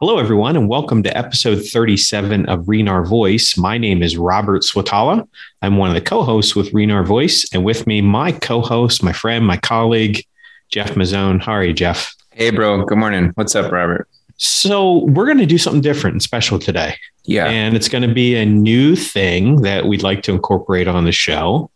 Hello, 0.00 0.18
everyone, 0.18 0.54
and 0.54 0.68
welcome 0.68 1.02
to 1.02 1.18
episode 1.18 1.60
37 1.60 2.48
of 2.48 2.66
Renar 2.66 3.04
Voice. 3.04 3.56
My 3.56 3.78
name 3.78 4.00
is 4.00 4.16
Robert 4.16 4.62
Swatala. 4.62 5.26
I'm 5.60 5.76
one 5.76 5.88
of 5.88 5.96
the 5.96 6.00
co 6.00 6.22
hosts 6.22 6.54
with 6.54 6.72
Renar 6.72 7.04
Voice, 7.04 7.52
and 7.52 7.64
with 7.64 7.84
me, 7.84 8.00
my 8.00 8.30
co 8.30 8.60
host, 8.60 9.02
my 9.02 9.12
friend, 9.12 9.44
my 9.44 9.56
colleague, 9.56 10.24
Jeff 10.70 10.92
Mazzone. 10.92 11.42
How 11.42 11.50
are 11.50 11.64
you, 11.64 11.72
Jeff? 11.72 12.14
Hey, 12.30 12.50
bro. 12.50 12.84
Good 12.84 12.96
morning. 12.96 13.32
What's 13.34 13.56
up, 13.56 13.72
Robert? 13.72 14.08
So, 14.36 14.98
we're 15.06 15.26
going 15.26 15.38
to 15.38 15.46
do 15.46 15.58
something 15.58 15.82
different 15.82 16.14
and 16.14 16.22
special 16.22 16.60
today. 16.60 16.94
Yeah. 17.24 17.46
And 17.46 17.74
it's 17.74 17.88
going 17.88 18.06
to 18.06 18.14
be 18.14 18.36
a 18.36 18.46
new 18.46 18.94
thing 18.94 19.62
that 19.62 19.86
we'd 19.86 20.04
like 20.04 20.22
to 20.22 20.32
incorporate 20.32 20.86
on 20.86 21.06
the 21.06 21.12
show. 21.12 21.72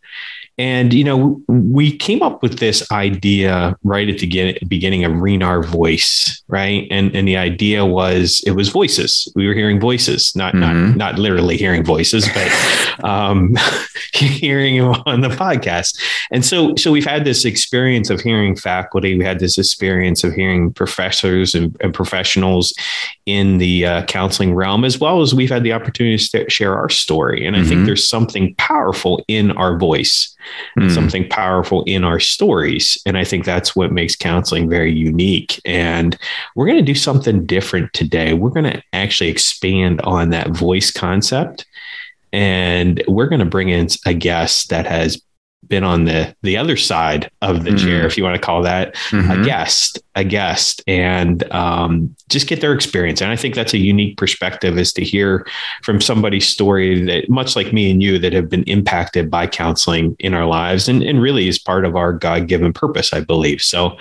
And, 0.57 0.93
you 0.93 1.03
know, 1.03 1.41
we 1.47 1.97
came 1.97 2.21
up 2.21 2.43
with 2.43 2.59
this 2.59 2.89
idea 2.91 3.75
right 3.83 4.07
at 4.07 4.19
the 4.19 4.57
beginning 4.67 5.03
of 5.03 5.11
Renar 5.13 5.65
Voice, 5.65 6.43
right? 6.47 6.87
And 6.91 7.15
and 7.15 7.27
the 7.27 7.37
idea 7.37 7.85
was 7.85 8.43
it 8.45 8.51
was 8.51 8.69
voices. 8.69 9.31
We 9.35 9.47
were 9.47 9.55
hearing 9.55 9.79
voices, 9.79 10.35
not 10.35 10.53
mm-hmm. 10.53 10.95
not 10.97 10.97
not 10.97 11.19
literally 11.19 11.57
hearing 11.57 11.83
voices, 11.83 12.29
but 12.29 13.03
um, 13.03 13.57
hearing 14.13 14.77
them 14.77 15.01
on 15.07 15.21
the 15.21 15.29
podcast. 15.29 15.99
And 16.31 16.45
so 16.45 16.75
so 16.75 16.91
we've 16.91 17.05
had 17.05 17.25
this 17.25 17.45
experience 17.45 18.11
of 18.11 18.21
hearing 18.21 18.55
faculty. 18.55 19.17
We 19.17 19.25
had 19.25 19.39
this 19.39 19.57
experience 19.57 20.23
of 20.23 20.33
hearing 20.33 20.71
professors 20.71 21.55
and, 21.55 21.75
and 21.81 21.95
professionals 21.95 22.73
in 23.25 23.57
the 23.57 23.85
uh, 23.87 24.05
counseling 24.05 24.53
realm, 24.53 24.85
as 24.85 24.99
well 24.99 25.21
as 25.21 25.33
we've 25.33 25.49
had 25.49 25.63
the 25.63 25.73
opportunity 25.73 26.17
to 26.17 26.47
share 26.47 26.77
our 26.77 26.89
story. 26.89 27.47
And 27.47 27.55
I 27.55 27.59
mm-hmm. 27.59 27.69
think 27.69 27.85
there's 27.87 28.07
something 28.07 28.53
powerful 28.55 29.23
in 29.27 29.51
our 29.53 29.79
voice 29.79 30.35
mm. 30.77 30.93
something 30.93 31.27
powerful 31.29 31.83
in 31.83 32.03
our 32.03 32.19
stories. 32.19 32.97
And 33.05 33.17
I 33.17 33.23
think 33.23 33.45
that's 33.45 33.75
what 33.75 33.91
makes 33.91 34.15
counseling 34.15 34.69
very 34.69 34.93
unique. 34.93 35.59
And 35.65 36.17
we're 36.55 36.67
going 36.67 36.77
to 36.77 36.83
do 36.83 36.95
something 36.95 37.45
different 37.45 37.93
today. 37.93 38.33
We're 38.33 38.49
going 38.49 38.71
to 38.71 38.83
actually 38.93 39.29
expand 39.29 40.01
on 40.01 40.29
that 40.29 40.49
voice 40.49 40.91
concept. 40.91 41.65
And 42.31 43.03
we're 43.07 43.27
going 43.27 43.39
to 43.39 43.45
bring 43.45 43.69
in 43.69 43.87
a 44.05 44.13
guest 44.13 44.69
that 44.69 44.87
has 44.87 45.21
been 45.67 45.83
on 45.83 46.05
the 46.05 46.35
the 46.41 46.57
other 46.57 46.77
side 46.77 47.29
of 47.41 47.63
the 47.63 47.71
mm-hmm. 47.71 47.85
chair, 47.85 48.05
if 48.05 48.17
you 48.17 48.23
want 48.23 48.35
to 48.35 48.41
call 48.41 48.61
that 48.63 48.95
mm-hmm. 49.09 49.41
a 49.41 49.45
guest, 49.45 49.99
a 50.15 50.23
guest, 50.23 50.83
and 50.87 51.43
um, 51.51 52.15
just 52.29 52.47
get 52.47 52.61
their 52.61 52.73
experience. 52.73 53.21
And 53.21 53.31
I 53.31 53.35
think 53.35 53.55
that's 53.55 53.73
a 53.73 53.77
unique 53.77 54.17
perspective 54.17 54.77
is 54.77 54.93
to 54.93 55.03
hear 55.03 55.47
from 55.83 56.01
somebody's 56.01 56.47
story 56.47 57.03
that, 57.05 57.29
much 57.29 57.55
like 57.55 57.73
me 57.73 57.91
and 57.91 58.01
you, 58.01 58.19
that 58.19 58.33
have 58.33 58.49
been 58.49 58.63
impacted 58.63 59.29
by 59.29 59.47
counseling 59.47 60.15
in 60.19 60.33
our 60.33 60.45
lives, 60.45 60.87
and, 60.87 61.03
and 61.03 61.21
really 61.21 61.47
is 61.47 61.59
part 61.59 61.85
of 61.85 61.95
our 61.95 62.13
God 62.13 62.47
given 62.47 62.73
purpose, 62.73 63.13
I 63.13 63.21
believe. 63.21 63.61
So 63.61 63.97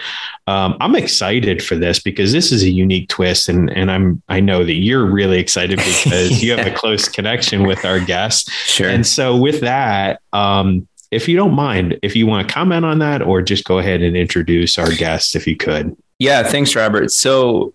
um, 0.46 0.76
I'm 0.80 0.96
excited 0.96 1.64
for 1.64 1.76
this 1.76 2.00
because 2.00 2.32
this 2.32 2.52
is 2.52 2.62
a 2.62 2.70
unique 2.70 3.08
twist, 3.08 3.48
and 3.48 3.70
and 3.70 3.90
I'm 3.90 4.22
I 4.28 4.40
know 4.40 4.64
that 4.64 4.74
you're 4.74 5.06
really 5.06 5.38
excited 5.38 5.76
because 6.04 6.30
yeah. 6.30 6.36
you 6.38 6.56
have 6.56 6.66
a 6.66 6.76
close 6.76 7.08
connection 7.08 7.66
with 7.66 7.84
our 7.84 8.00
guest. 8.00 8.50
Sure. 8.50 8.88
And 8.88 9.06
so 9.06 9.36
with 9.36 9.60
that. 9.60 10.20
Um, 10.32 10.88
if 11.12 11.28
you 11.28 11.36
don't 11.36 11.54
mind, 11.54 11.98
if 12.02 12.16
you 12.16 12.26
want 12.26 12.48
to 12.48 12.52
comment 12.52 12.86
on 12.86 12.98
that 12.98 13.22
or 13.22 13.42
just 13.42 13.64
go 13.64 13.78
ahead 13.78 14.02
and 14.02 14.16
introduce 14.16 14.78
our 14.78 14.90
guest 14.90 15.36
if 15.36 15.46
you 15.46 15.56
could. 15.56 15.94
Yeah, 16.18 16.42
thanks, 16.42 16.74
Robert. 16.74 17.12
So 17.12 17.74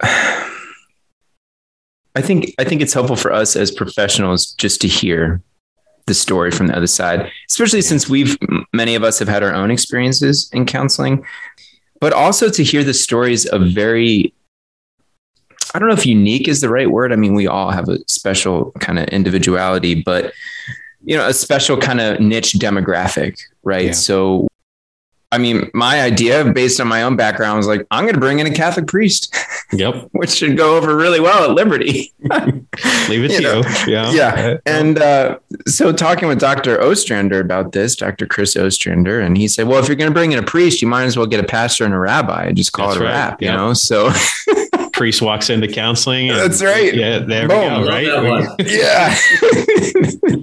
I 0.00 0.48
think 2.16 2.54
I 2.58 2.64
think 2.64 2.80
it's 2.80 2.94
helpful 2.94 3.16
for 3.16 3.32
us 3.32 3.54
as 3.54 3.70
professionals 3.70 4.54
just 4.54 4.80
to 4.80 4.88
hear 4.88 5.42
the 6.06 6.14
story 6.14 6.50
from 6.50 6.68
the 6.68 6.76
other 6.76 6.86
side, 6.86 7.30
especially 7.50 7.82
since 7.82 8.08
we've 8.08 8.38
many 8.72 8.94
of 8.94 9.04
us 9.04 9.18
have 9.18 9.28
had 9.28 9.42
our 9.42 9.54
own 9.54 9.70
experiences 9.70 10.48
in 10.52 10.64
counseling, 10.64 11.22
but 12.00 12.14
also 12.14 12.48
to 12.48 12.64
hear 12.64 12.82
the 12.82 12.94
stories 12.94 13.44
of 13.46 13.68
very 13.68 14.32
I 15.74 15.78
don't 15.78 15.88
know 15.88 15.94
if 15.94 16.06
unique 16.06 16.48
is 16.48 16.60
the 16.60 16.68
right 16.68 16.90
word. 16.90 17.12
I 17.12 17.16
mean, 17.16 17.34
we 17.34 17.46
all 17.46 17.70
have 17.70 17.88
a 17.88 17.98
special 18.06 18.72
kind 18.72 18.98
of 18.98 19.06
individuality, 19.08 20.02
but 20.02 20.34
you 21.04 21.16
know, 21.16 21.28
a 21.28 21.34
special 21.34 21.76
kind 21.76 22.00
of 22.00 22.20
niche 22.20 22.54
demographic, 22.54 23.40
right? 23.62 23.86
Yeah. 23.86 23.92
So, 23.92 24.48
I 25.30 25.38
mean, 25.38 25.70
my 25.72 26.00
idea 26.02 26.44
based 26.52 26.80
on 26.80 26.88
my 26.88 27.02
own 27.02 27.16
background 27.16 27.56
was 27.56 27.66
like, 27.66 27.86
I'm 27.90 28.04
going 28.04 28.14
to 28.14 28.20
bring 28.20 28.38
in 28.38 28.46
a 28.46 28.54
Catholic 28.54 28.86
priest. 28.86 29.34
Yep. 29.74 30.10
which 30.12 30.28
should 30.28 30.58
go 30.58 30.76
over 30.76 30.94
really 30.94 31.18
well 31.18 31.44
at 31.48 31.52
Liberty. 31.52 32.12
Leave 32.22 33.24
it 33.24 33.30
you 33.30 33.38
to 33.38 33.40
know? 33.40 33.62
you. 33.86 33.92
Yeah. 33.94 34.12
Yeah. 34.12 34.56
And 34.66 34.98
uh, 34.98 35.38
so 35.66 35.94
talking 35.94 36.28
with 36.28 36.38
Dr. 36.38 36.78
Ostrander 36.78 37.40
about 37.40 37.72
this, 37.72 37.96
Dr. 37.96 38.26
Chris 38.26 38.54
Ostrander, 38.54 39.18
and 39.18 39.38
he 39.38 39.48
said, 39.48 39.66
well, 39.66 39.78
if 39.78 39.88
you're 39.88 39.96
going 39.96 40.10
to 40.10 40.14
bring 40.14 40.32
in 40.32 40.38
a 40.38 40.42
priest, 40.42 40.82
you 40.82 40.88
might 40.88 41.04
as 41.04 41.16
well 41.16 41.24
get 41.24 41.42
a 41.42 41.46
pastor 41.46 41.86
and 41.86 41.94
a 41.94 41.98
rabbi. 41.98 42.52
Just 42.52 42.74
call 42.74 42.88
That's 42.88 42.98
it 42.98 43.02
a 43.02 43.06
right. 43.06 43.12
rap, 43.12 43.40
yep. 43.40 43.50
you 43.50 43.56
know? 43.56 43.72
So 43.72 44.10
priest 44.92 45.22
walks 45.22 45.50
into 45.50 45.68
counseling. 45.68 46.30
And, 46.30 46.38
That's 46.38 46.62
right. 46.62 46.94
Yeah. 46.94 47.18
There 47.20 47.48
Boom. 47.48 47.82
we 47.82 47.86
go. 47.86 48.22
Right. 48.22 48.54
yeah. 48.66 49.16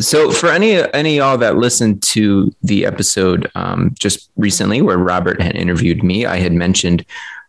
So, 0.00 0.30
for 0.30 0.48
any 0.48 0.76
any 0.94 1.16
y'all 1.16 1.38
that 1.38 1.56
listened 1.56 2.02
to 2.04 2.54
the 2.62 2.86
episode 2.86 3.50
um, 3.56 3.94
just 3.98 4.30
recently, 4.36 4.80
where 4.80 4.98
Robert 4.98 5.40
had 5.40 5.56
interviewed 5.56 6.04
me, 6.04 6.24
I 6.24 6.36
had 6.36 6.52
mentioned 6.52 7.04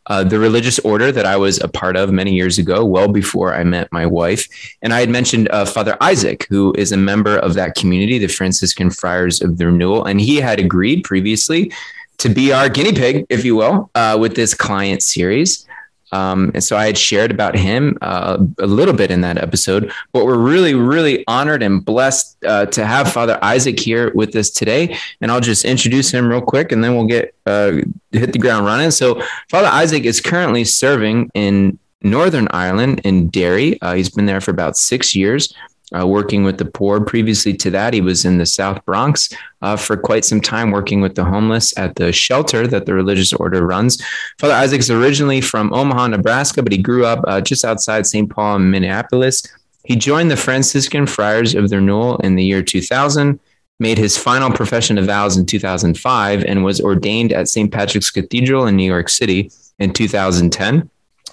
uh, 0.08 0.24
the 0.24 0.40
religious 0.40 0.80
order 0.80 1.12
that 1.12 1.26
I 1.26 1.38
was 1.38 1.62
a 1.62 1.68
part 1.68 1.96
of 1.96 2.12
many 2.12 2.34
years 2.34 2.58
ago, 2.58 2.84
well 2.84 3.08
before 3.08 3.54
I 3.54 3.64
met 3.64 3.92
my 3.92 4.06
wife, 4.06 4.48
and 4.82 4.94
I 4.94 5.00
had 5.00 5.10
mentioned 5.10 5.48
uh, 5.50 5.66
Father 5.66 5.96
Isaac, 6.02 6.48
who 6.50 6.74
is 6.76 6.92
a 6.92 6.98
member 6.98 7.38
of 7.38 7.54
that 7.54 7.76
community, 7.76 8.18
the 8.18 8.28
Franciscan 8.28 8.90
Friars 8.90 9.42
of 9.42 9.60
the 9.60 9.68
Renewal, 9.68 10.06
and 10.06 10.20
he 10.20 10.38
had 10.38 10.60
agreed 10.60 11.04
previously 11.04 11.72
to 12.20 12.30
be 12.30 12.54
our 12.54 12.70
guinea 12.70 12.94
pig, 12.94 13.26
if 13.30 13.44
you 13.44 13.56
will, 13.56 13.90
uh, 13.96 14.18
with 14.20 14.36
this 14.36 14.54
client 14.54 15.02
series. 15.02 15.66
Um, 16.12 16.52
and 16.54 16.64
so 16.64 16.76
I 16.76 16.88
had 16.88 16.98
shared 16.98 17.32
about 17.32 17.56
him 17.56 17.98
uh, 18.02 18.44
a 18.58 18.66
little 18.66 18.96
bit 18.96 19.12
in 19.12 19.22
that 19.22 19.38
episode, 19.38 19.92
but 20.12 20.26
we're 20.26 20.40
really, 20.40 20.74
really 20.74 21.24
honored 21.28 21.62
and 21.62 21.84
blessed 21.86 22.44
uh, 22.46 22.66
to 22.68 22.86
have 22.86 23.12
Father 23.12 23.38
Isaac 23.44 23.80
here 23.80 24.12
with 24.16 24.36
us 24.36 24.50
today. 24.50 24.98
And 25.22 25.32
I'll 25.32 25.40
just 25.40 25.66
introduce 25.66 26.12
him 26.12 26.28
real 26.28 26.42
quick 26.42 26.72
and 26.72 26.84
then 26.84 26.96
we'll 26.96 27.06
get 27.06 27.36
uh, 27.46 27.74
hit 28.12 28.34
the 28.34 28.40
ground 28.40 28.66
running. 28.66 28.92
So, 28.92 29.22
Father 29.50 29.68
Isaac 29.68 30.04
is 30.04 30.20
currently 30.20 30.66
serving 30.66 31.30
in 31.36 31.78
Northern 32.02 32.48
Ireland 32.52 33.02
in 33.04 33.30
Derry. 33.30 33.80
Uh, 33.82 33.94
he's 33.94 34.10
been 34.10 34.26
there 34.26 34.42
for 34.42 34.52
about 34.52 34.78
six 34.78 35.16
years 35.16 35.54
uh, 35.98 36.08
working 36.08 36.44
with 36.44 36.58
the 36.58 36.66
poor. 36.66 37.00
Previously 37.04 37.54
to 37.54 37.72
that, 37.72 37.94
he 37.94 38.02
was 38.02 38.26
in 38.26 38.38
the 38.38 38.46
South 38.46 38.84
Bronx 38.86 39.30
uh, 39.62 39.76
for 39.76 39.98
quite 39.98 40.26
some 40.26 40.42
time, 40.42 40.72
working 40.72 41.02
with 41.02 41.16
the 41.16 41.24
homeless 41.24 41.78
at 41.78 41.96
the 41.96 42.12
shelter 42.12 42.68
that 42.68 42.86
the 42.86 42.94
religious 42.94 43.34
order 43.34 43.66
runs. 43.66 44.04
Father 44.38 44.54
Isaac's 44.54 44.90
originally 44.90 45.42
from 45.42 45.74
Omaha, 45.74 46.08
Nebraska, 46.08 46.64
but 46.64 46.72
he 46.72 46.78
grew 46.78 47.06
up 47.06 47.24
uh, 47.28 47.42
just 47.42 47.66
outside 47.66 48.06
St. 48.06 48.30
Paul 48.30 48.58
in 48.58 48.72
Minneapolis. 48.72 49.44
He 49.84 49.96
joined 49.96 50.30
the 50.30 50.38
Franciscan 50.38 51.08
Friars 51.08 51.56
of 51.56 51.70
the 51.70 51.78
Renewal 51.78 52.18
in 52.18 52.36
the 52.36 52.44
year 52.44 52.62
2000 52.62 53.40
made 53.80 53.98
his 53.98 54.18
final 54.18 54.52
profession 54.52 54.98
of 54.98 55.06
vows 55.06 55.38
in 55.38 55.46
2005 55.46 56.44
and 56.44 56.64
was 56.64 56.82
ordained 56.82 57.32
at 57.32 57.48
St. 57.48 57.72
Patrick's 57.72 58.12
Cathedral 58.12 58.68
in 58.68 58.76
New 58.76 58.84
York 58.84 59.10
City 59.10 59.52
in 59.80 59.94
2010. 59.94 60.90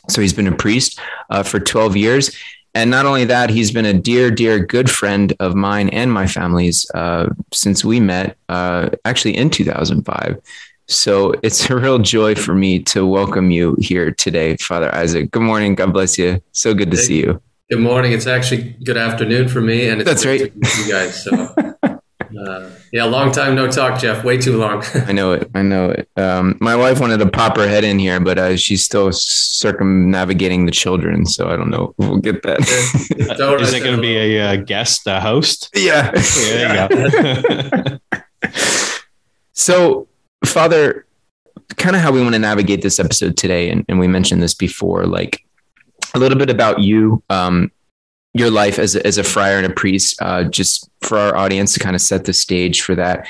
So 0.09 0.21
he's 0.21 0.33
been 0.33 0.47
a 0.47 0.57
priest 0.57 1.01
uh, 1.31 1.43
for 1.43 1.59
12 1.59 1.97
years. 1.97 2.37
And 2.77 2.91
not 2.91 3.07
only 3.07 3.25
that, 3.25 3.49
he's 3.49 3.71
been 3.71 3.87
a 3.87 3.95
dear, 3.95 4.31
dear, 4.31 4.59
good 4.59 4.91
friend 4.91 5.33
of 5.41 5.55
mine 5.55 5.89
and 5.89 6.13
my 6.13 6.27
family's 6.27 6.87
uh, 6.91 7.31
since 7.51 7.87
we 7.87 8.01
met 8.01 8.37
uh, 8.51 8.91
actually 9.07 9.35
in 9.35 9.49
2005. 9.49 10.39
So 10.87 11.33
it's 11.43 11.71
a 11.71 11.77
real 11.77 11.99
joy 11.99 12.35
for 12.35 12.55
me 12.55 12.81
to 12.81 13.07
welcome 13.07 13.51
you 13.51 13.77
here 13.81 14.11
today, 14.11 14.59
Father 14.59 14.95
Isaac. 14.95 15.31
Good 15.31 15.41
morning. 15.41 15.75
God 15.75 15.95
bless 15.95 16.19
you. 16.19 16.43
So 16.53 16.75
good 16.75 16.91
to 16.91 16.99
see 16.99 17.19
you. 17.19 17.41
Good 17.71 17.81
morning. 17.81 18.13
It's 18.13 18.27
actually 18.27 18.77
good 18.85 18.99
afternoon 18.99 19.49
for 19.49 19.63
me, 19.63 19.89
and 19.89 20.03
it's 20.03 20.11
that's 20.11 20.27
right. 20.27 20.43
you 20.43 20.93
guys. 20.93 21.25
So 21.25 21.55
Uh, 22.39 22.71
yeah, 22.93 23.05
long 23.05 23.33
time 23.33 23.55
no 23.55 23.71
talk, 23.71 24.01
Jeff. 24.01 24.25
Way 24.25 24.39
too 24.39 24.59
long. 24.59 24.85
I 24.95 25.13
know 25.13 25.33
it. 25.33 25.51
I 25.55 25.63
know 25.63 25.91
it. 25.91 26.09
Um, 26.17 26.57
my 26.61 26.77
wife 26.77 27.01
wanted 27.01 27.19
to 27.19 27.29
pop 27.29 27.57
her 27.57 27.69
head 27.69 27.85
in 27.85 27.99
here, 27.99 28.21
but 28.21 28.39
uh, 28.39 28.57
she's 28.57 28.85
still 28.85 29.11
circumnavigating 29.13 30.67
the 30.67 30.73
children, 30.73 31.27
so 31.27 31.49
I 31.49 31.57
don't 31.57 31.71
know. 31.71 31.95
We'll 31.99 32.19
get 32.19 32.43
that. 32.43 32.61
Is 33.61 33.75
it 33.75 33.83
going 33.83 33.97
to 33.97 34.03
be 34.03 34.17
a 34.17 34.41
uh, 34.41 34.57
guest, 34.57 35.07
a 35.07 35.21
host? 35.21 35.71
Yeah. 35.75 36.13
yeah 36.15 36.89
there 36.89 37.91
you 37.93 37.99
go. 38.13 38.21
so, 39.53 40.09
Father, 40.45 41.07
kind 41.77 41.97
of 41.97 42.03
how 42.03 42.13
we 42.13 42.21
want 42.21 42.35
to 42.35 42.39
navigate 42.39 42.83
this 42.83 42.99
episode 42.99 43.37
today, 43.37 43.71
and, 43.71 43.85
and 43.89 43.99
we 43.99 44.07
mentioned 44.07 44.43
this 44.43 44.55
before, 44.55 45.07
like 45.07 45.45
a 46.15 46.19
little 46.19 46.39
bit 46.39 46.51
about 46.51 46.81
you, 46.81 47.23
um, 47.31 47.71
your 48.39 48.51
life 48.51 48.79
as 48.79 48.97
a, 48.97 49.07
as 49.07 49.19
a 49.19 49.25
friar 49.25 49.57
and 49.57 49.67
a 49.67 49.75
priest, 49.75 50.21
uh, 50.21 50.45
just 50.45 50.91
for 51.01 51.19
our 51.19 51.37
audience 51.37 51.75
to 51.75 51.81
kind 51.81 51.97
of 51.97 52.03
set 52.03 52.25
the 52.25 52.33
stage 52.33 52.83
for 52.83 52.95
that. 52.95 53.27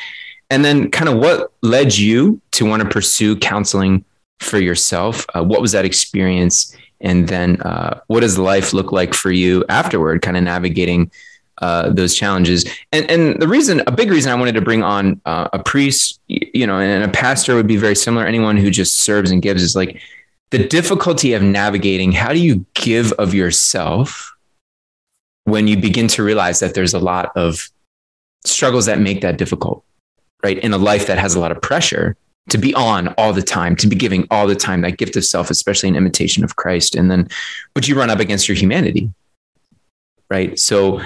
And 0.50 0.64
then, 0.64 0.90
kind 0.90 1.08
of 1.08 1.18
what 1.18 1.52
led 1.62 1.96
you 1.96 2.40
to 2.52 2.64
want 2.64 2.82
to 2.82 2.88
pursue 2.88 3.36
counseling 3.36 4.04
for 4.38 4.58
yourself? 4.58 5.26
Uh, 5.34 5.42
what 5.42 5.60
was 5.60 5.72
that 5.72 5.84
experience? 5.84 6.76
And 7.00 7.28
then, 7.28 7.60
uh, 7.62 8.00
what 8.06 8.20
does 8.20 8.38
life 8.38 8.72
look 8.72 8.92
like 8.92 9.14
for 9.14 9.32
you 9.32 9.64
afterward, 9.68 10.22
kind 10.22 10.36
of 10.36 10.44
navigating 10.44 11.10
uh, 11.58 11.90
those 11.90 12.14
challenges? 12.14 12.64
And, 12.92 13.10
and 13.10 13.42
the 13.42 13.48
reason, 13.48 13.82
a 13.86 13.90
big 13.90 14.10
reason 14.10 14.30
I 14.30 14.36
wanted 14.36 14.54
to 14.54 14.60
bring 14.60 14.82
on 14.82 15.20
uh, 15.24 15.48
a 15.52 15.58
priest, 15.58 16.20
you 16.28 16.66
know, 16.66 16.78
and 16.78 17.02
a 17.02 17.08
pastor 17.08 17.56
would 17.56 17.66
be 17.66 17.76
very 17.76 17.96
similar. 17.96 18.24
Anyone 18.24 18.56
who 18.56 18.70
just 18.70 18.98
serves 18.98 19.30
and 19.30 19.42
gives 19.42 19.62
is 19.62 19.74
like, 19.74 20.00
the 20.50 20.66
difficulty 20.66 21.32
of 21.32 21.42
navigating 21.42 22.12
how 22.12 22.32
do 22.32 22.38
you 22.38 22.64
give 22.74 23.12
of 23.14 23.34
yourself 23.34 24.35
when 25.46 25.68
you 25.68 25.76
begin 25.76 26.08
to 26.08 26.22
realize 26.22 26.60
that 26.60 26.74
there's 26.74 26.92
a 26.92 26.98
lot 26.98 27.32
of 27.36 27.70
struggles 28.44 28.86
that 28.86 28.98
make 28.98 29.20
that 29.20 29.38
difficult, 29.38 29.84
right? 30.42 30.58
In 30.58 30.72
a 30.72 30.78
life 30.78 31.06
that 31.06 31.18
has 31.18 31.34
a 31.34 31.40
lot 31.40 31.52
of 31.52 31.62
pressure 31.62 32.16
to 32.50 32.58
be 32.58 32.74
on 32.74 33.08
all 33.16 33.32
the 33.32 33.42
time, 33.42 33.76
to 33.76 33.86
be 33.86 33.96
giving 33.96 34.26
all 34.30 34.46
the 34.46 34.56
time, 34.56 34.80
that 34.82 34.98
gift 34.98 35.16
of 35.16 35.24
self, 35.24 35.50
especially 35.50 35.88
an 35.88 35.96
imitation 35.96 36.44
of 36.44 36.56
Christ. 36.56 36.94
And 36.94 37.10
then, 37.10 37.28
but 37.74 37.86
you 37.86 37.96
run 37.96 38.10
up 38.10 38.18
against 38.18 38.48
your 38.48 38.56
humanity, 38.56 39.12
right? 40.30 40.58
So 40.58 41.00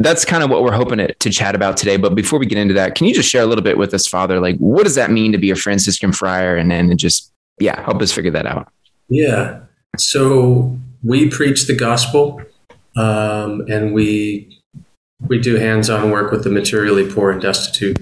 that's 0.00 0.24
kind 0.24 0.42
of 0.42 0.50
what 0.50 0.64
we're 0.64 0.74
hoping 0.74 0.98
to, 0.98 1.12
to, 1.14 1.30
chat 1.30 1.54
about 1.54 1.76
today. 1.76 1.96
But 1.96 2.16
before 2.16 2.40
we 2.40 2.46
get 2.46 2.58
into 2.58 2.74
that, 2.74 2.96
can 2.96 3.06
you 3.06 3.14
just 3.14 3.28
share 3.28 3.42
a 3.42 3.46
little 3.46 3.64
bit 3.64 3.78
with 3.78 3.94
us, 3.94 4.08
Father? 4.08 4.40
Like, 4.40 4.56
what 4.58 4.82
does 4.84 4.96
that 4.96 5.12
mean 5.12 5.30
to 5.32 5.38
be 5.38 5.50
a 5.50 5.56
Franciscan 5.56 6.12
friar? 6.12 6.56
And 6.56 6.70
then 6.70 6.96
just, 6.96 7.32
yeah, 7.60 7.80
help 7.82 8.02
us 8.02 8.12
figure 8.12 8.32
that 8.32 8.46
out. 8.46 8.72
Yeah. 9.08 9.60
So 9.98 10.76
we 11.04 11.28
preach 11.28 11.66
the 11.66 11.76
gospel 11.76 12.40
um, 12.96 13.62
and 13.68 13.92
we 13.92 14.50
we 15.26 15.38
do 15.38 15.56
hands-on 15.56 16.10
work 16.10 16.30
with 16.30 16.44
the 16.44 16.50
materially 16.50 17.10
poor 17.10 17.30
and 17.30 17.40
destitute. 17.40 17.98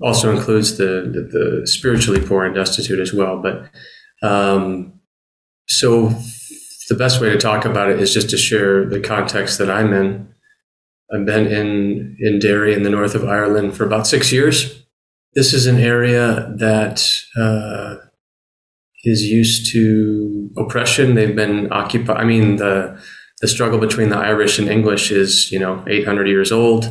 Also 0.00 0.34
includes 0.34 0.76
the 0.76 1.10
the, 1.12 1.22
the 1.60 1.66
spiritually 1.66 2.20
poor 2.20 2.44
and 2.44 2.54
destitute 2.54 3.00
as 3.00 3.12
well. 3.12 3.38
But 3.38 3.70
um, 4.22 5.00
so 5.68 6.08
the 6.88 6.94
best 6.94 7.20
way 7.20 7.30
to 7.30 7.38
talk 7.38 7.64
about 7.64 7.90
it 7.90 8.00
is 8.00 8.14
just 8.14 8.30
to 8.30 8.36
share 8.36 8.84
the 8.84 9.00
context 9.00 9.58
that 9.58 9.70
I'm 9.70 9.92
in. 9.92 10.28
I've 11.12 11.26
been 11.26 11.46
in 11.46 12.16
in 12.20 12.38
Derry 12.38 12.74
in 12.74 12.82
the 12.82 12.90
north 12.90 13.14
of 13.14 13.24
Ireland 13.24 13.76
for 13.76 13.84
about 13.84 14.06
six 14.06 14.32
years. 14.32 14.84
This 15.34 15.52
is 15.52 15.66
an 15.66 15.78
area 15.78 16.52
that 16.56 17.22
uh, 17.36 17.96
is 19.04 19.24
used 19.24 19.72
to 19.72 20.50
oppression. 20.56 21.14
They've 21.14 21.36
been 21.36 21.72
occupied. 21.72 22.18
I 22.18 22.24
mean 22.24 22.56
the 22.56 23.00
the 23.40 23.48
struggle 23.48 23.78
between 23.78 24.08
the 24.08 24.16
Irish 24.16 24.58
and 24.58 24.68
English 24.68 25.10
is, 25.10 25.50
you 25.52 25.58
know, 25.58 25.84
800 25.86 26.26
years 26.26 26.50
old. 26.50 26.90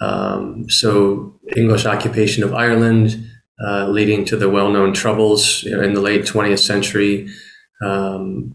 Um, 0.00 0.68
so 0.68 1.38
English 1.56 1.86
occupation 1.86 2.42
of 2.42 2.54
Ireland, 2.54 3.24
uh, 3.64 3.88
leading 3.88 4.24
to 4.26 4.36
the 4.36 4.50
well-known 4.50 4.94
troubles 4.94 5.64
in 5.64 5.92
the 5.94 6.00
late 6.00 6.22
20th 6.22 6.58
century, 6.58 7.28
um, 7.82 8.54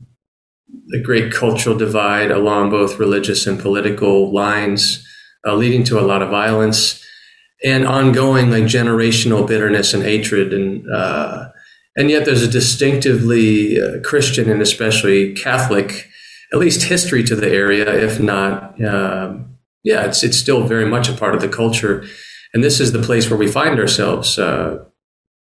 the 0.87 1.01
great 1.01 1.31
cultural 1.31 1.77
divide 1.77 2.31
along 2.31 2.69
both 2.69 2.99
religious 2.99 3.45
and 3.47 3.59
political 3.59 4.33
lines, 4.33 5.05
uh, 5.45 5.55
leading 5.55 5.83
to 5.85 5.99
a 5.99 6.01
lot 6.01 6.21
of 6.21 6.29
violence 6.29 7.03
and 7.63 7.87
ongoing 7.87 8.51
like 8.51 8.63
generational 8.63 9.47
bitterness 9.47 9.93
and 9.93 10.03
hatred 10.03 10.53
and 10.53 10.85
uh, 10.91 11.49
and 11.95 12.11
yet 12.11 12.25
there's 12.25 12.43
a 12.43 12.47
distinctively 12.47 13.81
uh, 13.81 13.99
Christian 14.01 14.49
and 14.49 14.61
especially 14.61 15.33
Catholic 15.33 16.07
at 16.53 16.59
least 16.59 16.83
history 16.83 17.23
to 17.23 17.35
the 17.35 17.49
area, 17.49 17.91
if 17.91 18.19
not, 18.19 18.81
uh, 18.81 19.33
yeah, 19.83 20.05
it's 20.05 20.23
it's 20.23 20.38
still 20.38 20.63
very 20.63 20.85
much 20.85 21.09
a 21.09 21.13
part 21.13 21.35
of 21.35 21.41
the 21.41 21.49
culture. 21.49 22.05
And 22.53 22.63
this 22.63 22.79
is 22.79 22.91
the 22.91 23.01
place 23.01 23.29
where 23.29 23.39
we 23.39 23.47
find 23.47 23.79
ourselves 23.79 24.39
uh, 24.39 24.83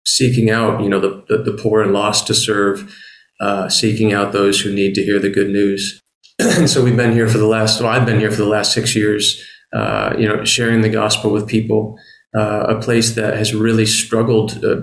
seeking 0.07 0.51
out, 0.51 0.83
you 0.83 0.89
know, 0.89 1.01
the, 1.01 1.25
the, 1.29 1.51
the 1.51 1.59
poor 1.63 1.83
and 1.83 1.93
lost 1.93 2.27
to 2.27 2.35
serve, 2.35 2.95
uh, 3.41 3.69
seeking 3.69 4.13
out 4.13 4.33
those 4.33 4.61
who 4.61 4.75
need 4.75 4.95
to 4.95 5.05
hear 5.05 5.19
the 5.19 5.31
good 5.31 5.51
news. 5.51 6.03
and 6.39 6.69
so 6.71 6.83
we've 6.83 6.97
been 6.97 7.13
here 7.13 7.29
for 7.29 7.39
the 7.39 7.47
last, 7.47 7.81
well, 7.81 7.91
I've 7.91 8.07
been 8.07 8.21
here 8.21 8.31
for 8.31 8.39
the 8.39 8.49
last 8.49 8.73
six 8.73 8.97
years, 8.97 9.43
uh, 9.73 10.15
you 10.19 10.27
know, 10.27 10.45
sharing 10.45 10.81
the 10.81 10.89
gospel 10.89 11.31
with 11.31 11.47
people. 11.47 11.97
Uh, 12.37 12.77
a 12.77 12.81
place 12.81 13.13
that 13.13 13.39
has 13.39 13.55
really 13.55 13.87
struggled. 13.87 14.63
Uh, 14.63 14.83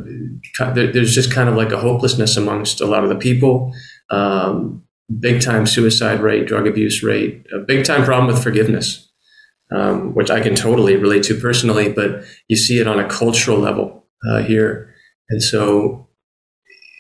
there's 0.73 1.13
just 1.13 1.31
kind 1.31 1.47
of 1.47 1.55
like 1.55 1.71
a 1.71 1.77
hopelessness 1.77 2.37
amongst 2.37 2.81
a 2.81 2.87
lot 2.87 3.03
of 3.03 3.09
the 3.09 3.15
people. 3.15 3.71
Um, 4.09 4.83
big 5.19 5.41
time 5.41 5.65
suicide 5.65 6.19
rate, 6.21 6.47
drug 6.47 6.67
abuse 6.67 7.03
rate, 7.03 7.45
a 7.53 7.59
big 7.59 7.85
time 7.85 8.03
problem 8.03 8.27
with 8.27 8.41
forgiveness, 8.41 9.11
um, 9.71 10.13
which 10.15 10.29
I 10.29 10.41
can 10.41 10.55
totally 10.55 10.95
relate 10.95 11.23
to 11.23 11.39
personally, 11.39 11.91
but 11.91 12.23
you 12.47 12.55
see 12.55 12.79
it 12.79 12.87
on 12.87 12.99
a 12.99 13.07
cultural 13.07 13.57
level 13.57 14.07
uh, 14.29 14.41
here. 14.41 14.93
And 15.29 15.41
so 15.41 16.09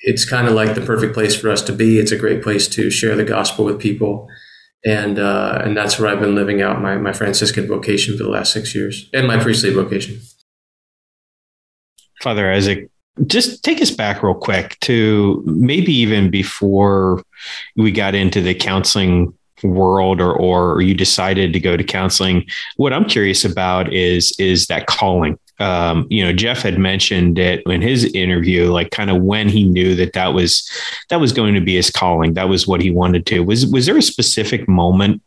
it's 0.03 0.27
kind 0.27 0.47
of 0.47 0.53
like 0.53 0.75
the 0.75 0.81
perfect 0.81 1.13
place 1.13 1.35
for 1.35 1.49
us 1.49 1.61
to 1.63 1.73
be. 1.73 1.99
It's 1.99 2.11
a 2.11 2.17
great 2.17 2.43
place 2.43 2.67
to 2.69 2.91
share 2.91 3.15
the 3.15 3.23
gospel 3.23 3.65
with 3.65 3.79
people. 3.79 4.27
And, 4.85 5.17
uh, 5.17 5.61
and 5.63 5.75
that's 5.75 5.99
where 5.99 6.09
I've 6.09 6.19
been 6.19 6.35
living 6.35 6.61
out 6.61 6.79
my, 6.79 6.95
my 6.97 7.11
Franciscan 7.11 7.67
vocation 7.67 8.15
for 8.15 8.23
the 8.23 8.29
last 8.29 8.53
six 8.53 8.75
years 8.75 9.09
and 9.13 9.25
my 9.27 9.41
priestly 9.41 9.73
vocation. 9.73 10.19
Father 12.21 12.51
Isaac, 12.51 12.89
just 13.27 13.63
take 13.63 13.81
us 13.81 13.91
back 13.91 14.21
real 14.23 14.33
quick 14.33 14.77
to 14.81 15.41
maybe 15.45 15.93
even 15.93 16.29
before 16.29 17.23
we 17.75 17.91
got 17.91 18.15
into 18.15 18.41
the 18.41 18.53
counseling 18.53 19.33
world 19.63 20.19
or 20.19 20.33
or 20.33 20.81
you 20.81 20.93
decided 20.93 21.53
to 21.53 21.59
go 21.59 21.77
to 21.77 21.83
counseling. 21.83 22.45
What 22.77 22.93
i'm 22.93 23.05
curious 23.05 23.45
about 23.45 23.93
is 23.93 24.33
is 24.39 24.67
that 24.67 24.87
calling. 24.87 25.39
Um, 25.57 26.05
you 26.09 26.21
know 26.21 26.33
jeff 26.33 26.63
had 26.63 26.77
mentioned 26.77 27.39
it 27.39 27.63
in 27.65 27.81
his 27.81 28.03
interview 28.13 28.73
like 28.73 28.91
kind 28.91 29.09
of 29.09 29.21
when 29.21 29.47
he 29.47 29.63
knew 29.63 29.95
that 29.95 30.11
that 30.11 30.33
was 30.33 30.69
that 31.09 31.21
was 31.21 31.31
going 31.31 31.53
to 31.53 31.61
be 31.61 31.75
his 31.75 31.89
calling. 31.89 32.33
That 32.33 32.49
was 32.49 32.67
what 32.67 32.81
he 32.81 32.91
wanted 32.91 33.25
to. 33.27 33.39
Was 33.39 33.65
was 33.65 33.85
there 33.85 33.97
a 33.97 34.01
specific 34.01 34.67
moment 34.67 35.21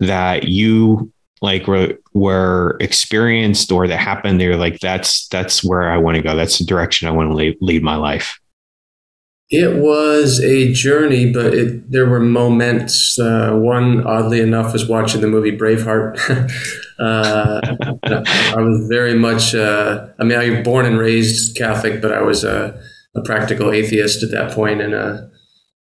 that 0.00 0.44
you 0.44 1.12
like 1.40 1.66
were, 1.66 1.98
were 2.12 2.76
experienced 2.80 3.70
or 3.70 3.86
that 3.86 3.98
happened 3.98 4.40
they're 4.40 4.56
like 4.56 4.78
that's 4.80 5.28
that's 5.28 5.62
where 5.64 5.90
i 5.90 5.96
want 5.96 6.16
to 6.16 6.22
go. 6.22 6.36
That's 6.36 6.58
the 6.58 6.64
direction 6.64 7.08
i 7.08 7.10
want 7.10 7.30
to 7.30 7.34
lead, 7.34 7.56
lead 7.60 7.82
my 7.82 7.96
life. 7.96 8.38
It 9.50 9.76
was 9.76 10.40
a 10.40 10.72
journey 10.72 11.32
but 11.32 11.54
it, 11.54 11.90
there 11.90 12.06
were 12.06 12.20
moments 12.20 13.18
uh, 13.18 13.52
one 13.52 14.06
oddly 14.06 14.40
enough 14.40 14.72
was 14.72 14.88
watching 14.88 15.20
the 15.20 15.28
movie 15.28 15.56
braveheart. 15.56 16.18
Uh, 16.96 17.60
i 18.04 18.60
was 18.62 18.86
very 18.88 19.16
much 19.16 19.52
uh, 19.52 20.06
i 20.20 20.22
mean 20.22 20.38
i 20.38 20.48
was 20.48 20.60
born 20.62 20.86
and 20.86 20.96
raised 20.96 21.56
catholic 21.56 22.00
but 22.00 22.12
i 22.12 22.22
was 22.22 22.44
a, 22.44 22.80
a 23.16 23.22
practical 23.22 23.72
atheist 23.72 24.22
at 24.22 24.30
that 24.30 24.52
point 24.52 24.80
and 24.80 24.94
a 24.94 25.28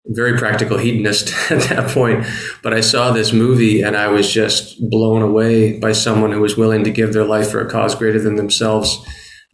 very 0.10 0.38
practical 0.38 0.78
hedonist 0.78 1.34
at 1.52 1.64
that 1.70 1.90
point. 1.92 2.26
But 2.64 2.74
I 2.74 2.82
saw 2.82 3.12
this 3.12 3.34
movie 3.34 3.82
and 3.82 3.96
I 3.96 4.08
was 4.08 4.32
just 4.32 4.78
blown 4.90 5.22
away 5.22 5.80
by 5.80 5.92
someone 5.92 6.32
who 6.32 6.42
was 6.42 6.58
willing 6.58 6.84
to 6.84 6.92
give 6.92 7.14
their 7.14 7.26
life 7.26 7.52
for 7.52 7.60
a 7.60 7.70
cause 7.70 7.96
greater 7.96 8.20
than 8.20 8.36
themselves. 8.36 9.06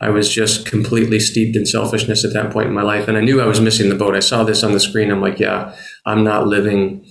I 0.02 0.10
was 0.10 0.30
just 0.30 0.66
completely 0.66 1.20
steeped 1.20 1.56
in 1.56 1.66
selfishness 1.66 2.26
at 2.26 2.34
that 2.34 2.52
point 2.52 2.68
in 2.68 2.74
my 2.74 2.82
life. 2.82 3.08
And 3.08 3.18
I 3.18 3.22
knew 3.22 3.42
I 3.42 3.46
was 3.46 3.62
missing 3.62 3.90
the 3.90 3.96
boat. 3.96 4.16
I 4.16 4.20
saw 4.20 4.44
this 4.44 4.64
on 4.64 4.74
the 4.74 4.80
screen. 4.80 5.12
I'm 5.12 5.22
like, 5.22 5.40
yeah, 5.40 5.76
I'm 6.06 6.24
not 6.24 6.48
living, 6.48 7.06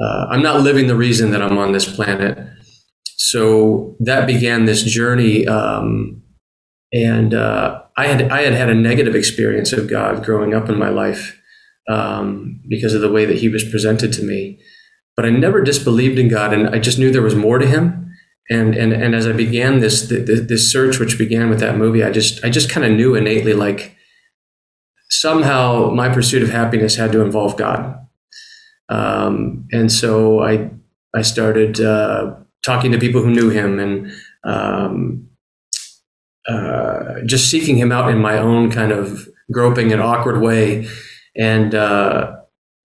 uh, 0.00 0.26
I'm 0.30 0.42
not 0.42 0.60
living 0.60 0.86
the 0.86 0.96
reason 0.96 1.30
that 1.30 1.42
I'm 1.42 1.56
on 1.56 1.72
this 1.72 1.90
planet. 1.90 2.38
So 3.16 3.96
that 4.00 4.26
began 4.26 4.66
this 4.66 4.82
journey. 4.82 5.46
Um, 5.46 6.22
and 6.92 7.34
uh, 7.34 7.82
I 7.96 8.06
had 8.06 8.30
I 8.30 8.42
had 8.42 8.52
had 8.52 8.70
a 8.70 8.74
negative 8.74 9.14
experience 9.14 9.72
of 9.72 9.90
God 9.90 10.24
growing 10.24 10.54
up 10.54 10.68
in 10.68 10.78
my 10.78 10.88
life, 10.88 11.36
um, 11.88 12.60
because 12.68 12.94
of 12.94 13.00
the 13.00 13.12
way 13.12 13.24
that 13.24 13.38
he 13.38 13.48
was 13.48 13.64
presented 13.64 14.12
to 14.14 14.22
me. 14.22 14.58
But 15.16 15.26
I 15.26 15.30
never 15.30 15.62
disbelieved 15.62 16.18
in 16.18 16.28
God, 16.28 16.52
and 16.52 16.68
I 16.68 16.78
just 16.78 16.98
knew 16.98 17.10
there 17.10 17.22
was 17.22 17.34
more 17.34 17.58
to 17.58 17.66
him. 17.66 18.12
And 18.50 18.74
and 18.74 18.92
and 18.92 19.14
as 19.14 19.26
I 19.26 19.32
began 19.32 19.80
this 19.80 20.08
this 20.08 20.70
search, 20.70 20.98
which 20.98 21.18
began 21.18 21.48
with 21.48 21.60
that 21.60 21.78
movie, 21.78 22.02
I 22.02 22.10
just 22.10 22.44
I 22.44 22.50
just 22.50 22.68
kind 22.68 22.84
of 22.86 22.92
knew 22.92 23.14
innately 23.14 23.54
like 23.54 23.96
somehow 25.08 25.90
my 25.90 26.08
pursuit 26.08 26.42
of 26.42 26.50
happiness 26.50 26.96
had 26.96 27.12
to 27.12 27.22
involve 27.22 27.56
God. 27.56 27.98
Um, 28.88 29.66
and 29.72 29.90
so 29.90 30.42
I 30.42 30.70
I 31.14 31.22
started 31.22 31.80
uh, 31.80 32.34
talking 32.64 32.92
to 32.92 32.98
people 32.98 33.22
who 33.22 33.30
knew 33.30 33.50
him 33.50 33.78
and 33.78 34.12
um, 34.44 35.28
uh, 36.48 37.20
just 37.24 37.48
seeking 37.48 37.76
him 37.76 37.92
out 37.92 38.10
in 38.10 38.18
my 38.18 38.36
own 38.36 38.70
kind 38.70 38.92
of 38.92 39.28
groping 39.52 39.92
and 39.92 40.02
awkward 40.02 40.40
way 40.40 40.88
and 41.36 41.74
uh, 41.74 42.36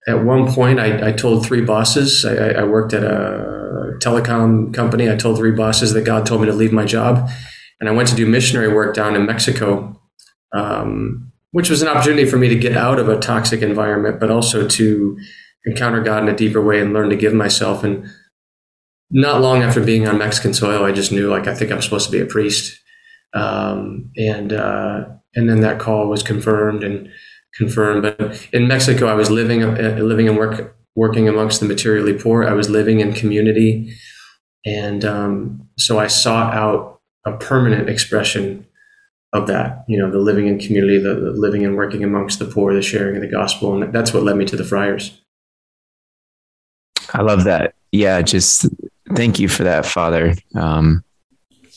at 0.08 0.24
one 0.24 0.52
point, 0.52 0.80
I, 0.80 1.08
I 1.08 1.12
told 1.12 1.44
three 1.44 1.60
bosses, 1.60 2.24
I, 2.24 2.50
I, 2.50 2.64
worked 2.64 2.94
at 2.94 3.04
a 3.04 3.92
telecom 4.00 4.72
company. 4.72 5.10
I 5.10 5.16
told 5.16 5.36
three 5.36 5.52
bosses 5.52 5.92
that 5.92 6.04
God 6.04 6.26
told 6.26 6.40
me 6.40 6.46
to 6.46 6.52
leave 6.52 6.72
my 6.72 6.84
job. 6.84 7.30
And 7.80 7.88
I 7.88 7.92
went 7.92 8.08
to 8.08 8.14
do 8.14 8.26
missionary 8.26 8.72
work 8.72 8.94
down 8.94 9.14
in 9.14 9.26
Mexico, 9.26 10.00
um, 10.52 11.32
which 11.52 11.70
was 11.70 11.82
an 11.82 11.88
opportunity 11.88 12.24
for 12.24 12.38
me 12.38 12.48
to 12.48 12.56
get 12.56 12.76
out 12.76 12.98
of 12.98 13.08
a 13.08 13.18
toxic 13.18 13.62
environment, 13.62 14.20
but 14.20 14.30
also 14.30 14.66
to 14.66 15.18
encounter 15.66 16.02
God 16.02 16.22
in 16.22 16.28
a 16.28 16.36
deeper 16.36 16.62
way 16.62 16.80
and 16.80 16.92
learn 16.92 17.10
to 17.10 17.16
give 17.16 17.34
myself. 17.34 17.84
And 17.84 18.06
not 19.10 19.40
long 19.40 19.62
after 19.62 19.82
being 19.82 20.08
on 20.08 20.18
Mexican 20.18 20.54
soil, 20.54 20.84
I 20.84 20.92
just 20.92 21.12
knew 21.12 21.28
like 21.28 21.46
I 21.46 21.54
think 21.54 21.70
I'm 21.70 21.82
supposed 21.82 22.06
to 22.06 22.12
be 22.12 22.20
a 22.20 22.26
priest. 22.26 22.78
Um, 23.32 24.10
and 24.16 24.52
uh, 24.52 25.04
and 25.34 25.48
then 25.48 25.60
that 25.60 25.78
call 25.78 26.08
was 26.08 26.22
confirmed, 26.22 26.82
and 26.82 27.08
confirm. 27.54 28.02
But 28.02 28.48
in 28.52 28.68
Mexico, 28.68 29.06
I 29.06 29.14
was 29.14 29.30
living 29.30 29.62
uh, 29.62 29.98
living 30.00 30.28
and 30.28 30.36
work 30.36 30.76
working 30.94 31.28
amongst 31.28 31.60
the 31.60 31.66
materially 31.66 32.14
poor. 32.14 32.44
I 32.44 32.52
was 32.52 32.68
living 32.68 33.00
in 33.00 33.12
community, 33.12 33.94
and 34.64 35.04
um, 35.04 35.68
so 35.78 35.98
I 35.98 36.06
sought 36.06 36.54
out 36.54 37.00
a 37.26 37.32
permanent 37.32 37.88
expression 37.88 38.66
of 39.32 39.46
that. 39.46 39.84
You 39.88 39.98
know, 39.98 40.10
the 40.10 40.18
living 40.18 40.46
in 40.46 40.58
community, 40.58 40.98
the, 40.98 41.14
the 41.14 41.32
living 41.32 41.64
and 41.64 41.76
working 41.76 42.02
amongst 42.04 42.38
the 42.38 42.46
poor, 42.46 42.74
the 42.74 42.82
sharing 42.82 43.16
of 43.16 43.22
the 43.22 43.28
gospel, 43.28 43.80
and 43.80 43.92
that's 43.92 44.12
what 44.12 44.22
led 44.22 44.36
me 44.36 44.44
to 44.46 44.56
the 44.56 44.64
Friars. 44.64 45.20
I 47.12 47.22
love 47.22 47.44
that. 47.44 47.74
Yeah, 47.92 48.22
just 48.22 48.66
thank 49.14 49.40
you 49.40 49.48
for 49.48 49.64
that, 49.64 49.84
Father. 49.84 50.34
Um, 50.54 51.02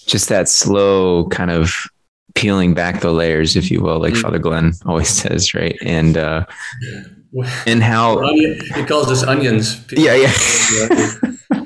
just 0.06 0.30
that 0.30 0.50
slow 0.50 1.28
kind 1.30 1.50
of 1.50 1.88
peeling 2.36 2.74
back 2.74 3.02
the 3.02 3.12
layers, 3.12 3.56
if 3.56 3.72
you 3.72 3.82
will, 3.82 4.00
like 4.00 4.14
mm-hmm. 4.14 4.22
Father 4.22 4.40
Glenn 4.40 4.74
always 4.86 5.10
says, 5.22 5.54
right? 5.54 5.78
And 5.84 6.18
uh, 6.18 6.46
and 7.66 7.82
how 7.82 8.22
he 8.34 8.86
calls 8.86 9.12
us 9.12 9.24
onions. 9.24 9.84
Yeah, 9.92 10.16
yeah. 10.16 11.64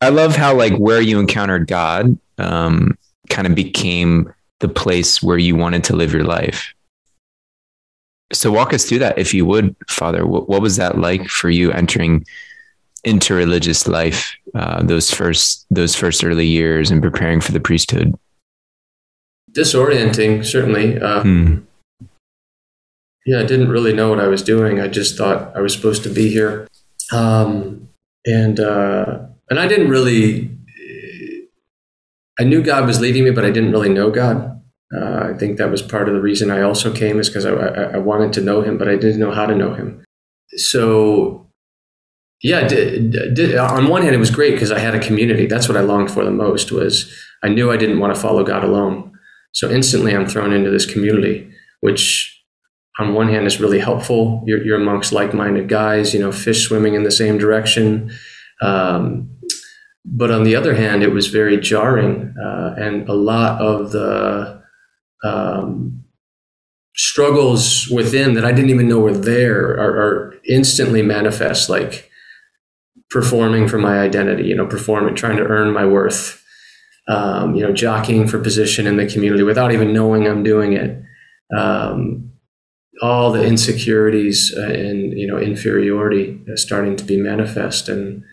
I 0.00 0.10
love 0.10 0.36
how 0.36 0.54
like 0.54 0.76
where 0.76 1.00
you 1.00 1.18
encountered 1.18 1.66
God 1.66 2.18
um, 2.38 2.96
kind 3.30 3.46
of 3.46 3.54
became 3.54 4.32
the 4.60 4.68
place 4.68 5.22
where 5.22 5.38
you 5.38 5.56
wanted 5.56 5.84
to 5.84 5.96
live 5.96 6.12
your 6.12 6.24
life. 6.24 6.72
So 8.32 8.52
walk 8.52 8.74
us 8.74 8.84
through 8.84 8.98
that, 9.00 9.18
if 9.18 9.32
you 9.32 9.46
would, 9.46 9.74
Father. 9.88 10.26
What, 10.26 10.48
what 10.48 10.60
was 10.60 10.76
that 10.76 10.98
like 10.98 11.26
for 11.28 11.48
you 11.48 11.72
entering 11.72 12.26
into 13.04 13.34
religious 13.34 13.88
life 13.88 14.34
uh, 14.54 14.82
those 14.82 15.10
first 15.10 15.64
those 15.70 15.94
first 15.94 16.22
early 16.24 16.46
years 16.46 16.90
and 16.90 17.02
preparing 17.02 17.40
for 17.40 17.52
the 17.52 17.60
priesthood? 17.60 18.14
Disorienting, 19.52 20.44
certainly. 20.44 20.98
Uh, 20.98 21.22
hmm. 21.22 21.58
Yeah, 23.26 23.40
I 23.40 23.44
didn't 23.44 23.68
really 23.68 23.92
know 23.92 24.08
what 24.08 24.20
I 24.20 24.26
was 24.28 24.42
doing. 24.42 24.80
I 24.80 24.88
just 24.88 25.18
thought 25.18 25.54
I 25.54 25.60
was 25.60 25.74
supposed 25.74 26.02
to 26.04 26.08
be 26.08 26.30
here, 26.30 26.66
um, 27.12 27.88
and 28.24 28.58
uh, 28.58 29.18
and 29.50 29.60
I 29.60 29.68
didn't 29.68 29.90
really. 29.90 30.50
I 32.40 32.44
knew 32.44 32.62
God 32.62 32.86
was 32.86 33.00
leading 33.00 33.24
me, 33.24 33.30
but 33.30 33.44
I 33.44 33.50
didn't 33.50 33.72
really 33.72 33.88
know 33.88 34.10
God. 34.10 34.62
Uh, 34.96 35.30
I 35.30 35.36
think 35.36 35.58
that 35.58 35.70
was 35.70 35.82
part 35.82 36.08
of 36.08 36.14
the 36.14 36.20
reason 36.20 36.50
I 36.50 36.62
also 36.62 36.90
came 36.90 37.18
is 37.18 37.28
because 37.28 37.44
I, 37.44 37.50
I, 37.50 37.82
I, 37.94 37.96
wanted 37.98 38.32
to 38.34 38.40
know 38.40 38.62
Him, 38.62 38.78
but 38.78 38.88
I 38.88 38.96
didn't 38.96 39.20
know 39.20 39.32
how 39.32 39.44
to 39.44 39.54
know 39.54 39.74
Him. 39.74 40.02
So 40.56 41.48
yeah, 42.42 42.66
did, 42.66 43.10
did, 43.34 43.56
on 43.56 43.88
one 43.88 44.02
hand, 44.02 44.14
it 44.14 44.18
was 44.18 44.30
great 44.30 44.52
because 44.52 44.70
I 44.70 44.78
had 44.78 44.94
a 44.94 45.00
community. 45.00 45.46
That's 45.46 45.68
what 45.68 45.76
I 45.76 45.80
longed 45.80 46.10
for 46.10 46.24
the 46.24 46.30
most. 46.30 46.70
Was 46.72 47.12
I 47.42 47.48
knew 47.48 47.70
I 47.70 47.76
didn't 47.76 47.98
want 47.98 48.14
to 48.14 48.20
follow 48.20 48.44
God 48.44 48.64
alone. 48.64 49.17
So 49.58 49.68
instantly, 49.68 50.14
I'm 50.14 50.28
thrown 50.28 50.52
into 50.52 50.70
this 50.70 50.86
community, 50.86 51.50
which 51.80 52.32
on 53.00 53.12
one 53.12 53.28
hand 53.28 53.44
is 53.44 53.58
really 53.58 53.80
helpful. 53.80 54.44
You're, 54.46 54.62
you're 54.64 54.80
amongst 54.80 55.12
like-minded 55.12 55.68
guys, 55.68 56.14
you 56.14 56.20
know, 56.20 56.30
fish 56.30 56.68
swimming 56.68 56.94
in 56.94 57.02
the 57.02 57.10
same 57.10 57.38
direction. 57.38 58.12
Um, 58.62 59.28
but 60.04 60.30
on 60.30 60.44
the 60.44 60.54
other 60.54 60.76
hand, 60.76 61.02
it 61.02 61.12
was 61.12 61.26
very 61.26 61.58
jarring, 61.58 62.32
uh, 62.40 62.76
and 62.78 63.08
a 63.08 63.14
lot 63.14 63.60
of 63.60 63.90
the 63.90 64.62
um, 65.24 66.04
struggles 66.94 67.88
within 67.88 68.34
that 68.34 68.44
I 68.44 68.52
didn't 68.52 68.70
even 68.70 68.86
know 68.86 69.00
were 69.00 69.12
there 69.12 69.70
are, 69.70 69.94
are 70.04 70.34
instantly 70.48 71.02
manifest, 71.02 71.68
like 71.68 72.08
performing 73.10 73.66
for 73.66 73.78
my 73.78 73.98
identity, 73.98 74.44
you 74.44 74.54
know, 74.54 74.68
performing, 74.68 75.16
trying 75.16 75.36
to 75.38 75.46
earn 75.46 75.72
my 75.72 75.84
worth, 75.84 76.44
um, 77.08 77.54
you 77.54 77.62
know, 77.62 77.72
jockeying 77.72 78.28
for 78.28 78.38
position 78.38 78.86
in 78.86 78.96
the 78.96 79.06
community 79.06 79.42
without 79.42 79.72
even 79.72 79.92
knowing 79.92 80.26
I'm 80.26 80.42
doing 80.42 80.74
it. 80.74 81.02
Um, 81.56 82.32
all 83.00 83.30
the 83.30 83.44
insecurities 83.44 84.52
and 84.52 85.16
you 85.16 85.26
know 85.26 85.38
inferiority 85.38 86.40
starting 86.56 86.96
to 86.96 87.04
be 87.04 87.16
manifest, 87.16 87.88
and 87.88 88.24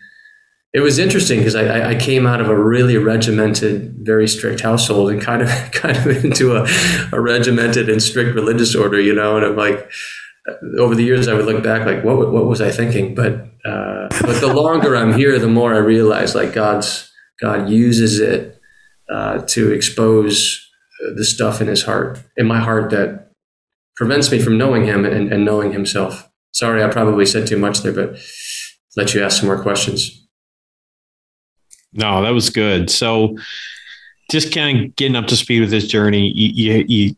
it 0.74 0.80
was 0.80 0.98
interesting 0.98 1.38
because 1.38 1.54
I, 1.54 1.90
I, 1.90 1.94
came 1.94 2.26
out 2.26 2.40
of 2.40 2.50
a 2.50 2.58
really 2.58 2.98
regimented, 2.98 3.96
very 4.00 4.28
strict 4.28 4.60
household 4.60 5.10
and 5.10 5.22
kind 5.22 5.40
of 5.40 5.48
kind 5.72 5.96
of 5.96 6.24
into 6.24 6.56
a, 6.56 6.68
a 7.12 7.20
regimented 7.20 7.88
and 7.88 8.02
strict 8.02 8.34
religious 8.34 8.74
order, 8.74 9.00
you 9.00 9.14
know, 9.14 9.36
and 9.36 9.46
I'm 9.46 9.56
like 9.56 9.90
over 10.78 10.94
the 10.94 11.02
years, 11.02 11.28
I 11.28 11.34
would 11.34 11.46
look 11.46 11.62
back 11.62 11.86
like, 11.86 12.04
what 12.04 12.30
what 12.30 12.46
was 12.46 12.60
I 12.60 12.70
thinking? 12.70 13.14
But 13.14 13.48
uh, 13.64 14.08
but 14.20 14.40
the 14.40 14.52
longer 14.52 14.96
I'm 14.96 15.14
here, 15.14 15.38
the 15.38 15.48
more 15.48 15.74
I 15.74 15.78
realize 15.78 16.34
like 16.34 16.52
God's 16.52 17.10
God 17.40 17.68
uses 17.68 18.20
it 18.20 18.55
uh, 19.10 19.38
to 19.46 19.72
expose 19.72 20.62
the 21.14 21.24
stuff 21.24 21.60
in 21.60 21.66
His 21.66 21.84
heart, 21.84 22.20
in 22.36 22.46
my 22.46 22.60
heart, 22.60 22.90
that 22.90 23.30
prevents 23.96 24.30
me 24.30 24.38
from 24.38 24.58
knowing 24.58 24.86
Him 24.86 25.04
and, 25.04 25.32
and 25.32 25.44
knowing 25.44 25.72
Himself. 25.72 26.30
Sorry, 26.52 26.82
I 26.82 26.88
probably 26.88 27.26
said 27.26 27.46
too 27.46 27.58
much 27.58 27.82
there, 27.82 27.92
but 27.92 28.18
let 28.96 29.14
you 29.14 29.22
ask 29.22 29.40
some 29.40 29.46
more 29.46 29.62
questions. 29.62 30.26
No, 31.92 32.22
that 32.22 32.30
was 32.30 32.50
good. 32.50 32.90
So, 32.90 33.36
just 34.30 34.52
kind 34.52 34.86
of 34.86 34.96
getting 34.96 35.16
up 35.16 35.26
to 35.28 35.36
speed 35.36 35.60
with 35.60 35.70
this 35.70 35.86
journey, 35.86 36.32
you, 36.34 36.74
you, 36.74 36.84
you 36.88 37.16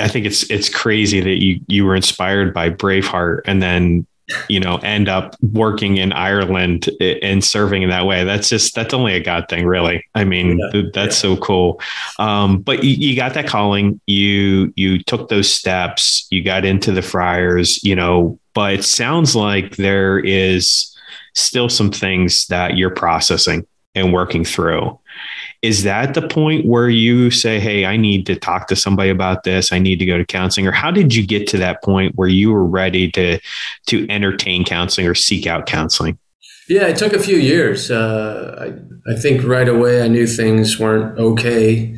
I 0.00 0.08
think 0.08 0.26
it's 0.26 0.48
it's 0.50 0.68
crazy 0.68 1.20
that 1.20 1.42
you 1.42 1.60
you 1.68 1.84
were 1.84 1.94
inspired 1.94 2.52
by 2.52 2.70
Braveheart 2.70 3.40
and 3.44 3.62
then 3.62 4.06
you 4.48 4.60
know 4.60 4.76
end 4.78 5.08
up 5.08 5.36
working 5.42 5.96
in 5.96 6.12
Ireland 6.12 6.88
and 7.00 7.42
serving 7.44 7.82
in 7.82 7.90
that 7.90 8.06
way. 8.06 8.24
That's 8.24 8.48
just 8.48 8.74
that's 8.74 8.94
only 8.94 9.14
a 9.14 9.20
God 9.20 9.46
thing, 9.48 9.66
really. 9.66 10.04
I 10.14 10.24
mean, 10.24 10.58
yeah, 10.72 10.82
that's 10.92 11.16
yeah. 11.16 11.34
so 11.34 11.36
cool. 11.36 11.80
Um, 12.18 12.60
but 12.60 12.84
you, 12.84 12.90
you 12.90 13.16
got 13.16 13.34
that 13.34 13.46
calling. 13.46 14.00
You 14.06 14.72
you 14.76 15.02
took 15.02 15.28
those 15.28 15.52
steps. 15.52 16.26
You 16.30 16.42
got 16.42 16.64
into 16.64 16.92
the 16.92 17.02
Friars. 17.02 17.82
You 17.82 17.96
know, 17.96 18.38
but 18.54 18.74
it 18.74 18.84
sounds 18.84 19.36
like 19.36 19.76
there 19.76 20.18
is 20.18 20.96
still 21.34 21.68
some 21.68 21.90
things 21.90 22.46
that 22.46 22.76
you're 22.76 22.90
processing 22.90 23.66
and 23.94 24.12
working 24.12 24.44
through 24.44 24.98
is 25.62 25.82
that 25.82 26.14
the 26.14 26.26
point 26.26 26.64
where 26.64 26.88
you 26.88 27.30
say 27.30 27.60
hey 27.60 27.84
i 27.84 27.96
need 27.96 28.26
to 28.26 28.34
talk 28.34 28.66
to 28.68 28.76
somebody 28.76 29.10
about 29.10 29.42
this. 29.44 29.72
I 29.72 29.78
need 29.78 29.98
to 29.98 30.06
go 30.06 30.16
to 30.16 30.24
counseling 30.24 30.66
or 30.66 30.72
how 30.72 30.90
did 30.90 31.14
you 31.14 31.26
get 31.26 31.46
to 31.48 31.58
that 31.58 31.82
point 31.82 32.14
where 32.16 32.28
you 32.28 32.52
were 32.52 32.64
ready 32.64 33.10
to 33.12 33.38
to 33.86 34.06
entertain 34.08 34.64
counseling 34.64 35.06
or 35.06 35.14
seek 35.14 35.46
out 35.46 35.66
counseling? 35.66 36.18
Yeah 36.68 36.86
it 36.86 36.96
took 36.96 37.12
a 37.12 37.18
few 37.18 37.36
years. 37.36 37.90
Uh, 37.90 38.72
I, 39.06 39.12
I 39.12 39.16
think 39.16 39.44
right 39.44 39.68
away 39.68 40.02
i 40.02 40.08
knew 40.08 40.26
things 40.26 40.78
weren't 40.78 41.18
okay. 41.18 41.96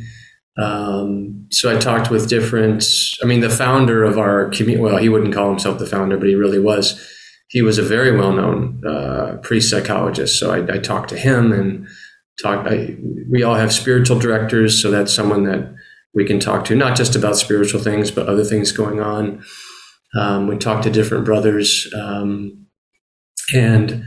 Um, 0.61 1.47
so 1.49 1.75
i 1.75 1.79
talked 1.79 2.11
with 2.11 2.29
different 2.29 2.85
i 3.23 3.25
mean 3.25 3.39
the 3.39 3.49
founder 3.49 4.03
of 4.03 4.19
our 4.19 4.49
community 4.49 4.83
well 4.83 4.97
he 4.97 5.09
wouldn't 5.09 5.33
call 5.33 5.49
himself 5.49 5.79
the 5.79 5.87
founder 5.87 6.17
but 6.17 6.27
he 6.27 6.35
really 6.35 6.59
was. 6.59 7.09
He 7.49 7.61
was 7.61 7.77
a 7.77 7.83
very 7.83 8.17
well-known 8.17 8.81
uh, 8.83 9.37
priest 9.43 9.69
psychologist 9.69 10.37
so 10.37 10.51
I, 10.51 10.75
I 10.75 10.79
talked 10.79 11.09
to 11.09 11.17
him 11.17 11.51
and 11.51 11.87
talk. 12.41 12.67
I, 12.67 12.97
we 13.29 13.43
all 13.43 13.55
have 13.55 13.73
spiritual 13.73 14.19
directors, 14.19 14.81
so 14.81 14.89
that's 14.91 15.13
someone 15.13 15.43
that 15.45 15.73
we 16.13 16.25
can 16.25 16.39
talk 16.39 16.65
to, 16.65 16.75
not 16.75 16.95
just 16.95 17.15
about 17.15 17.37
spiritual 17.37 17.81
things, 17.81 18.11
but 18.11 18.27
other 18.27 18.43
things 18.43 18.71
going 18.71 18.99
on. 18.99 19.43
Um, 20.15 20.47
we 20.47 20.57
talk 20.57 20.83
to 20.83 20.91
different 20.91 21.25
brothers, 21.25 21.91
um, 21.95 22.67
and 23.53 24.05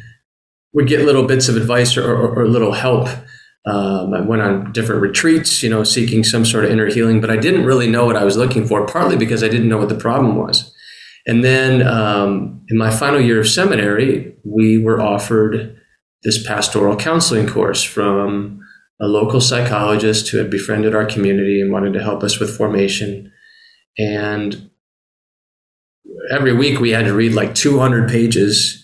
we 0.73 0.85
get 0.85 1.05
little 1.05 1.27
bits 1.27 1.49
of 1.49 1.57
advice 1.57 1.97
or, 1.97 2.05
or, 2.05 2.41
or 2.41 2.49
little 2.49 2.73
help. 2.73 3.09
Um, 3.67 4.15
I 4.15 4.21
went 4.21 4.43
on 4.43 4.73
different 4.73 5.03
retreats, 5.03 5.63
you 5.63 5.69
know, 5.69 5.83
seeking 5.83 6.23
some 6.23 6.45
sort 6.45 6.65
of 6.65 6.71
inner 6.71 6.87
healing, 6.87 7.21
but 7.21 7.31
I 7.31 7.37
didn't 7.37 7.65
really 7.65 7.89
know 7.89 8.05
what 8.07 8.17
I 8.17 8.25
was 8.25 8.37
looking 8.37 8.67
for, 8.67 8.87
partly 8.87 9.17
because 9.17 9.43
I 9.43 9.49
didn't 9.49 9.69
know 9.69 9.79
what 9.79 9.89
the 9.89 9.97
problem 9.97 10.37
was. 10.37 10.73
And 11.27 11.43
then 11.43 11.85
um, 11.85 12.65
in 12.69 12.79
my 12.79 12.91
final 12.93 13.21
year 13.21 13.41
of 13.41 13.49
seminary, 13.49 14.37
we 14.45 14.79
were 14.79 15.01
offered 15.01 15.77
this 16.23 16.45
pastoral 16.45 16.97
counseling 16.97 17.47
course 17.47 17.83
from 17.83 18.61
a 19.01 19.07
local 19.07 19.41
psychologist 19.41 20.29
who 20.29 20.39
had 20.39 20.51
befriended 20.51 20.95
our 20.95 21.05
community 21.05 21.61
and 21.61 21.73
wanted 21.73 21.93
to 21.93 22.03
help 22.03 22.23
us 22.23 22.41
with 22.41 22.57
formation. 22.57 23.31
And 23.99 24.71
every 26.31 26.53
week 26.55 26.81
we 26.81 26.91
had 26.91 27.05
to 27.05 27.15
read 27.15 27.33
like 27.33 27.55
200 27.55 28.09
pages 28.09 28.83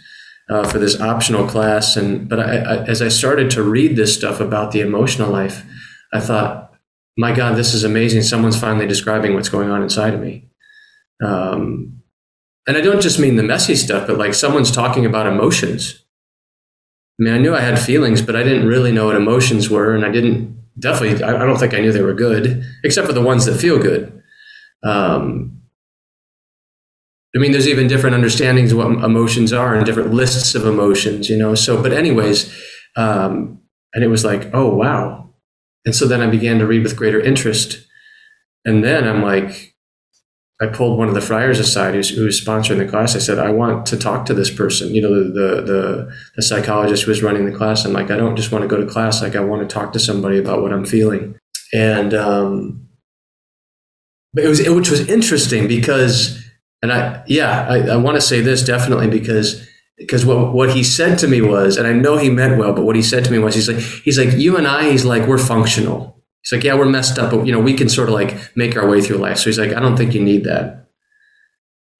uh, 0.51 0.69
for 0.69 0.79
this 0.79 1.01
optional 1.01 1.47
class. 1.47 1.97
And 1.97 2.29
but 2.29 2.41
I, 2.41 2.57
I, 2.57 2.85
as 2.85 3.01
I 3.01 3.09
started 3.09 3.51
to 3.53 3.62
read 3.62 3.97
this 3.97 4.15
stuff 4.15 4.41
about 4.41 4.73
the 4.73 4.81
emotional 4.81 5.31
life, 5.31 5.65
I 6.12 6.21
thought, 6.21 6.75
my 7.17 7.35
God, 7.35 7.57
this 7.57 7.73
is 7.73 7.85
amazing. 7.85 8.23
Someone's 8.23 8.61
finally 8.61 8.87
describing 8.87 9.35
what's 9.35 9.49
going 9.49 9.71
on 9.71 9.83
inside 9.83 10.15
of 10.15 10.21
me. 10.21 10.49
Um, 11.25 12.03
and 12.67 12.77
I 12.77 12.81
don't 12.81 13.01
just 13.01 13.19
mean 13.19 13.37
the 13.37 13.43
messy 13.43 13.75
stuff, 13.75 14.07
but 14.07 14.19
like 14.19 14.35
someone's 14.35 14.71
talking 14.71 15.07
about 15.07 15.27
emotions 15.27 16.01
I 17.23 17.25
mean, 17.25 17.35
I 17.35 17.38
knew 17.38 17.55
I 17.55 17.61
had 17.61 17.79
feelings, 17.79 18.21
but 18.21 18.35
I 18.35 18.43
didn't 18.43 18.67
really 18.67 18.91
know 18.91 19.07
what 19.07 19.14
emotions 19.14 19.71
were, 19.71 19.95
and 19.95 20.05
I 20.05 20.11
didn't 20.11 20.61
definitely. 20.76 21.23
I, 21.23 21.47
don't 21.47 21.57
think 21.57 21.73
I 21.73 21.79
knew 21.79 21.93
they 21.93 22.02
were 22.02 22.14
good, 22.14 22.64
except 22.83 23.07
for 23.07 23.12
the 23.12 23.23
ones 23.23 23.45
that 23.45 23.61
feel 23.61 23.79
good. 23.79 24.21
Um, 24.83 25.62
I 27.37 27.38
mean, 27.38 27.52
there's 27.52 27.69
even 27.69 27.87
different 27.87 28.17
understandings 28.17 28.73
of 28.73 28.79
what 28.79 29.05
emotions 29.05 29.52
are 29.52 29.73
and 29.73 29.87
different 29.87 30.12
lists 30.12 30.57
of 30.57 30.67
emotions, 30.67 31.31
you 31.31 31.37
know. 31.37 31.55
So, 31.55 31.81
but 31.81 31.93
anyways, 31.93 32.52
um, 32.97 33.61
and 33.95 34.02
it 34.02 34.09
was 34.09 34.25
like, 34.25 34.50
oh 34.52 34.75
wow, 34.75 35.33
and 35.85 35.95
so 35.95 36.09
then 36.09 36.23
I 36.23 36.26
began 36.26 36.59
to 36.59 36.67
read 36.67 36.83
with 36.83 36.97
greater 36.97 37.21
interest, 37.21 37.87
and 38.64 38.83
then 38.83 39.07
I'm 39.07 39.23
like, 39.23 39.72
I 40.62 40.66
pulled 40.66 40.97
one 40.97 41.09
of 41.09 41.14
the 41.14 41.21
friars 41.21 41.59
aside 41.59 41.95
who's, 41.95 42.11
who 42.11 42.25
was 42.25 42.40
sponsoring 42.40 42.78
the 42.78 42.87
class. 42.87 43.16
I 43.16 43.19
said, 43.19 43.38
I 43.38 43.50
want 43.50 43.85
to 43.87 43.97
talk 43.97 44.26
to 44.26 44.35
this 44.35 44.49
person, 44.49 44.95
you 44.95 45.02
know, 45.02 45.12
the, 45.12 45.25
the, 45.25 45.62
the, 45.62 46.16
the 46.37 46.42
psychologist 46.42 47.02
who 47.02 47.11
was 47.11 47.23
running 47.23 47.47
the 47.47 47.57
class. 47.57 47.85
I'm 47.85 47.92
like, 47.92 48.12
I 48.12 48.16
don't 48.16 48.37
just 48.37 48.52
want 48.52 48.62
to 48.62 48.69
go 48.69 48.81
to 48.81 48.87
class. 48.87 49.23
Like, 49.23 49.35
I 49.35 49.40
want 49.40 49.69
to 49.69 49.75
talk 49.75 49.92
to 49.95 49.99
somebody 49.99 50.38
about 50.38 50.62
what 50.62 50.73
I'm 50.73 50.85
feeling. 50.85 51.37
And, 51.75 52.14
um, 52.14 52.88
but 54.35 54.45
it 54.45 54.49
was 54.49 54.66
which 54.69 54.90
was 54.90 55.09
interesting 55.09 55.69
because, 55.69 56.42
and 56.81 56.92
I 56.92 57.23
yeah, 57.26 57.66
I, 57.69 57.78
I 57.88 57.97
want 57.97 58.16
to 58.16 58.21
say 58.21 58.40
this 58.40 58.62
definitely 58.62 59.09
because 59.09 59.66
because 59.99 60.25
what 60.25 60.54
what 60.54 60.71
he 60.71 60.83
said 60.83 61.19
to 61.19 61.28
me 61.28 61.42
was, 61.42 61.76
and 61.76 61.87
I 61.87 61.92
know 61.92 62.16
he 62.16 62.31
meant 62.31 62.59
well, 62.59 62.73
but 62.73 62.85
what 62.85 62.97
he 62.97 63.02
said 63.02 63.25
to 63.25 63.31
me 63.31 63.38
was, 63.38 63.54
he's 63.54 63.69
like 63.69 63.78
he's 63.78 64.19
like 64.19 64.33
you 64.38 64.57
and 64.57 64.66
I, 64.66 64.90
he's 64.90 65.04
like 65.04 65.26
we're 65.26 65.38
functional. 65.38 66.22
He's 66.43 66.53
like 66.53 66.65
yeah, 66.65 66.75
we're 66.75 66.87
messed 66.87 67.19
up, 67.19 67.31
but 67.31 67.47
you 67.47 67.53
know 67.53 67.61
we 67.61 67.75
can 67.75 67.89
sort 67.89 68.09
of 68.09 68.15
like 68.15 68.57
make 68.57 68.77
our 68.77 68.89
way 68.89 69.01
through 69.01 69.19
life. 69.19 69.39
So 69.39 69.47
he's 69.47 69.59
like 69.59 69.73
I 69.73 69.81
don't 69.81 69.97
think 69.97 70.15
you 70.15 70.23
need 70.23 70.45
that. 70.45 70.83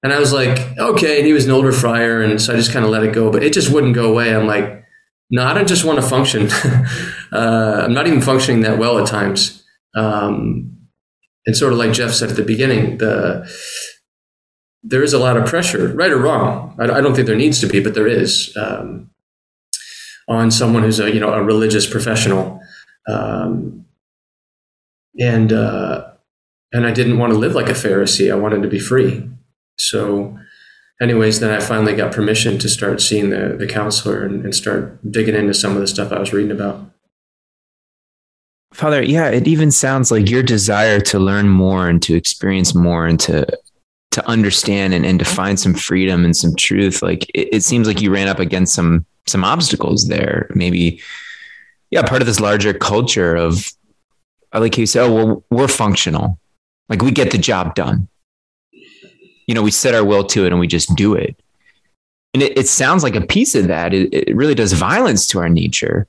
And 0.03 0.11
I 0.11 0.19
was 0.19 0.33
like, 0.33 0.59
okay. 0.77 1.19
And 1.19 1.25
he 1.25 1.31
was 1.31 1.45
an 1.45 1.51
older 1.51 1.71
friar. 1.71 2.21
And 2.21 2.39
so 2.41 2.53
I 2.53 2.57
just 2.57 2.73
kind 2.73 2.83
of 2.83 2.91
let 2.91 3.03
it 3.03 3.13
go, 3.13 3.31
but 3.31 3.41
it 3.41 3.53
just 3.53 3.71
wouldn't 3.71 3.95
go 3.95 4.11
away. 4.11 4.35
I'm 4.35 4.45
like, 4.45 4.83
no, 5.29 5.45
I 5.45 5.53
don't 5.53 5.67
just 5.67 5.85
want 5.85 5.99
to 5.99 6.07
function. 6.07 6.51
uh, 7.31 7.83
I'm 7.85 7.93
not 7.93 8.05
even 8.05 8.21
functioning 8.21 8.61
that 8.63 8.77
well 8.77 8.99
at 8.99 9.07
times. 9.07 9.63
Um, 9.95 10.77
and 11.45 11.55
sort 11.55 11.71
of 11.71 11.79
like 11.79 11.93
Jeff 11.93 12.11
said 12.11 12.29
at 12.29 12.35
the 12.35 12.43
beginning, 12.43 12.97
the, 12.97 13.49
there 14.83 15.03
is 15.03 15.13
a 15.13 15.19
lot 15.19 15.37
of 15.37 15.45
pressure, 15.45 15.87
right 15.93 16.11
or 16.11 16.17
wrong. 16.17 16.75
I, 16.79 16.83
I 16.83 17.01
don't 17.01 17.15
think 17.15 17.27
there 17.27 17.35
needs 17.35 17.59
to 17.61 17.67
be, 17.67 17.79
but 17.79 17.93
there 17.93 18.07
is 18.07 18.55
um, 18.57 19.09
on 20.27 20.51
someone 20.51 20.83
who's 20.83 20.99
a 20.99 21.13
you 21.13 21.19
know 21.19 21.33
a 21.33 21.43
religious 21.43 21.87
professional, 21.89 22.59
um, 23.07 23.85
and 25.19 25.51
uh, 25.51 26.11
and 26.71 26.85
I 26.85 26.91
didn't 26.91 27.19
want 27.19 27.31
to 27.33 27.39
live 27.39 27.53
like 27.53 27.69
a 27.69 27.73
Pharisee. 27.73 28.31
I 28.31 28.35
wanted 28.35 28.63
to 28.63 28.67
be 28.67 28.79
free. 28.79 29.29
So, 29.77 30.37
anyways, 31.01 31.39
then 31.39 31.51
I 31.51 31.59
finally 31.59 31.95
got 31.95 32.11
permission 32.11 32.57
to 32.59 32.69
start 32.69 33.01
seeing 33.01 33.29
the, 33.29 33.55
the 33.57 33.67
counselor 33.67 34.23
and, 34.23 34.43
and 34.43 34.55
start 34.55 34.99
digging 35.09 35.35
into 35.35 35.53
some 35.53 35.73
of 35.73 35.81
the 35.81 35.87
stuff 35.87 36.11
I 36.11 36.19
was 36.19 36.33
reading 36.33 36.51
about. 36.51 36.89
Father, 38.73 39.03
yeah, 39.03 39.29
it 39.29 39.47
even 39.47 39.69
sounds 39.69 40.09
like 40.09 40.29
your 40.29 40.41
desire 40.41 40.99
to 41.01 41.19
learn 41.19 41.47
more 41.47 41.87
and 41.87 42.01
to 42.03 42.15
experience 42.15 42.73
more 42.73 43.05
and 43.05 43.19
to 43.21 43.45
to 44.11 44.27
understand 44.27 44.93
and, 44.93 45.05
and 45.07 45.17
to 45.17 45.25
find 45.25 45.59
some 45.59 45.73
freedom 45.73 46.23
and 46.23 46.37
some 46.37 46.55
truth. 46.55 47.01
Like 47.01 47.29
it, 47.33 47.49
it 47.51 47.63
seems 47.63 47.87
like 47.87 48.01
you 48.01 48.11
ran 48.11 48.27
up 48.27 48.39
against 48.39 48.73
some 48.73 49.05
some 49.27 49.43
obstacles 49.43 50.07
there. 50.07 50.49
Maybe, 50.55 51.01
yeah, 51.91 52.01
part 52.01 52.21
of 52.21 52.27
this 52.27 52.39
larger 52.39 52.73
culture 52.73 53.35
of 53.35 53.71
I 54.53 54.59
like 54.59 54.77
you 54.77 54.85
say, 54.85 55.01
oh 55.01 55.13
well, 55.13 55.43
we're 55.49 55.67
functional. 55.67 56.39
Like 56.87 57.01
we 57.01 57.11
get 57.11 57.31
the 57.31 57.37
job 57.37 57.75
done 57.75 58.07
you 59.47 59.53
know, 59.53 59.61
we 59.61 59.71
set 59.71 59.95
our 59.95 60.03
will 60.03 60.23
to 60.25 60.45
it 60.45 60.51
and 60.51 60.59
we 60.59 60.67
just 60.67 60.95
do 60.95 61.13
it. 61.15 61.35
And 62.33 62.41
it, 62.41 62.57
it 62.57 62.67
sounds 62.67 63.03
like 63.03 63.15
a 63.15 63.21
piece 63.21 63.55
of 63.55 63.67
that. 63.67 63.93
It, 63.93 64.13
it 64.13 64.35
really 64.35 64.55
does 64.55 64.73
violence 64.73 65.27
to 65.27 65.39
our 65.39 65.49
nature. 65.49 66.07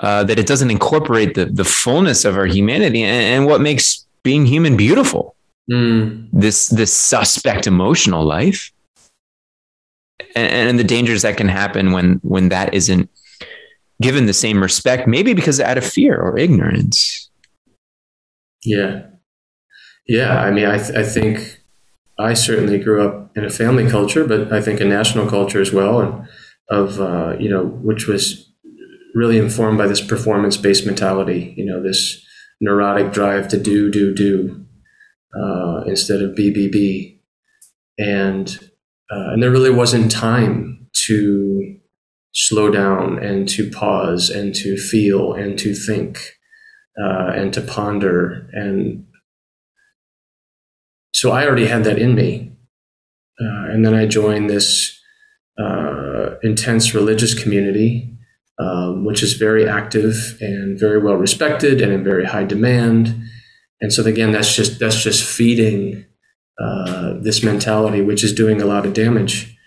Uh, 0.00 0.24
that 0.24 0.38
it 0.38 0.46
doesn't 0.46 0.70
incorporate 0.70 1.34
the 1.34 1.44
the 1.44 1.64
fullness 1.64 2.24
of 2.24 2.34
our 2.34 2.46
humanity 2.46 3.02
and, 3.02 3.22
and 3.22 3.46
what 3.46 3.60
makes 3.60 4.06
being 4.22 4.46
human 4.46 4.74
beautiful. 4.74 5.36
Mm. 5.70 6.26
This 6.32 6.68
this 6.68 6.90
suspect 6.90 7.66
emotional 7.66 8.24
life, 8.24 8.72
and, 10.34 10.70
and 10.70 10.78
the 10.78 10.84
dangers 10.84 11.20
that 11.20 11.36
can 11.36 11.48
happen 11.48 11.92
when 11.92 12.14
when 12.22 12.48
that 12.48 12.72
isn't 12.72 13.10
given 14.00 14.24
the 14.24 14.32
same 14.32 14.62
respect, 14.62 15.06
maybe 15.06 15.34
because 15.34 15.60
out 15.60 15.76
of 15.76 15.84
fear 15.84 16.18
or 16.18 16.38
ignorance. 16.38 17.29
Yeah, 18.64 19.06
yeah. 20.06 20.40
I 20.40 20.50
mean, 20.50 20.66
I 20.66 20.78
th- 20.78 20.96
I 20.96 21.02
think 21.02 21.60
I 22.18 22.34
certainly 22.34 22.78
grew 22.78 23.06
up 23.06 23.36
in 23.36 23.44
a 23.44 23.50
family 23.50 23.88
culture, 23.90 24.24
but 24.26 24.52
I 24.52 24.60
think 24.62 24.80
a 24.80 24.84
national 24.84 25.28
culture 25.28 25.60
as 25.60 25.72
well, 25.72 26.00
and 26.00 26.28
of 26.70 27.00
uh, 27.00 27.36
you 27.38 27.48
know, 27.50 27.66
which 27.66 28.06
was 28.06 28.50
really 29.14 29.38
informed 29.38 29.78
by 29.78 29.86
this 29.88 30.00
performance-based 30.00 30.86
mentality. 30.86 31.54
You 31.56 31.66
know, 31.66 31.82
this 31.82 32.24
neurotic 32.60 33.12
drive 33.12 33.48
to 33.48 33.58
do, 33.60 33.90
do, 33.90 34.14
do 34.14 34.64
uh, 35.38 35.82
instead 35.86 36.22
of 36.22 36.36
be, 36.36 36.50
be, 36.52 36.68
be, 36.68 37.22
and 37.98 38.58
uh, 39.10 39.32
and 39.32 39.42
there 39.42 39.50
really 39.50 39.70
wasn't 39.70 40.10
time 40.10 40.88
to 41.06 41.76
slow 42.34 42.70
down 42.70 43.18
and 43.22 43.48
to 43.48 43.70
pause 43.70 44.30
and 44.30 44.54
to 44.54 44.76
feel 44.76 45.34
and 45.34 45.58
to 45.58 45.74
think 45.74 46.34
uh, 46.98 47.32
and 47.34 47.52
to 47.52 47.60
ponder 47.60 48.48
and 48.52 49.06
so 51.20 51.32
I 51.32 51.46
already 51.46 51.66
had 51.66 51.84
that 51.84 51.98
in 51.98 52.14
me. 52.14 52.50
Uh, 53.38 53.68
and 53.68 53.84
then 53.84 53.94
I 53.94 54.06
joined 54.06 54.48
this 54.48 54.98
uh, 55.58 56.36
intense 56.42 56.94
religious 56.94 57.34
community, 57.34 58.16
um, 58.58 59.04
which 59.04 59.22
is 59.22 59.34
very 59.34 59.68
active 59.68 60.38
and 60.40 60.80
very 60.80 60.98
well 60.98 61.16
respected 61.16 61.82
and 61.82 61.92
in 61.92 62.02
very 62.04 62.24
high 62.24 62.44
demand. 62.44 63.22
And 63.82 63.92
so 63.92 64.02
again, 64.04 64.32
that's 64.32 64.56
just 64.56 64.78
that's 64.78 65.02
just 65.02 65.22
feeding 65.22 66.06
uh, 66.58 67.14
this 67.20 67.42
mentality, 67.42 68.00
which 68.00 68.24
is 68.24 68.32
doing 68.32 68.62
a 68.62 68.66
lot 68.66 68.86
of 68.86 68.94
damage. 68.94 69.58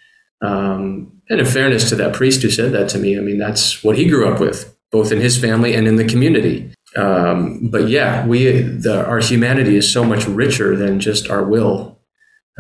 Um, 0.42 1.22
and 1.30 1.40
in 1.40 1.46
fairness 1.46 1.88
to 1.90 1.96
that 1.98 2.14
priest 2.16 2.42
who 2.42 2.50
said 2.50 2.72
that 2.72 2.90
to 2.90 2.98
me, 2.98 3.16
I 3.16 3.22
mean 3.22 3.38
that's 3.38 3.84
what 3.84 3.96
he 3.96 4.08
grew 4.08 4.28
up 4.28 4.40
with, 4.40 4.76
both 4.92 5.12
in 5.12 5.22
his 5.22 5.38
family 5.40 5.76
and 5.76 5.88
in 5.88 5.98
the 5.98 6.08
community. 6.08 6.74
Um, 6.96 7.70
but 7.70 7.90
yeah, 7.90 8.26
we 8.26 8.62
the, 8.62 9.06
our 9.06 9.20
humanity 9.20 9.76
is 9.76 9.92
so 9.92 10.04
much 10.04 10.28
richer 10.28 10.76
than 10.76 11.00
just 11.00 11.30
our 11.30 11.44
will. 11.44 12.00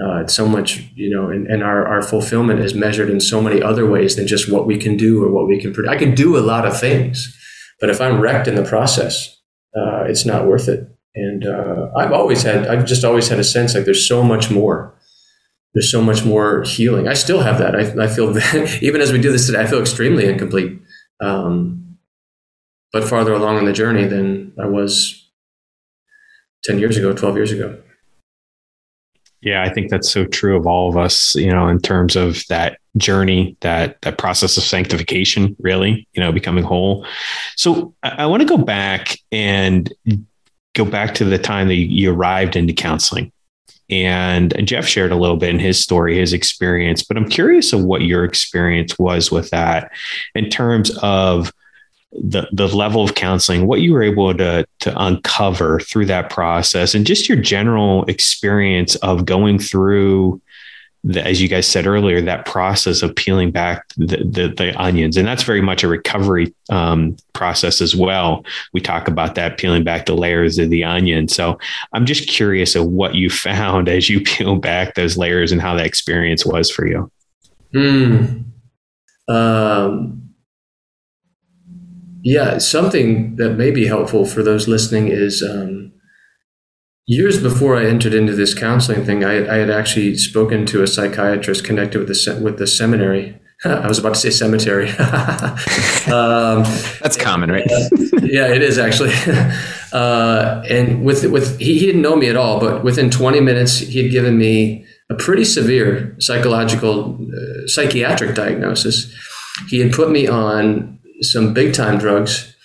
Uh, 0.01 0.21
it's 0.21 0.33
so 0.33 0.47
much, 0.47 0.89
you 0.95 1.07
know, 1.07 1.29
and, 1.29 1.45
and 1.45 1.61
our, 1.61 1.85
our 1.85 2.01
fulfillment 2.01 2.59
is 2.59 2.73
measured 2.73 3.11
in 3.11 3.19
so 3.19 3.39
many 3.39 3.61
other 3.61 3.87
ways 3.87 4.15
than 4.15 4.25
just 4.25 4.51
what 4.51 4.65
we 4.65 4.75
can 4.75 4.97
do 4.97 5.23
or 5.23 5.31
what 5.31 5.47
we 5.47 5.61
can 5.61 5.71
produce. 5.71 5.91
I 5.91 5.97
can 5.97 6.15
do 6.15 6.35
a 6.35 6.41
lot 6.41 6.65
of 6.65 6.79
things, 6.79 7.37
but 7.79 7.91
if 7.91 8.01
I'm 8.01 8.19
wrecked 8.19 8.47
in 8.47 8.55
the 8.55 8.63
process, 8.63 9.39
uh, 9.77 10.03
it's 10.05 10.25
not 10.25 10.47
worth 10.47 10.67
it. 10.67 10.89
And 11.13 11.45
uh, 11.45 11.91
I've 11.95 12.11
always 12.11 12.41
had, 12.41 12.65
I've 12.65 12.85
just 12.85 13.03
always 13.03 13.27
had 13.27 13.37
a 13.37 13.43
sense 13.43 13.75
like 13.75 13.85
there's 13.85 14.07
so 14.07 14.23
much 14.23 14.49
more. 14.49 14.95
There's 15.75 15.91
so 15.91 16.01
much 16.01 16.25
more 16.25 16.63
healing. 16.63 17.07
I 17.07 17.13
still 17.13 17.41
have 17.41 17.59
that. 17.59 17.75
I, 17.75 18.03
I 18.03 18.07
feel 18.07 18.35
even 18.83 18.99
as 18.99 19.11
we 19.11 19.21
do 19.21 19.31
this 19.31 19.45
today, 19.45 19.61
I 19.61 19.67
feel 19.67 19.79
extremely 19.79 20.27
incomplete. 20.27 20.79
Um, 21.21 21.82
but 22.93 23.03
farther 23.03 23.33
along 23.33 23.57
on 23.57 23.65
the 23.65 23.73
journey 23.73 24.05
than 24.05 24.53
I 24.57 24.67
was 24.67 25.27
10 26.63 26.79
years 26.79 26.95
ago, 26.95 27.11
12 27.11 27.35
years 27.35 27.51
ago. 27.51 27.77
Yeah, 29.41 29.61
I 29.61 29.73
think 29.73 29.89
that's 29.89 30.09
so 30.09 30.25
true 30.25 30.55
of 30.55 30.65
all 30.65 30.87
of 30.87 30.95
us, 30.95 31.35
you 31.35 31.51
know, 31.51 31.67
in 31.67 31.81
terms 31.81 32.15
of 32.15 32.43
that 32.47 32.77
journey, 32.95 33.57
that 33.59 34.01
that 34.03 34.17
process 34.17 34.55
of 34.55 34.63
sanctification, 34.63 35.57
really, 35.59 36.07
you 36.13 36.21
know, 36.21 36.31
becoming 36.31 36.63
whole. 36.63 37.05
So 37.57 37.93
I, 38.03 38.09
I 38.19 38.25
want 38.27 38.41
to 38.41 38.47
go 38.47 38.57
back 38.57 39.17
and 39.33 39.91
go 40.75 40.85
back 40.85 41.15
to 41.15 41.25
the 41.25 41.37
time 41.37 41.67
that 41.67 41.75
you 41.75 42.13
arrived 42.13 42.55
into 42.55 42.71
counseling. 42.71 43.33
And 43.89 44.65
Jeff 44.65 44.85
shared 44.87 45.11
a 45.11 45.17
little 45.17 45.35
bit 45.35 45.49
in 45.49 45.59
his 45.59 45.77
story, 45.77 46.17
his 46.17 46.31
experience, 46.31 47.03
but 47.03 47.17
I'm 47.17 47.27
curious 47.27 47.73
of 47.73 47.83
what 47.83 48.03
your 48.03 48.23
experience 48.23 48.97
was 48.97 49.29
with 49.29 49.49
that 49.49 49.91
in 50.35 50.49
terms 50.49 50.97
of 51.01 51.51
the 52.21 52.47
the 52.51 52.67
level 52.67 53.03
of 53.03 53.15
counseling, 53.15 53.67
what 53.67 53.81
you 53.81 53.93
were 53.93 54.03
able 54.03 54.33
to 54.35 54.65
to 54.79 55.03
uncover 55.03 55.79
through 55.79 56.05
that 56.07 56.29
process, 56.29 56.93
and 56.95 57.05
just 57.05 57.27
your 57.27 57.37
general 57.37 58.05
experience 58.05 58.95
of 58.97 59.25
going 59.25 59.59
through 59.59 60.41
the, 61.03 61.25
as 61.25 61.41
you 61.41 61.49
guys 61.49 61.67
said 61.67 61.85
earlier, 61.85 62.21
that 62.21 62.45
process 62.45 63.01
of 63.01 63.15
peeling 63.15 63.51
back 63.51 63.85
the, 63.97 64.17
the, 64.17 64.53
the 64.55 64.73
onions. 64.81 65.17
And 65.17 65.27
that's 65.27 65.43
very 65.43 65.61
much 65.61 65.83
a 65.83 65.87
recovery 65.87 66.53
um, 66.69 67.17
process 67.33 67.81
as 67.81 67.95
well. 67.95 68.45
We 68.71 68.79
talk 68.79 69.07
about 69.07 69.35
that 69.35 69.57
peeling 69.57 69.83
back 69.83 70.05
the 70.05 70.15
layers 70.15 70.57
of 70.59 70.69
the 70.69 70.85
onion. 70.85 71.27
So 71.27 71.59
I'm 71.91 72.05
just 72.05 72.29
curious 72.29 72.75
of 72.75 72.85
what 72.85 73.15
you 73.15 73.29
found 73.29 73.89
as 73.89 74.09
you 74.09 74.21
peel 74.21 74.55
back 74.55 74.95
those 74.95 75.17
layers 75.17 75.51
and 75.51 75.61
how 75.61 75.75
that 75.75 75.85
experience 75.85 76.45
was 76.45 76.71
for 76.71 76.87
you. 76.87 77.11
Hmm. 77.73 78.43
Um, 79.27 80.22
yeah, 82.23 82.57
something 82.57 83.35
that 83.35 83.51
may 83.51 83.69
be 83.69 83.85
helpful 83.85 84.25
for 84.25 84.41
those 84.41 84.67
listening 84.67 85.09
is 85.09 85.43
um, 85.43 85.91
years 87.05 87.41
before 87.41 87.75
I 87.77 87.85
entered 87.85 88.13
into 88.13 88.33
this 88.33 88.53
counseling 88.53 89.03
thing, 89.05 89.25
I, 89.25 89.45
I, 89.45 89.57
had 89.57 89.69
actually 89.69 90.15
spoken 90.15 90.65
to 90.67 90.81
a 90.81 90.87
psychiatrist 90.87 91.65
connected 91.65 91.99
with 91.99 92.07
the 92.07 92.39
with 92.41 92.59
the 92.59 92.65
seminary. 92.65 93.37
I 93.65 93.87
was 93.87 93.99
about 93.99 94.13
to 94.13 94.19
say 94.19 94.29
cemetery. 94.29 94.89
um, 96.11 96.63
That's 97.01 97.17
common, 97.17 97.51
right? 97.51 97.67
yeah, 98.23 98.47
it 98.47 98.63
is 98.63 98.79
actually. 98.79 99.13
Uh, 99.93 100.63
and 100.67 101.05
with 101.05 101.23
with 101.25 101.59
he, 101.59 101.77
he 101.77 101.85
didn't 101.85 102.01
know 102.01 102.15
me 102.15 102.27
at 102.27 102.35
all, 102.35 102.59
but 102.59 102.83
within 102.83 103.11
20 103.11 103.39
minutes, 103.41 103.77
he 103.77 104.01
had 104.01 104.11
given 104.11 104.39
me 104.39 104.83
a 105.11 105.13
pretty 105.13 105.45
severe 105.45 106.15
psychological 106.19 107.15
uh, 107.31 107.67
psychiatric 107.67 108.33
diagnosis. 108.33 109.15
He 109.69 109.77
had 109.77 109.93
put 109.93 110.09
me 110.09 110.27
on 110.27 110.93
some 111.23 111.53
big 111.53 111.73
time 111.73 111.97
drugs, 111.97 112.55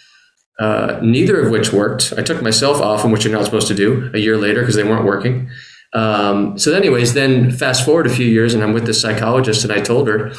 uh, 0.59 0.99
neither 1.03 1.41
of 1.41 1.51
which 1.51 1.73
worked. 1.73 2.13
I 2.17 2.23
took 2.23 2.43
myself 2.43 2.81
off 2.81 3.05
which 3.13 3.25
you're 3.25 3.33
not 3.33 3.45
supposed 3.45 3.69
to 3.69 3.75
do, 3.75 4.11
a 4.15 4.19
year 4.19 4.37
later 4.37 4.61
because 4.61 4.75
they 4.75 4.85
weren't 4.85 5.05
working. 5.05 5.49
Um, 5.95 6.59
so, 6.59 6.75
anyways, 6.75 7.15
then 7.15 7.51
fast 7.51 7.85
forward 7.85 8.07
a 8.07 8.11
few 8.11 8.27
years, 8.27 8.55
and 8.55 8.63
I'm 8.63 8.75
with 8.75 8.87
this 8.87 9.01
psychologist, 9.01 9.65
and 9.65 9.73
I 9.73 9.81
told 9.81 10.09
her 10.09 10.33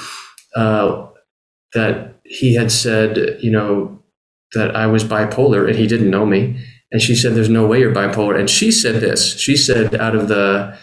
uh, 0.56 1.08
that 1.74 2.20
he 2.24 2.56
had 2.56 2.72
said, 2.72 3.40
you 3.42 3.52
know, 3.52 4.00
that 4.54 4.76
I 4.76 4.88
was 4.88 5.04
bipolar, 5.04 5.68
and 5.68 5.78
he 5.78 5.88
didn't 5.88 6.10
know 6.10 6.26
me, 6.26 6.64
And 6.92 7.02
she 7.02 7.16
said, 7.16 7.36
There's 7.36 7.50
no 7.50 7.66
way 7.68 7.80
you're 7.80 7.94
bipolar. 7.94 8.40
And 8.40 8.50
she 8.50 8.72
said 8.72 9.02
this. 9.02 9.40
She 9.40 9.56
said, 9.56 9.96
out 9.96 10.16
of 10.16 10.28
the 10.28 10.78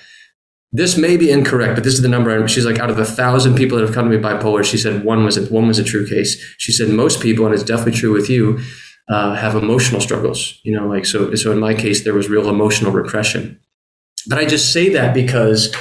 this 0.76 0.98
may 0.98 1.16
be 1.16 1.30
incorrect, 1.30 1.74
but 1.74 1.84
this 1.84 1.94
is 1.94 2.02
the 2.02 2.08
number. 2.08 2.46
She's 2.48 2.66
like, 2.66 2.78
out 2.78 2.90
of 2.90 2.98
a 2.98 3.04
thousand 3.04 3.54
people 3.54 3.78
that 3.78 3.86
have 3.86 3.94
come 3.94 4.10
to 4.10 4.16
me 4.16 4.22
bipolar, 4.22 4.62
she 4.62 4.76
said 4.76 5.04
one 5.04 5.24
was 5.24 5.38
a, 5.38 5.46
one 5.46 5.66
was 5.66 5.78
a 5.78 5.84
true 5.84 6.06
case. 6.06 6.36
She 6.58 6.70
said 6.70 6.90
most 6.90 7.22
people, 7.22 7.46
and 7.46 7.54
it's 7.54 7.64
definitely 7.64 7.98
true 7.98 8.12
with 8.12 8.28
you, 8.28 8.58
uh, 9.08 9.34
have 9.34 9.54
emotional 9.54 10.02
struggles. 10.02 10.60
You 10.64 10.76
know, 10.76 10.86
like 10.86 11.06
so. 11.06 11.34
So 11.34 11.50
in 11.50 11.58
my 11.58 11.72
case, 11.72 12.04
there 12.04 12.12
was 12.12 12.28
real 12.28 12.50
emotional 12.50 12.92
repression. 12.92 13.58
But 14.28 14.38
I 14.38 14.44
just 14.44 14.72
say 14.72 14.90
that 14.90 15.14
because, 15.14 15.74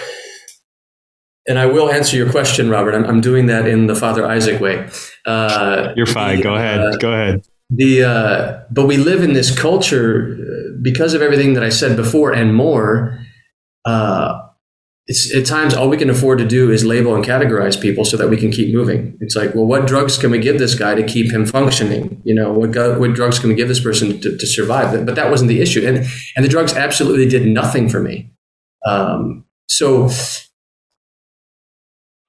and 1.45 1.59
I 1.59 1.65
will 1.65 1.91
answer 1.91 2.15
your 2.15 2.31
question, 2.31 2.69
Robert. 2.69 2.95
I'm, 2.95 3.03
I'm 3.03 3.21
doing 3.21 3.47
that 3.47 3.67
in 3.67 3.87
the 3.87 3.95
Father 3.95 4.25
Isaac 4.25 4.61
way. 4.61 4.87
Uh, 5.25 5.91
You're 5.97 6.05
fine. 6.05 6.37
The, 6.37 6.43
Go 6.43 6.55
ahead. 6.55 6.79
Uh, 6.79 6.97
Go 6.97 7.11
ahead. 7.11 7.45
The 7.69 8.03
uh, 8.03 8.59
but 8.71 8.85
we 8.85 8.95
live 8.95 9.23
in 9.23 9.33
this 9.33 9.57
culture 9.57 10.37
uh, 10.39 10.77
because 10.81 11.13
of 11.13 11.21
everything 11.21 11.53
that 11.55 11.63
I 11.63 11.69
said 11.69 11.97
before 11.97 12.31
and 12.31 12.55
more. 12.55 13.19
Uh, 13.83 14.41
it's 15.07 15.33
at 15.35 15.45
times 15.45 15.75
all 15.75 15.87
we 15.87 15.97
can 15.97 16.09
afford 16.09 16.39
to 16.39 16.47
do 16.47 16.71
is 16.71 16.83
label 16.83 17.13
and 17.13 17.23
categorize 17.23 17.79
people 17.79 18.05
so 18.05 18.17
that 18.17 18.27
we 18.27 18.37
can 18.37 18.51
keep 18.51 18.73
moving. 18.73 19.15
It's 19.21 19.35
like, 19.35 19.53
well, 19.53 19.65
what 19.65 19.85
drugs 19.85 20.17
can 20.17 20.31
we 20.31 20.39
give 20.39 20.57
this 20.57 20.73
guy 20.73 20.95
to 20.95 21.03
keep 21.03 21.31
him 21.31 21.45
functioning? 21.45 22.21
You 22.25 22.33
know, 22.33 22.51
what, 22.51 22.75
what 22.99 23.13
drugs 23.13 23.37
can 23.37 23.49
we 23.49 23.55
give 23.55 23.67
this 23.67 23.79
person 23.79 24.19
to, 24.21 24.35
to 24.35 24.47
survive? 24.47 25.05
But 25.05 25.15
that 25.15 25.29
wasn't 25.29 25.49
the 25.49 25.61
issue, 25.61 25.85
and 25.85 26.07
and 26.35 26.43
the 26.43 26.49
drugs 26.49 26.73
absolutely 26.73 27.27
did 27.27 27.45
nothing 27.45 27.87
for 27.87 27.99
me. 27.99 28.31
Um, 28.85 29.45
so 29.67 30.09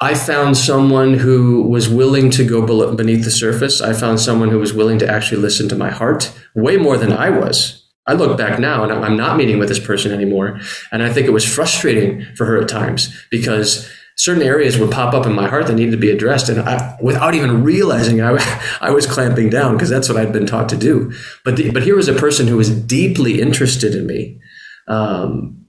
I 0.01 0.15
found 0.15 0.59
someone 0.59 1.15
who 1.15 1.62
was 1.62 1.89
willing 1.89 2.31
to 2.33 2.45
go 2.45 2.95
beneath 2.95 3.25
the 3.25 3.31
surface. 3.31 3.81
I 3.81 3.95
found 3.95 4.21
someone 4.21 4.51
who 4.51 4.59
was 4.59 4.75
willing 4.75 4.99
to 4.99 5.09
actually 5.11 5.41
listen 5.41 5.69
to 5.71 5.77
my 5.77 5.91
heart 5.91 6.39
way 6.55 6.77
more 6.77 6.99
than 6.99 7.12
I 7.12 7.31
was. 7.31 7.86
I 8.07 8.12
look 8.12 8.38
back 8.38 8.59
now 8.61 8.85
and 8.85 8.92
I'm 8.92 9.16
not 9.16 9.37
meeting 9.37 9.59
with 9.59 9.69
this 9.69 9.85
person 9.85 10.12
anymore. 10.12 10.61
And 10.92 11.03
I 11.03 11.12
think 11.12 11.27
it 11.27 11.33
was 11.33 11.45
frustrating 11.45 12.25
for 12.37 12.45
her 12.47 12.61
at 12.62 12.69
times 12.69 13.12
because 13.31 13.90
certain 14.16 14.42
areas 14.42 14.79
would 14.79 14.90
pop 14.90 15.12
up 15.12 15.27
in 15.27 15.33
my 15.33 15.49
heart 15.49 15.66
that 15.66 15.75
needed 15.75 15.90
to 15.90 15.97
be 15.97 16.11
addressed. 16.11 16.49
And 16.49 16.61
I, 16.61 16.97
without 17.03 17.35
even 17.35 17.64
realizing, 17.64 18.23
I, 18.23 18.38
I 18.81 18.90
was 18.90 19.07
clamping 19.07 19.51
down 19.51 19.73
because 19.73 19.90
that's 19.90 20.09
what 20.09 20.16
I'd 20.16 20.33
been 20.33 20.47
taught 20.47 20.69
to 20.71 20.77
do. 20.77 21.12
But, 21.45 21.57
the, 21.57 21.71
but 21.71 21.83
here 21.83 21.97
was 21.97 22.09
a 22.09 22.14
person 22.14 22.47
who 22.47 22.57
was 22.57 22.71
deeply 22.71 23.40
interested 23.40 23.95
in 23.95 24.07
me. 24.07 24.40
Um, 24.88 25.66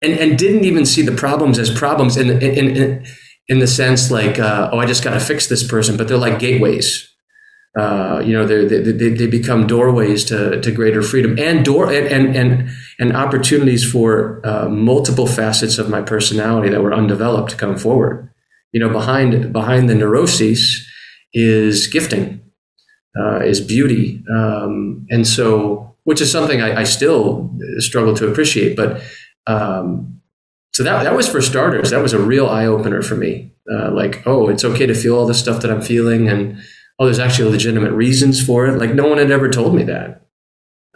and, 0.00 0.12
and 0.14 0.38
didn't 0.38 0.64
even 0.64 0.86
see 0.86 1.02
the 1.02 1.12
problems 1.12 1.58
as 1.58 1.70
problems 1.70 2.16
in, 2.16 2.30
in, 2.30 2.76
in, 2.76 3.06
in 3.48 3.58
the 3.58 3.66
sense 3.66 4.10
like, 4.10 4.38
uh, 4.38 4.70
oh, 4.72 4.78
I 4.78 4.86
just 4.86 5.04
got 5.04 5.14
to 5.14 5.20
fix 5.20 5.48
this 5.48 5.66
person, 5.66 5.96
but 5.96 6.08
they're 6.08 6.16
like 6.16 6.38
gateways 6.38 7.11
uh, 7.78 8.22
you 8.22 8.34
know, 8.34 8.46
they, 8.46 8.66
they, 8.66 9.08
they 9.08 9.26
become 9.26 9.66
doorways 9.66 10.24
to, 10.24 10.60
to 10.60 10.70
greater 10.70 11.00
freedom 11.00 11.38
and 11.38 11.64
door 11.64 11.90
and, 11.90 12.36
and, 12.36 12.70
and, 12.98 13.16
opportunities 13.16 13.90
for 13.90 14.42
uh, 14.44 14.68
multiple 14.68 15.26
facets 15.26 15.78
of 15.78 15.88
my 15.88 16.02
personality 16.02 16.68
that 16.68 16.82
were 16.82 16.92
undeveloped 16.92 17.50
to 17.50 17.56
come 17.56 17.78
forward. 17.78 18.30
You 18.72 18.80
know, 18.80 18.90
behind, 18.90 19.54
behind 19.54 19.88
the 19.88 19.94
neuroses 19.94 20.86
is 21.32 21.86
gifting, 21.86 22.42
uh, 23.18 23.38
is 23.38 23.62
beauty. 23.62 24.22
Um, 24.30 25.06
and 25.10 25.26
so, 25.26 25.96
which 26.04 26.20
is 26.20 26.30
something 26.30 26.60
I, 26.60 26.80
I 26.80 26.84
still 26.84 27.56
struggle 27.78 28.14
to 28.16 28.28
appreciate, 28.28 28.76
but, 28.76 29.00
um, 29.46 30.20
so 30.74 30.82
that, 30.82 31.04
that 31.04 31.16
was 31.16 31.28
for 31.28 31.40
starters, 31.40 31.90
that 31.90 32.02
was 32.02 32.12
a 32.12 32.18
real 32.18 32.48
eye 32.48 32.66
opener 32.66 33.00
for 33.00 33.14
me. 33.14 33.54
Uh, 33.70 33.90
like, 33.92 34.26
oh, 34.26 34.48
it's 34.48 34.64
okay 34.64 34.84
to 34.84 34.94
feel 34.94 35.16
all 35.16 35.26
the 35.26 35.34
stuff 35.34 35.62
that 35.62 35.70
I'm 35.70 35.82
feeling 35.82 36.28
and, 36.28 36.60
oh, 37.02 37.06
there's 37.06 37.18
actually 37.18 37.50
legitimate 37.50 37.92
reasons 37.92 38.44
for 38.44 38.66
it. 38.66 38.78
Like 38.78 38.94
no 38.94 39.08
one 39.08 39.18
had 39.18 39.32
ever 39.32 39.48
told 39.48 39.74
me 39.74 39.82
that. 39.84 40.24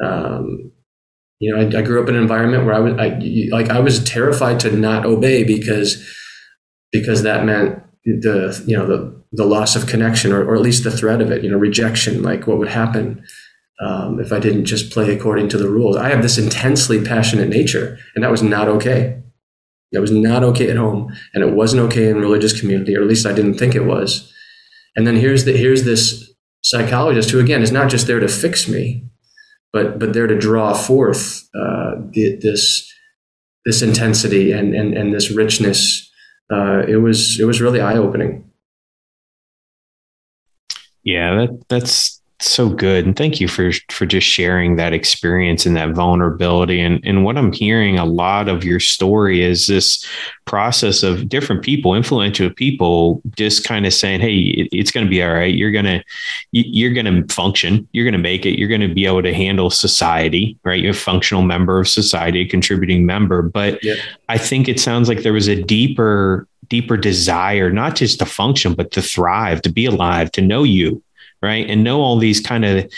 Um, 0.00 0.70
you 1.40 1.52
know, 1.52 1.60
I, 1.60 1.80
I, 1.80 1.82
grew 1.82 2.00
up 2.00 2.08
in 2.08 2.14
an 2.14 2.22
environment 2.22 2.64
where 2.64 2.74
I 2.74 2.78
was 2.78 2.94
I, 2.94 3.18
like 3.50 3.70
I 3.70 3.80
was 3.80 4.04
terrified 4.04 4.60
to 4.60 4.70
not 4.70 5.04
obey 5.04 5.42
because 5.42 6.06
because 6.92 7.24
that 7.24 7.44
meant 7.44 7.82
the 8.04 8.62
you 8.66 8.76
know 8.76 8.86
the 8.86 9.20
the 9.32 9.44
loss 9.44 9.74
of 9.74 9.88
connection 9.88 10.32
or, 10.32 10.44
or 10.44 10.54
at 10.54 10.62
least 10.62 10.84
the 10.84 10.90
threat 10.90 11.20
of 11.20 11.32
it. 11.32 11.42
You 11.42 11.50
know, 11.50 11.58
rejection. 11.58 12.22
Like 12.22 12.46
what 12.46 12.58
would 12.58 12.68
happen 12.68 13.24
um, 13.80 14.20
if 14.20 14.32
I 14.32 14.38
didn't 14.38 14.66
just 14.66 14.92
play 14.92 15.12
according 15.12 15.48
to 15.50 15.58
the 15.58 15.68
rules? 15.68 15.96
I 15.96 16.10
have 16.10 16.22
this 16.22 16.38
intensely 16.38 17.04
passionate 17.04 17.48
nature, 17.48 17.98
and 18.14 18.22
that 18.22 18.30
was 18.30 18.42
not 18.42 18.68
okay. 18.68 19.20
That 19.90 20.00
was 20.00 20.12
not 20.12 20.44
okay 20.44 20.70
at 20.70 20.76
home, 20.76 21.12
and 21.34 21.42
it 21.42 21.54
wasn't 21.54 21.82
okay 21.82 22.10
in 22.10 22.20
religious 22.20 22.58
community, 22.58 22.96
or 22.96 23.02
at 23.02 23.08
least 23.08 23.26
I 23.26 23.32
didn't 23.32 23.54
think 23.54 23.74
it 23.74 23.86
was. 23.86 24.32
And 24.96 25.06
then 25.06 25.16
here's 25.16 25.44
the 25.44 25.52
here's 25.52 25.84
this 25.84 26.32
psychologist 26.62 27.30
who 27.30 27.38
again 27.38 27.62
is 27.62 27.70
not 27.70 27.90
just 27.90 28.06
there 28.06 28.18
to 28.18 28.28
fix 28.28 28.66
me, 28.68 29.04
but 29.72 29.98
but 29.98 30.14
there 30.14 30.26
to 30.26 30.38
draw 30.38 30.74
forth 30.74 31.48
uh, 31.54 31.96
the, 32.10 32.38
this 32.40 32.90
this 33.64 33.82
intensity 33.82 34.52
and 34.52 34.74
and 34.74 34.96
and 34.96 35.12
this 35.12 35.30
richness. 35.30 36.10
Uh, 36.50 36.82
it 36.88 36.96
was 36.96 37.38
it 37.38 37.44
was 37.44 37.60
really 37.60 37.80
eye 37.80 37.96
opening. 37.96 38.50
Yeah, 41.02 41.36
that 41.36 41.68
that's 41.68 42.20
so 42.38 42.68
good 42.68 43.06
and 43.06 43.16
thank 43.16 43.40
you 43.40 43.48
for 43.48 43.70
for 43.90 44.04
just 44.04 44.26
sharing 44.26 44.76
that 44.76 44.92
experience 44.92 45.64
and 45.64 45.74
that 45.76 45.94
vulnerability. 45.94 46.80
And 46.80 47.00
and 47.04 47.24
what 47.24 47.38
i'm 47.38 47.52
hearing 47.52 47.98
a 47.98 48.04
lot 48.04 48.48
of 48.48 48.62
your 48.62 48.80
story 48.80 49.42
is 49.42 49.66
this 49.66 50.06
process 50.44 51.02
of 51.02 51.28
different 51.28 51.62
people 51.62 51.94
influential 51.94 52.50
people 52.50 53.22
just 53.36 53.64
kind 53.64 53.86
of 53.86 53.92
saying 53.92 54.20
hey 54.20 54.36
it, 54.36 54.68
it's 54.70 54.90
going 54.90 55.06
to 55.06 55.10
be 55.10 55.22
all 55.22 55.32
right. 55.32 55.54
You're 55.54 55.70
going 55.70 55.86
to 55.86 56.04
you're 56.52 56.92
going 56.92 57.06
to 57.06 57.34
function. 57.34 57.88
You're 57.92 58.04
going 58.04 58.12
to 58.12 58.18
make 58.18 58.44
it. 58.44 58.58
You're 58.58 58.68
going 58.68 58.80
to 58.82 58.92
be 58.92 59.06
able 59.06 59.22
to 59.22 59.34
handle 59.34 59.70
society 59.70 60.58
right? 60.62 60.80
You're 60.80 60.90
a 60.90 60.94
functional 60.94 61.42
member 61.42 61.80
of 61.80 61.88
society 61.88 62.40
a 62.42 62.46
contributing 62.46 63.06
member. 63.06 63.42
But 63.42 63.82
yep. 63.82 63.98
i 64.28 64.36
think 64.36 64.68
it 64.68 64.78
sounds 64.78 65.08
like 65.08 65.22
there 65.22 65.32
was 65.32 65.48
a 65.48 65.62
deeper 65.62 66.46
deeper 66.68 66.96
desire 66.96 67.70
not 67.70 67.94
just 67.94 68.18
to 68.18 68.26
function 68.26 68.74
but 68.74 68.90
to 68.90 69.00
thrive 69.00 69.62
to 69.62 69.70
be 69.70 69.86
alive 69.86 70.30
to 70.32 70.42
know 70.42 70.64
you 70.64 71.02
right? 71.42 71.68
And 71.68 71.84
know 71.84 72.00
all 72.00 72.18
these 72.18 72.40
kind 72.40 72.64
of 72.64 72.90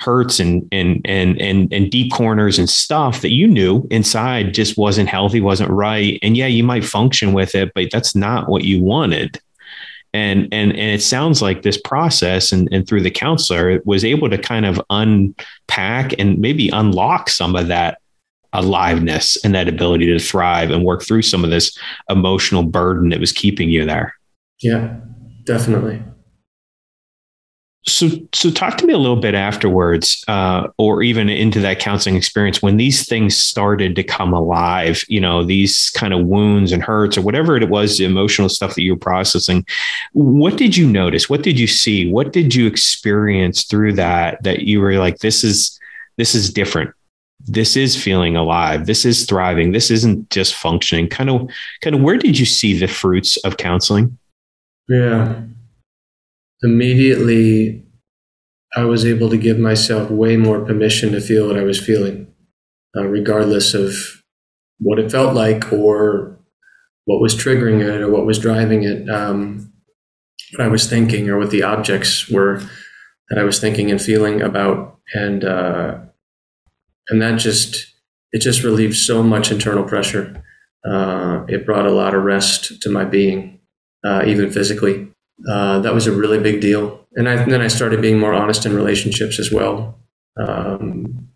hurts 0.00 0.40
and 0.40 0.66
and 0.72 1.00
and 1.04 1.40
and 1.40 1.72
and 1.72 1.90
deep 1.90 2.12
corners 2.12 2.58
and 2.58 2.68
stuff 2.68 3.22
that 3.22 3.32
you 3.32 3.46
knew 3.46 3.86
inside 3.90 4.52
just 4.52 4.76
wasn't 4.76 5.08
healthy 5.08 5.40
wasn't 5.40 5.70
right. 5.70 6.18
And 6.22 6.36
yeah 6.36 6.46
you 6.46 6.64
might 6.64 6.84
function 6.84 7.32
with 7.32 7.54
it 7.54 7.72
but 7.74 7.90
that's 7.90 8.14
not 8.14 8.48
what 8.48 8.64
you 8.64 8.82
wanted. 8.82 9.40
And 10.12 10.48
and 10.52 10.72
and 10.72 10.90
it 10.90 11.02
sounds 11.02 11.40
like 11.40 11.62
this 11.62 11.80
process 11.80 12.52
and, 12.52 12.68
and 12.72 12.86
through 12.86 13.02
the 13.02 13.10
counselor 13.10 13.80
was 13.84 14.04
able 14.04 14.28
to 14.30 14.38
kind 14.38 14.66
of 14.66 14.80
unpack 14.90 16.18
and 16.18 16.38
maybe 16.38 16.68
unlock 16.70 17.30
some 17.30 17.56
of 17.56 17.68
that 17.68 17.98
aliveness 18.52 19.36
and 19.44 19.54
that 19.54 19.68
ability 19.68 20.06
to 20.06 20.18
thrive 20.20 20.70
and 20.70 20.84
work 20.84 21.02
through 21.02 21.22
some 21.22 21.42
of 21.42 21.50
this 21.50 21.76
emotional 22.08 22.62
burden 22.62 23.08
that 23.08 23.18
was 23.18 23.32
keeping 23.32 23.68
you 23.68 23.84
there. 23.84 24.14
Yeah 24.60 25.00
definitely 25.44 26.02
so, 27.86 28.08
so 28.32 28.50
talk 28.50 28.78
to 28.78 28.86
me 28.86 28.94
a 28.94 28.98
little 28.98 29.16
bit 29.16 29.34
afterwards, 29.34 30.24
uh, 30.26 30.68
or 30.78 31.02
even 31.02 31.28
into 31.28 31.60
that 31.60 31.80
counseling 31.80 32.16
experience 32.16 32.62
when 32.62 32.78
these 32.78 33.06
things 33.06 33.36
started 33.36 33.94
to 33.96 34.02
come 34.02 34.32
alive. 34.32 35.04
You 35.08 35.20
know, 35.20 35.44
these 35.44 35.90
kind 35.90 36.14
of 36.14 36.24
wounds 36.24 36.72
and 36.72 36.82
hurts, 36.82 37.18
or 37.18 37.22
whatever 37.22 37.56
it 37.56 37.68
was, 37.68 37.98
the 37.98 38.06
emotional 38.06 38.48
stuff 38.48 38.74
that 38.74 38.82
you 38.82 38.94
were 38.94 38.98
processing. 38.98 39.66
What 40.12 40.56
did 40.56 40.76
you 40.76 40.88
notice? 40.88 41.28
What 41.28 41.42
did 41.42 41.58
you 41.60 41.66
see? 41.66 42.10
What 42.10 42.32
did 42.32 42.54
you 42.54 42.66
experience 42.66 43.64
through 43.64 43.94
that? 43.94 44.42
That 44.42 44.60
you 44.60 44.80
were 44.80 44.94
like, 44.94 45.18
this 45.18 45.44
is 45.44 45.78
this 46.16 46.34
is 46.34 46.50
different. 46.50 46.94
This 47.46 47.76
is 47.76 48.02
feeling 48.02 48.34
alive. 48.34 48.86
This 48.86 49.04
is 49.04 49.26
thriving. 49.26 49.72
This 49.72 49.90
isn't 49.90 50.30
just 50.30 50.54
functioning. 50.54 51.08
Kind 51.08 51.28
of, 51.28 51.50
kind 51.82 51.94
of. 51.94 52.00
Where 52.00 52.16
did 52.16 52.38
you 52.38 52.46
see 52.46 52.78
the 52.78 52.88
fruits 52.88 53.36
of 53.38 53.58
counseling? 53.58 54.18
Yeah 54.88 55.42
immediately 56.64 57.84
I 58.74 58.84
was 58.84 59.04
able 59.04 59.30
to 59.30 59.36
give 59.36 59.58
myself 59.58 60.10
way 60.10 60.36
more 60.36 60.64
permission 60.64 61.12
to 61.12 61.20
feel 61.20 61.46
what 61.46 61.58
I 61.58 61.62
was 61.62 61.78
feeling, 61.78 62.26
uh, 62.96 63.06
regardless 63.06 63.74
of 63.74 63.94
what 64.80 64.98
it 64.98 65.12
felt 65.12 65.34
like 65.34 65.72
or 65.72 66.36
what 67.04 67.20
was 67.20 67.36
triggering 67.36 67.80
it 67.80 68.00
or 68.00 68.10
what 68.10 68.26
was 68.26 68.38
driving 68.38 68.82
it, 68.82 69.08
um, 69.08 69.72
what 70.56 70.64
I 70.64 70.68
was 70.68 70.88
thinking 70.88 71.28
or 71.28 71.38
what 71.38 71.50
the 71.50 71.62
objects 71.62 72.28
were 72.28 72.60
that 73.28 73.38
I 73.38 73.44
was 73.44 73.60
thinking 73.60 73.90
and 73.90 74.00
feeling 74.00 74.42
about, 74.42 74.98
and 75.14 75.44
uh, 75.44 75.98
and 77.08 77.22
that 77.22 77.38
just 77.38 77.86
it 78.32 78.40
just 78.40 78.64
relieved 78.64 78.96
so 78.96 79.22
much 79.22 79.52
internal 79.52 79.84
pressure. 79.84 80.42
Uh, 80.84 81.44
it 81.48 81.64
brought 81.64 81.86
a 81.86 81.92
lot 81.92 82.14
of 82.14 82.24
rest 82.24 82.82
to 82.82 82.90
my 82.90 83.04
being, 83.04 83.60
uh, 84.04 84.24
even 84.26 84.50
physically 84.50 85.13
uh, 85.48 85.80
that 85.80 85.94
was 85.94 86.06
a 86.06 86.12
really 86.12 86.38
big 86.38 86.60
deal. 86.60 87.06
And, 87.14 87.28
I, 87.28 87.34
and, 87.34 87.52
then 87.52 87.60
I 87.60 87.68
started 87.68 88.00
being 88.00 88.18
more 88.18 88.32
honest 88.32 88.66
in 88.66 88.74
relationships 88.74 89.38
as 89.38 89.52
well. 89.52 89.98
Um, 90.36 91.28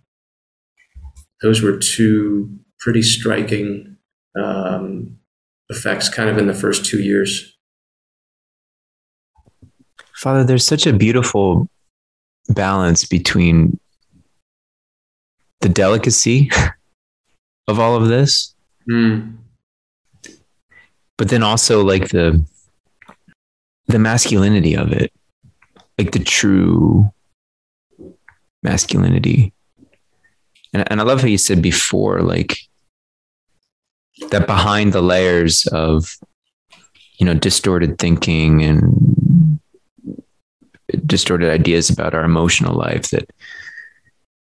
those 1.42 1.62
were 1.62 1.76
two 1.76 2.58
pretty 2.80 3.02
striking 3.02 3.96
um, 4.40 5.18
effects, 5.68 6.08
kind 6.08 6.28
of 6.28 6.38
in 6.38 6.46
the 6.46 6.54
first 6.54 6.84
two 6.84 7.00
years. 7.00 7.56
Father, 10.14 10.42
there's 10.42 10.66
such 10.66 10.86
a 10.86 10.92
beautiful 10.92 11.68
balance 12.48 13.04
between 13.04 13.78
the 15.60 15.68
delicacy 15.68 16.50
of 17.68 17.78
all 17.78 17.96
of 17.96 18.08
this. 18.08 18.54
Mm. 18.90 19.36
But 21.16 21.28
then 21.28 21.42
also 21.42 21.84
like 21.84 22.08
the 22.08 22.44
the 23.88 23.98
masculinity 23.98 24.76
of 24.76 24.92
it. 24.92 25.12
Like 25.98 26.12
the 26.12 26.20
true 26.20 27.10
masculinity. 28.62 29.52
And 30.72 30.84
and 30.90 31.00
I 31.00 31.04
love 31.04 31.20
how 31.20 31.26
you 31.26 31.38
said 31.38 31.60
before, 31.60 32.22
like 32.22 32.58
that 34.30 34.46
behind 34.46 34.92
the 34.92 35.02
layers 35.02 35.66
of 35.68 36.16
you 37.18 37.26
know 37.26 37.34
distorted 37.34 37.98
thinking 37.98 38.62
and 38.62 39.58
distorted 41.06 41.50
ideas 41.50 41.90
about 41.90 42.14
our 42.14 42.24
emotional 42.24 42.74
life 42.74 43.10
that 43.10 43.28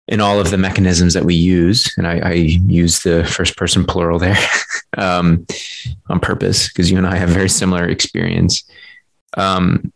in 0.09 0.21
all 0.21 0.39
of 0.39 0.51
the 0.51 0.59
mechanisms 0.59 1.15
that 1.15 1.25
we 1.25 1.35
use, 1.35 1.93
and 1.97 2.07
I, 2.07 2.19
I 2.19 2.33
use 2.33 3.01
the 3.01 3.25
first 3.25 3.57
person 3.57 3.85
plural 3.85 4.19
there 4.19 4.39
um, 4.97 5.47
on 6.09 6.21
purpose 6.21 6.69
because 6.69 6.91
you 6.91 6.97
and 6.97 7.07
I 7.07 7.17
have 7.17 7.29
very 7.29 7.49
similar 7.49 7.89
experience. 7.89 8.63
Um, 9.37 9.93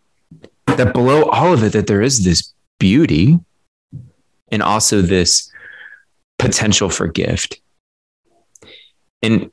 that 0.66 0.92
below 0.92 1.24
all 1.24 1.52
of 1.52 1.62
it, 1.64 1.72
that 1.72 1.86
there 1.86 2.02
is 2.02 2.24
this 2.24 2.52
beauty 2.78 3.38
and 4.50 4.62
also 4.62 5.00
this 5.00 5.50
potential 6.38 6.88
for 6.88 7.06
gift. 7.06 7.60
And 9.22 9.50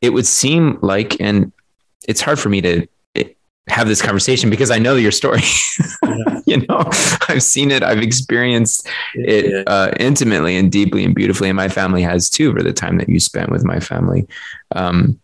it 0.00 0.10
would 0.10 0.26
seem 0.26 0.78
like, 0.80 1.20
and 1.20 1.52
it's 2.06 2.20
hard 2.20 2.38
for 2.38 2.48
me 2.48 2.60
to 2.62 2.86
have 3.68 3.88
this 3.88 4.02
conversation 4.02 4.50
because 4.50 4.70
I 4.70 4.78
know 4.78 4.96
your 4.96 5.12
story. 5.12 5.42
Yeah. 6.06 6.40
you 6.46 6.66
know, 6.66 6.84
I've 7.28 7.42
seen 7.42 7.70
it, 7.70 7.82
I've 7.82 7.98
experienced 7.98 8.86
it 9.14 9.66
uh, 9.66 9.90
intimately 9.98 10.56
and 10.56 10.70
deeply 10.70 11.02
and 11.02 11.14
beautifully, 11.14 11.48
and 11.48 11.56
my 11.56 11.68
family 11.68 12.02
has 12.02 12.28
too 12.28 12.52
for 12.52 12.62
the 12.62 12.74
time 12.74 12.98
that 12.98 13.08
you 13.08 13.18
spent 13.18 13.50
with 13.50 13.64
my 13.64 13.80
family. 13.80 14.28
Um, 14.76 15.18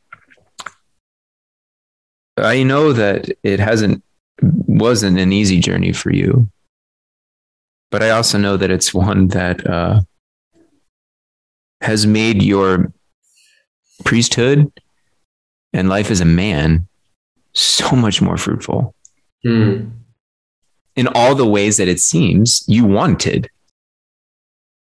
I 2.40 2.62
know 2.62 2.92
that 2.92 3.30
it 3.42 3.60
hasn't 3.60 4.02
wasn't 4.42 5.18
an 5.18 5.32
easy 5.32 5.60
journey 5.60 5.92
for 5.92 6.12
you, 6.12 6.48
but 7.90 8.02
I 8.02 8.10
also 8.10 8.38
know 8.38 8.56
that 8.56 8.70
it's 8.70 8.94
one 8.94 9.28
that 9.28 9.66
uh, 9.66 10.00
has 11.80 12.06
made 12.06 12.42
your 12.42 12.92
priesthood 14.04 14.72
and 15.72 15.88
life 15.88 16.10
as 16.10 16.20
a 16.20 16.26
man 16.26 16.88
so 17.52 17.96
much 17.96 18.22
more 18.22 18.36
fruitful 18.36 18.94
mm. 19.44 19.90
in 20.96 21.08
all 21.08 21.34
the 21.34 21.46
ways 21.46 21.76
that 21.76 21.88
it 21.88 22.00
seems 22.00 22.64
you 22.66 22.84
wanted. 22.84 23.50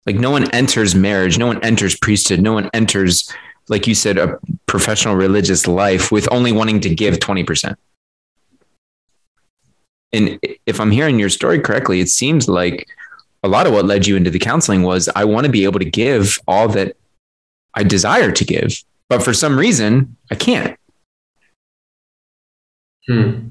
Like 0.06 0.16
no 0.16 0.32
one 0.32 0.50
enters 0.52 0.96
marriage, 0.96 1.38
no 1.38 1.48
one 1.48 1.64
enters 1.64 1.98
priesthood, 1.98 2.42
no 2.42 2.54
one 2.54 2.70
enters, 2.74 3.32
like 3.70 3.88
you 3.88 3.96
said, 3.96 4.18
a 4.18 4.40
professional 4.66 5.16
religious 5.16 5.68
life 5.68 6.12
with 6.12 6.28
only 6.32 6.52
wanting 6.52 6.80
to 6.82 6.94
give 6.94 7.16
20%. 7.16 7.76
And 10.12 10.40
if 10.66 10.80
I'm 10.80 10.92
hearing 10.92 11.20
your 11.20 11.30
story 11.30 11.60
correctly, 11.60 12.00
it 12.00 12.10
seems 12.10 12.50
like 12.50 12.88
a 13.44 13.48
lot 13.48 13.68
of 13.68 13.74
what 13.74 13.86
led 13.86 14.08
you 14.08 14.16
into 14.16 14.32
the 14.32 14.40
counseling 14.40 14.84
was 14.84 15.08
I 15.16 15.24
want 15.26 15.46
to 15.46 15.52
be 15.52 15.64
able 15.64 15.80
to 15.80 15.90
give 15.90 16.40
all 16.48 16.68
that 16.70 16.98
I 17.76 17.84
desire 17.84 18.32
to 18.32 18.44
give, 18.44 18.84
but 19.08 19.24
for 19.24 19.34
some 19.34 19.58
reason 19.58 20.18
I 20.32 20.36
can't. 20.36 20.78
Hmm. 23.08 23.48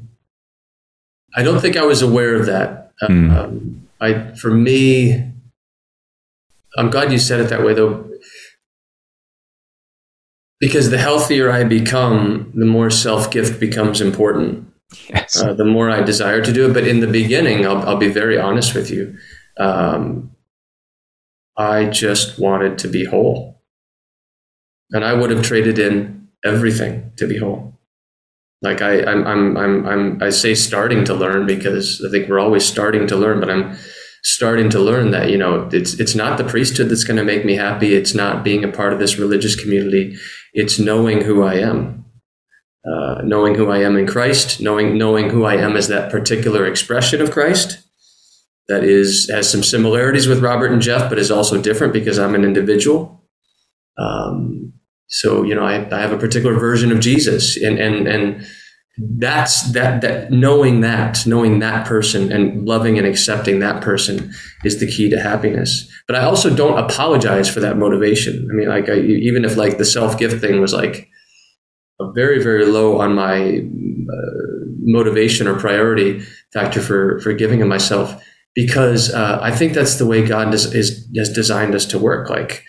I 1.37 1.42
don't 1.42 1.61
think 1.61 1.76
I 1.76 1.85
was 1.85 2.02
aware 2.02 2.35
of 2.35 2.46
that. 2.46 2.92
Hmm. 3.00 3.31
Um, 3.31 3.88
I, 4.00 4.33
for 4.35 4.50
me, 4.50 5.33
I'm 6.76 6.90
glad 6.90 7.12
you 7.12 7.18
said 7.18 7.40
it 7.40 7.48
that 7.50 7.64
way, 7.64 7.74
though, 7.74 8.09
because 10.61 10.90
the 10.90 10.99
healthier 10.99 11.51
I 11.51 11.64
become, 11.64 12.53
the 12.55 12.66
more 12.66 12.90
self 12.90 13.31
gift 13.31 13.61
becomes 13.61 14.01
important. 14.01 14.66
Yes. 15.09 15.40
Uh, 15.40 15.53
the 15.53 15.64
more 15.64 15.90
I 15.90 16.03
desire 16.03 16.42
to 16.42 16.53
do 16.53 16.71
it. 16.71 16.75
But 16.75 16.87
in 16.87 17.01
the 17.01 17.07
beginning, 17.07 17.66
I'll, 17.66 17.87
I'll 17.88 17.97
be 17.97 18.09
very 18.09 18.38
honest 18.38 18.75
with 18.75 18.90
you. 18.90 19.16
Um, 19.59 20.31
I 21.57 21.87
just 21.87 22.38
wanted 22.38 22.79
to 22.79 22.88
be 22.88 23.05
whole. 23.05 23.62
And 24.90 25.05
I 25.05 25.12
would 25.12 25.31
have 25.31 25.42
traded 25.42 25.79
in 25.79 26.29
everything 26.44 27.12
to 27.16 27.27
be 27.27 27.37
whole. 27.37 27.79
Like 28.62 28.81
I, 28.81 29.05
I'm, 29.05 29.27
I'm, 29.27 29.57
I'm, 29.57 29.87
I'm, 29.87 30.23
I 30.23 30.31
say 30.31 30.55
starting 30.55 31.05
to 31.05 31.14
learn 31.14 31.47
because 31.47 32.05
I 32.05 32.11
think 32.11 32.29
we're 32.29 32.40
always 32.40 32.64
starting 32.64 33.07
to 33.09 33.16
learn, 33.16 33.38
but 33.38 33.51
I'm 33.51 33.77
starting 34.22 34.68
to 34.70 34.78
learn 34.81 35.11
that, 35.11 35.31
you 35.31 35.38
know, 35.38 35.68
it's, 35.72 35.94
it's 35.94 36.14
not 36.14 36.38
the 36.38 36.44
priesthood 36.44 36.88
that's 36.88 37.04
going 37.04 37.16
to 37.16 37.24
make 37.24 37.44
me 37.44 37.54
happy. 37.54 37.94
It's 37.94 38.14
not 38.14 38.44
being 38.44 38.64
a 38.64 38.72
part 38.72 38.92
of 38.92 38.98
this 38.98 39.18
religious 39.18 39.54
community. 39.54 40.16
It's 40.52 40.78
knowing 40.78 41.22
who 41.22 41.42
I 41.42 41.54
am, 41.54 42.04
uh, 42.87 43.22
knowing 43.22 43.54
who 43.54 43.70
I 43.70 43.78
am 43.78 43.96
in 43.96 44.07
Christ, 44.07 44.61
knowing, 44.61 44.98
knowing 44.98 45.31
who 45.31 45.44
I 45.44 45.54
am 45.54 45.76
as 45.76 45.88
that 45.88 46.11
particular 46.11 46.66
expression 46.66 47.20
of 47.20 47.31
Christ 47.31 47.78
that 48.68 48.85
is, 48.85 49.31
has 49.31 49.50
some 49.50 49.62
similarities 49.62 50.28
with 50.28 50.42
Robert 50.42 50.72
and 50.72 50.83
Jeff, 50.83 51.09
but 51.09 51.18
is 51.18 51.31
also 51.31 51.61
different 51.61 51.92
because 51.92 52.18
I'm 52.18 52.35
an 52.35 52.44
individual. 52.44 53.24
Um, 53.98 54.74
so, 55.09 55.42
you 55.42 55.54
know, 55.54 55.64
I, 55.64 55.88
I 55.90 56.00
have 56.00 56.12
a 56.12 56.18
particular 56.18 56.59
version 56.59 56.92
of 56.92 57.00
Jesus 57.00 57.57
and, 57.57 57.78
and, 57.78 58.07
and 58.07 58.46
that's 58.98 59.72
that, 59.72 60.00
that 60.00 60.30
knowing 60.30 60.80
that, 60.80 61.24
knowing 61.26 61.61
that 61.61 61.87
person 61.87 62.32
and 62.32 62.66
loving 62.66 62.98
and 62.98 63.06
accepting 63.06 63.61
that 63.61 63.82
person 63.82 64.32
is 64.64 64.80
the 64.80 64.87
key 64.87 65.08
to 65.11 65.20
happiness. 65.20 65.88
But 66.06 66.16
I 66.16 66.24
also 66.24 66.54
don't 66.54 66.78
apologize 66.78 67.48
for 67.48 67.61
that 67.61 67.78
motivation. 67.78 68.48
I 68.50 68.54
mean, 68.54 68.68
like 68.68 68.88
I, 68.88 68.96
even 68.98 69.44
if 69.44 69.56
like 69.56 69.78
the 69.78 69.84
self 69.84 70.18
gift 70.18 70.40
thing 70.40 70.61
was 70.61 70.72
like 70.72 71.08
very, 72.14 72.42
very 72.42 72.66
low 72.66 73.00
on 73.00 73.14
my 73.14 73.58
uh, 73.58 74.64
motivation 74.80 75.46
or 75.46 75.58
priority 75.58 76.20
factor 76.52 76.80
for, 76.80 77.20
for 77.20 77.32
giving 77.32 77.62
of 77.62 77.68
myself, 77.68 78.20
because 78.54 79.12
uh, 79.12 79.38
I 79.40 79.54
think 79.54 79.74
that's 79.74 79.96
the 79.96 80.06
way 80.06 80.26
God 80.26 80.52
is, 80.54 80.74
is, 80.74 81.08
has 81.16 81.32
designed 81.32 81.74
us 81.74 81.87
to 81.87 81.98
work. 81.98 82.30
Like, 82.30 82.64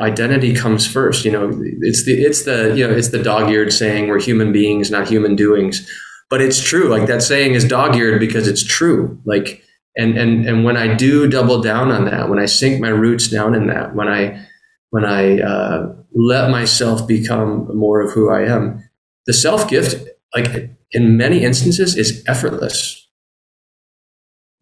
identity 0.00 0.54
comes 0.54 0.86
first. 0.86 1.24
You 1.24 1.32
know, 1.32 1.50
it's 1.80 2.04
the 2.04 2.12
it's 2.12 2.42
the 2.42 2.74
you 2.76 2.86
know 2.86 2.94
it's 2.94 3.10
the 3.10 3.22
dog-eared 3.22 3.72
saying 3.72 4.08
we're 4.08 4.20
human 4.20 4.52
beings, 4.52 4.90
not 4.90 5.08
human 5.08 5.36
doings. 5.36 5.88
But 6.28 6.40
it's 6.40 6.62
true. 6.62 6.88
Like 6.88 7.06
that 7.06 7.22
saying 7.22 7.54
is 7.54 7.64
dog-eared 7.64 8.18
because 8.18 8.48
it's 8.48 8.64
true. 8.64 9.20
Like 9.24 9.62
and 9.96 10.18
and 10.18 10.46
and 10.46 10.64
when 10.64 10.76
I 10.76 10.94
do 10.94 11.28
double 11.28 11.60
down 11.60 11.90
on 11.90 12.04
that, 12.06 12.28
when 12.28 12.38
I 12.38 12.46
sink 12.46 12.80
my 12.80 12.88
roots 12.88 13.28
down 13.28 13.54
in 13.54 13.68
that, 13.68 13.94
when 13.94 14.08
I 14.08 14.46
when 14.90 15.04
I 15.04 15.40
uh, 15.40 15.94
let 16.14 16.50
myself 16.50 17.06
become 17.06 17.68
more 17.76 18.00
of 18.00 18.12
who 18.12 18.30
I 18.30 18.42
am, 18.42 18.88
the 19.26 19.32
self 19.32 19.68
gift, 19.68 20.08
like 20.34 20.70
in 20.92 21.16
many 21.16 21.44
instances, 21.44 21.96
is 21.96 22.24
effortless. 22.26 23.08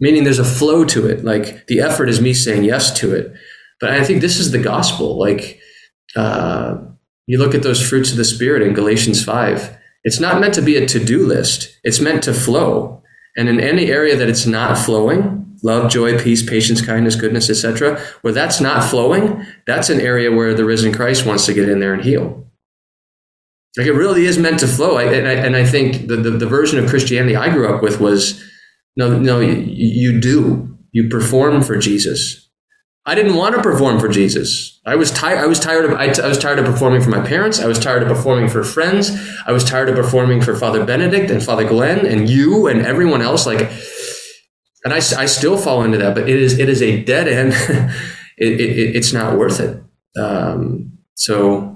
Meaning 0.00 0.24
there's 0.24 0.38
a 0.38 0.44
flow 0.44 0.84
to 0.86 1.06
it. 1.06 1.24
Like 1.24 1.66
the 1.66 1.80
effort 1.80 2.08
is 2.08 2.20
me 2.20 2.34
saying 2.34 2.64
yes 2.64 2.92
to 2.98 3.14
it. 3.14 3.32
But 3.84 3.92
I 3.92 4.02
think 4.02 4.22
this 4.22 4.38
is 4.38 4.50
the 4.50 4.58
gospel. 4.58 5.18
Like 5.18 5.60
uh, 6.16 6.78
you 7.26 7.36
look 7.36 7.54
at 7.54 7.62
those 7.62 7.86
fruits 7.86 8.10
of 8.12 8.16
the 8.16 8.24
spirit 8.24 8.62
in 8.62 8.72
Galatians 8.72 9.22
five. 9.22 9.76
It's 10.04 10.18
not 10.18 10.40
meant 10.40 10.54
to 10.54 10.62
be 10.62 10.76
a 10.76 10.86
to-do 10.86 11.26
list. 11.26 11.78
It's 11.84 12.00
meant 12.00 12.22
to 12.22 12.32
flow. 12.32 13.02
And 13.36 13.46
in 13.46 13.60
any 13.60 13.90
area 13.90 14.16
that 14.16 14.30
it's 14.30 14.46
not 14.46 14.78
flowing, 14.78 15.54
love, 15.62 15.90
joy, 15.90 16.18
peace, 16.18 16.42
patience, 16.42 16.80
kindness, 16.80 17.14
goodness, 17.14 17.50
etc., 17.50 18.00
where 18.22 18.32
that's 18.32 18.58
not 18.58 18.84
flowing, 18.84 19.44
that's 19.66 19.90
an 19.90 20.00
area 20.00 20.32
where 20.32 20.54
the 20.54 20.64
risen 20.64 20.90
Christ 20.90 21.26
wants 21.26 21.44
to 21.44 21.52
get 21.52 21.68
in 21.68 21.80
there 21.80 21.92
and 21.92 22.02
heal. 22.02 22.42
Like 23.76 23.86
it 23.86 23.92
really 23.92 24.24
is 24.24 24.38
meant 24.38 24.60
to 24.60 24.66
flow. 24.66 24.96
I, 24.96 25.12
and, 25.12 25.28
I, 25.28 25.32
and 25.32 25.56
I 25.56 25.66
think 25.66 26.08
the, 26.08 26.16
the, 26.16 26.30
the, 26.30 26.46
version 26.46 26.78
of 26.78 26.88
Christianity 26.88 27.36
I 27.36 27.50
grew 27.50 27.68
up 27.68 27.82
with 27.82 28.00
was 28.00 28.42
no, 28.96 29.18
no, 29.18 29.40
you, 29.40 29.56
you 29.56 30.18
do. 30.22 30.74
You 30.92 31.10
perform 31.10 31.62
for 31.62 31.76
Jesus. 31.76 32.44
I 33.06 33.14
didn't 33.14 33.34
want 33.34 33.54
to 33.54 33.62
perform 33.62 34.00
for 34.00 34.08
Jesus. 34.08 34.80
I 34.86 34.96
was 34.96 35.10
tired. 35.10 35.38
I 35.38 35.46
was 35.46 35.60
tired 35.60 35.84
of. 35.84 35.92
I, 35.92 36.08
t- 36.08 36.22
I 36.22 36.28
was 36.28 36.38
tired 36.38 36.58
of 36.58 36.64
performing 36.64 37.02
for 37.02 37.10
my 37.10 37.24
parents. 37.26 37.60
I 37.60 37.66
was 37.66 37.78
tired 37.78 38.02
of 38.02 38.08
performing 38.08 38.48
for 38.48 38.64
friends. 38.64 39.10
I 39.46 39.52
was 39.52 39.62
tired 39.62 39.90
of 39.90 39.96
performing 39.96 40.40
for 40.40 40.56
Father 40.56 40.84
Benedict 40.84 41.30
and 41.30 41.42
Father 41.42 41.68
Glenn 41.68 42.06
and 42.06 42.28
you 42.28 42.66
and 42.66 42.84
everyone 42.84 43.20
else. 43.20 43.44
Like, 43.44 43.70
and 44.84 44.94
I, 44.94 44.96
I 44.96 45.26
still 45.26 45.58
fall 45.58 45.82
into 45.82 45.98
that. 45.98 46.14
But 46.14 46.30
it 46.30 46.36
is 46.36 46.58
it 46.58 46.68
is 46.70 46.80
a 46.80 47.02
dead 47.04 47.28
end. 47.28 47.52
it, 48.38 48.60
it, 48.60 48.96
it's 48.96 49.12
not 49.12 49.36
worth 49.38 49.60
it. 49.60 49.82
Um, 50.18 50.98
so 51.14 51.73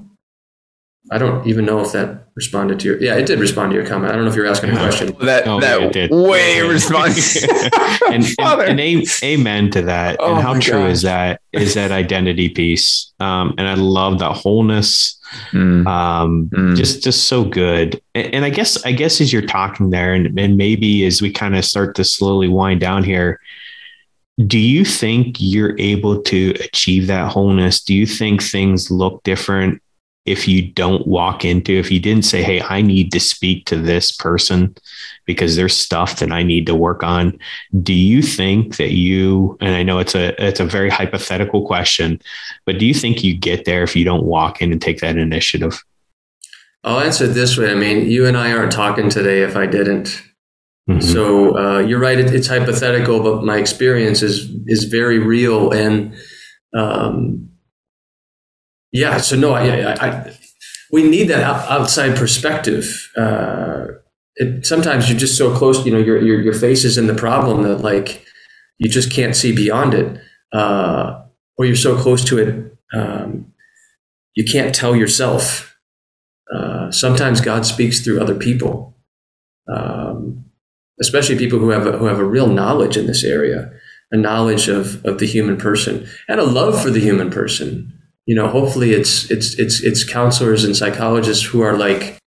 I 1.10 1.18
don't 1.18 1.46
even 1.46 1.64
know 1.64 1.80
if 1.80 1.92
that 1.92 2.28
responded 2.38 2.78
to 2.78 2.86
your 2.86 3.02
yeah 3.02 3.16
it 3.16 3.26
did 3.26 3.40
respond 3.40 3.72
to 3.72 3.74
your 3.74 3.84
comment 3.84 4.12
i 4.12 4.14
don't 4.14 4.24
know 4.24 4.30
if 4.30 4.36
you're 4.36 4.46
asking 4.46 4.70
a 4.70 4.76
question 4.76 5.12
that 5.22 5.44
no, 5.44 5.58
that 5.58 5.92
did. 5.92 6.08
way 6.12 6.60
responds 6.60 7.42
and, 8.12 8.24
and, 8.38 8.60
and 8.62 8.80
a, 8.80 9.04
amen 9.24 9.68
to 9.72 9.82
that 9.82 10.16
oh 10.20 10.34
and 10.34 10.42
how 10.42 10.52
true 10.52 10.74
gosh. 10.74 10.92
is 10.92 11.02
that 11.02 11.40
is 11.52 11.74
that 11.74 11.90
identity 11.90 12.48
piece 12.48 13.12
um, 13.18 13.54
and 13.58 13.66
i 13.66 13.74
love 13.74 14.20
that 14.20 14.34
wholeness 14.34 15.18
mm. 15.50 15.84
Um, 15.84 16.48
mm. 16.50 16.76
just 16.76 17.02
just 17.02 17.24
so 17.24 17.42
good 17.42 18.00
and, 18.14 18.34
and, 18.34 18.44
i 18.44 18.50
guess 18.50 18.84
i 18.86 18.92
guess 18.92 19.20
as 19.20 19.32
you're 19.32 19.42
talking 19.42 19.90
there 19.90 20.14
and, 20.14 20.38
and 20.38 20.56
maybe 20.56 21.04
as 21.06 21.20
we 21.20 21.32
kind 21.32 21.56
of 21.56 21.64
start 21.64 21.96
to 21.96 22.04
slowly 22.04 22.46
wind 22.46 22.78
down 22.78 23.02
here 23.02 23.40
do 24.46 24.60
you 24.60 24.84
think 24.84 25.38
you're 25.40 25.76
able 25.80 26.22
to 26.22 26.50
achieve 26.60 27.08
that 27.08 27.32
wholeness? 27.32 27.82
Do 27.82 27.92
you 27.92 28.06
think 28.06 28.40
things 28.40 28.88
look 28.88 29.20
different 29.24 29.82
if 30.30 30.46
you 30.46 30.62
don't 30.62 31.06
walk 31.06 31.44
into, 31.44 31.72
if 31.72 31.90
you 31.90 32.00
didn't 32.00 32.24
say, 32.24 32.42
Hey, 32.42 32.60
I 32.62 32.82
need 32.82 33.12
to 33.12 33.20
speak 33.20 33.66
to 33.66 33.76
this 33.76 34.12
person 34.12 34.74
because 35.24 35.56
there's 35.56 35.76
stuff 35.76 36.18
that 36.20 36.32
I 36.32 36.42
need 36.42 36.66
to 36.66 36.74
work 36.74 37.02
on. 37.02 37.38
Do 37.82 37.94
you 37.94 38.22
think 38.22 38.76
that 38.76 38.92
you, 38.92 39.56
and 39.60 39.74
I 39.74 39.82
know 39.82 39.98
it's 39.98 40.14
a, 40.14 40.34
it's 40.44 40.60
a 40.60 40.64
very 40.64 40.90
hypothetical 40.90 41.66
question, 41.66 42.20
but 42.64 42.78
do 42.78 42.86
you 42.86 42.94
think 42.94 43.24
you 43.24 43.36
get 43.36 43.64
there 43.64 43.82
if 43.82 43.96
you 43.96 44.04
don't 44.04 44.24
walk 44.24 44.62
in 44.62 44.72
and 44.72 44.80
take 44.80 45.00
that 45.00 45.16
initiative? 45.16 45.82
I'll 46.84 47.00
answer 47.00 47.24
it 47.24 47.28
this 47.28 47.58
way. 47.58 47.70
I 47.70 47.74
mean, 47.74 48.08
you 48.08 48.26
and 48.26 48.36
I 48.36 48.52
aren't 48.52 48.72
talking 48.72 49.08
today 49.08 49.42
if 49.42 49.56
I 49.56 49.66
didn't. 49.66 50.22
Mm-hmm. 50.88 51.00
So 51.00 51.58
uh, 51.58 51.78
you're 51.80 51.98
right; 51.98 52.18
it, 52.18 52.32
it's 52.32 52.46
hypothetical, 52.46 53.20
but 53.20 53.44
my 53.44 53.58
experience 53.58 54.22
is 54.22 54.50
is 54.66 54.84
very 54.84 55.18
real, 55.18 55.70
and 55.70 56.14
um, 56.74 57.50
yeah. 58.92 59.18
So 59.18 59.36
no, 59.36 59.52
I, 59.52 59.68
I, 59.68 60.06
I 60.06 60.38
we 60.90 61.02
need 61.02 61.28
that 61.28 61.42
outside 61.42 62.16
perspective. 62.16 63.10
Uh, 63.16 63.86
it, 64.36 64.64
sometimes 64.64 65.08
you're 65.08 65.18
just 65.18 65.36
so 65.36 65.54
close, 65.54 65.84
you 65.84 65.92
know, 65.92 65.98
your, 65.98 66.22
your 66.22 66.40
your 66.40 66.54
face 66.54 66.84
is 66.84 66.96
in 66.96 67.06
the 67.06 67.14
problem 67.14 67.62
that 67.64 67.78
like 67.78 68.24
you 68.78 68.88
just 68.88 69.12
can't 69.12 69.36
see 69.36 69.52
beyond 69.54 69.94
it, 69.94 70.20
uh, 70.52 71.22
or 71.56 71.64
you're 71.66 71.76
so 71.76 71.96
close 72.00 72.24
to 72.24 72.38
it, 72.38 72.78
um, 72.94 73.52
you 74.34 74.44
can't 74.44 74.74
tell 74.74 74.94
yourself. 74.94 75.76
Uh, 76.54 76.90
sometimes 76.90 77.40
God 77.42 77.66
speaks 77.66 78.00
through 78.00 78.20
other 78.20 78.34
people. 78.34 78.96
Um, 79.70 80.46
especially 81.00 81.38
people 81.38 81.58
who 81.58 81.70
have 81.70 81.86
a, 81.86 81.92
who 81.92 82.06
have 82.06 82.18
a 82.18 82.24
real 82.24 82.48
knowledge 82.48 82.96
in 82.96 83.06
this 83.06 83.24
area, 83.24 83.70
a 84.10 84.16
knowledge 84.16 84.68
of 84.68 85.04
of 85.04 85.18
the 85.18 85.26
human 85.26 85.56
person 85.56 86.08
and 86.28 86.40
a 86.40 86.44
love 86.44 86.80
for 86.82 86.90
the 86.90 87.00
human 87.00 87.30
person. 87.30 87.92
You 88.28 88.34
know, 88.34 88.46
hopefully 88.46 88.92
it's 88.92 89.30
it's 89.30 89.58
it's 89.58 89.82
it's 89.82 90.04
counselors 90.04 90.62
and 90.62 90.76
psychologists 90.76 91.46
who 91.46 91.62
are 91.62 91.78
like 91.78 92.18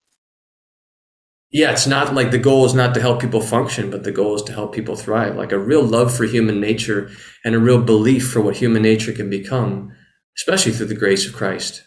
yeah, 1.52 1.72
it's 1.72 1.86
not 1.86 2.16
like 2.16 2.32
the 2.32 2.40
goal 2.40 2.66
is 2.66 2.74
not 2.74 2.96
to 2.96 3.02
help 3.02 3.22
people 3.22 3.40
function, 3.40 3.92
but 3.92 4.04
the 4.04 4.12
goal 4.12 4.34
is 4.34 4.42
to 4.44 4.54
help 4.54 4.74
people 4.74 4.96
thrive. 4.96 5.36
Like 5.36 5.52
a 5.52 5.60
real 5.60 5.84
love 5.84 6.12
for 6.16 6.24
human 6.24 6.60
nature 6.60 7.12
and 7.46 7.54
a 7.54 7.60
real 7.60 7.80
belief 7.84 8.32
for 8.32 8.42
what 8.42 8.56
human 8.56 8.82
nature 8.82 9.12
can 9.12 9.30
become, 9.30 9.92
especially 10.40 10.72
through 10.72 10.88
the 10.88 10.96
grace 10.96 11.28
of 11.28 11.34
Christ. 11.36 11.84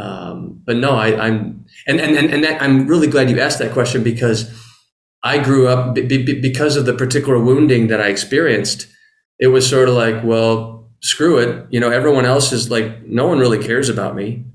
Um, 0.00 0.62
but 0.64 0.76
no, 0.76 0.92
I, 0.92 1.08
am 1.28 1.66
and 1.86 2.00
and 2.00 2.16
and, 2.16 2.32
and 2.32 2.44
that, 2.44 2.62
I'm 2.62 2.86
really 2.86 3.08
glad 3.08 3.28
you 3.28 3.40
asked 3.40 3.58
that 3.58 3.72
question 3.72 4.02
because 4.02 4.50
I 5.22 5.36
grew 5.36 5.68
up 5.68 5.94
b- 5.94 6.06
b- 6.06 6.40
because 6.40 6.76
of 6.76 6.86
the 6.86 6.94
particular 6.94 7.38
wounding 7.38 7.88
that 7.88 8.00
I 8.00 8.08
experienced. 8.08 8.86
It 9.38 9.48
was 9.48 9.68
sort 9.68 9.90
of 9.90 9.96
like, 9.96 10.24
well, 10.24 10.83
screw 11.04 11.36
it. 11.36 11.66
You 11.70 11.80
know, 11.80 11.90
everyone 11.90 12.24
else 12.24 12.50
is 12.50 12.70
like, 12.70 13.04
no 13.06 13.26
one 13.26 13.38
really 13.38 13.62
cares 13.62 13.90
about 13.90 14.16
me. 14.16 14.46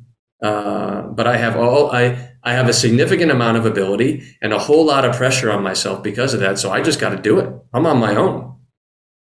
Uh, 0.42 1.04
but 1.04 1.28
I 1.28 1.38
have 1.38 1.56
all, 1.56 1.92
I, 1.92 2.32
I 2.44 2.54
have 2.54 2.68
a 2.68 2.74
significant 2.74 3.32
amount 3.32 3.58
of 3.58 3.68
ability 3.68 4.24
and 4.42 4.52
a 4.52 4.58
whole 4.58 4.84
lot 4.84 5.06
of 5.06 5.16
pressure 5.16 5.52
on 5.52 5.62
myself 5.62 6.02
because 6.02 6.34
of 6.34 6.40
that. 6.40 6.58
So 6.58 6.72
I 6.72 6.82
just 6.82 7.00
got 7.00 7.10
to 7.10 7.22
do 7.22 7.38
it. 7.38 7.54
I'm 7.72 7.86
on 7.86 8.00
my 8.00 8.16
own. 8.16 8.58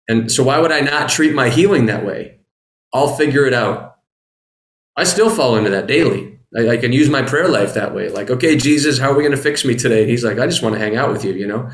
And 0.07 0.31
so 0.31 0.44
why 0.44 0.61
would 0.61 0.70
I 0.70 0.81
not 0.81 1.11
treat 1.11 1.35
my 1.35 1.48
healing 1.48 1.87
that 1.87 2.07
way? 2.07 2.38
I'll 2.94 3.16
figure 3.16 3.46
it 3.46 3.52
out. 3.52 3.96
I 4.96 5.02
still 5.02 5.28
fall 5.28 5.57
into 5.57 5.70
that 5.70 5.88
daily. 5.88 6.38
I, 6.57 6.68
I, 6.70 6.76
can 6.76 6.92
use 6.92 7.11
my 7.11 7.22
prayer 7.22 7.48
life 7.48 7.74
that 7.74 7.94
way. 7.94 8.09
Like, 8.09 8.31
okay, 8.31 8.57
Jesus, 8.57 8.98
how 8.98 9.11
are 9.11 9.14
we 9.14 9.22
going 9.22 9.37
to 9.37 9.42
fix 9.42 9.64
me 9.64 9.74
today? 9.74 10.07
He's 10.07 10.24
like, 10.24 10.38
I 10.38 10.46
just 10.46 10.62
want 10.62 10.76
to 10.76 10.78
hang 10.78 10.96
out 10.96 11.11
with 11.12 11.24
you, 11.24 11.35
you 11.35 11.46
know? 11.46 11.68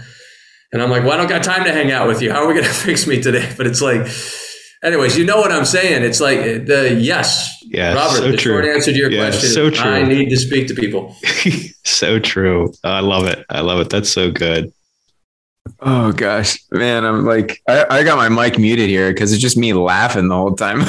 And 0.73 0.83
I'm 0.83 0.91
like, 0.91 1.05
well, 1.05 1.13
I 1.13 1.17
don't 1.19 1.29
got 1.29 1.45
time 1.45 1.65
to 1.65 1.73
hang 1.73 1.93
out 1.93 2.09
with 2.09 2.23
you. 2.23 2.33
How 2.33 2.43
are 2.43 2.49
we 2.49 2.55
going 2.55 2.65
to 2.67 2.73
fix 2.73 3.07
me 3.07 3.23
today? 3.23 3.53
But 3.57 3.67
it's 3.67 3.81
like, 3.81 4.07
anyways, 4.85 5.19
you 5.19 5.25
know 5.25 5.39
what 5.39 5.51
I'm 5.51 5.65
saying? 5.65 6.05
It's 6.05 6.21
like 6.21 6.39
uh, 6.39 6.65
the 6.65 6.99
yes, 7.01 7.63
yes 7.65 7.97
Robert. 7.97 8.17
So 8.17 8.31
the 8.31 8.37
true. 8.37 8.53
short 8.53 8.65
answer 8.67 8.93
to 8.93 8.97
your 8.97 9.11
yes, 9.11 9.39
question 9.39 9.51
so 9.51 9.71
true. 9.71 9.91
I 9.91 10.03
need 10.03 10.29
to 10.31 10.37
speak 10.37 10.69
to 10.69 10.75
people. 10.75 11.17
so 11.85 12.19
true. 12.19 12.73
I 12.85 13.01
love 13.01 13.27
it. 13.27 13.45
I 13.49 13.61
love 13.61 13.81
it. 13.81 13.91
That's 13.91 14.11
so 14.11 14.31
good. 14.31 14.73
Oh 15.81 16.13
gosh, 16.13 16.59
man, 16.71 17.07
I'm 17.07 17.25
like, 17.25 17.63
I, 17.67 17.87
I 17.89 18.03
got 18.05 18.19
my 18.19 18.29
mic 18.29 18.59
muted 18.59 18.91
here 18.91 19.11
because 19.13 19.33
it's 19.33 19.41
just 19.41 19.57
me 19.57 19.73
laughing 19.73 20.29
the 20.29 20.37
whole 20.37 20.55
time. 20.55 20.81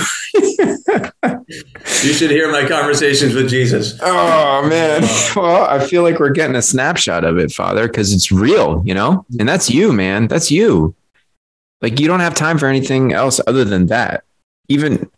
you 2.03 2.13
should 2.13 2.29
hear 2.29 2.51
my 2.51 2.67
conversations 2.67 3.33
with 3.33 3.49
Jesus. 3.49 3.97
Oh 4.01 4.67
man, 4.67 5.01
well, 5.35 5.63
I 5.63 5.85
feel 5.85 6.03
like 6.03 6.19
we're 6.19 6.29
getting 6.31 6.57
a 6.57 6.61
snapshot 6.61 7.23
of 7.23 7.37
it, 7.37 7.53
Father, 7.53 7.87
because 7.87 8.11
it's 8.11 8.33
real, 8.33 8.83
you 8.85 8.93
know, 8.93 9.25
and 9.39 9.47
that's 9.47 9.69
you, 9.69 9.93
man. 9.93 10.27
That's 10.27 10.51
you. 10.51 10.93
Like 11.81 11.99
you 11.99 12.07
don't 12.07 12.21
have 12.21 12.33
time 12.33 12.57
for 12.57 12.67
anything 12.67 13.13
else 13.13 13.39
other 13.45 13.65
than 13.65 13.87
that. 13.87 14.23
Even, 14.67 15.09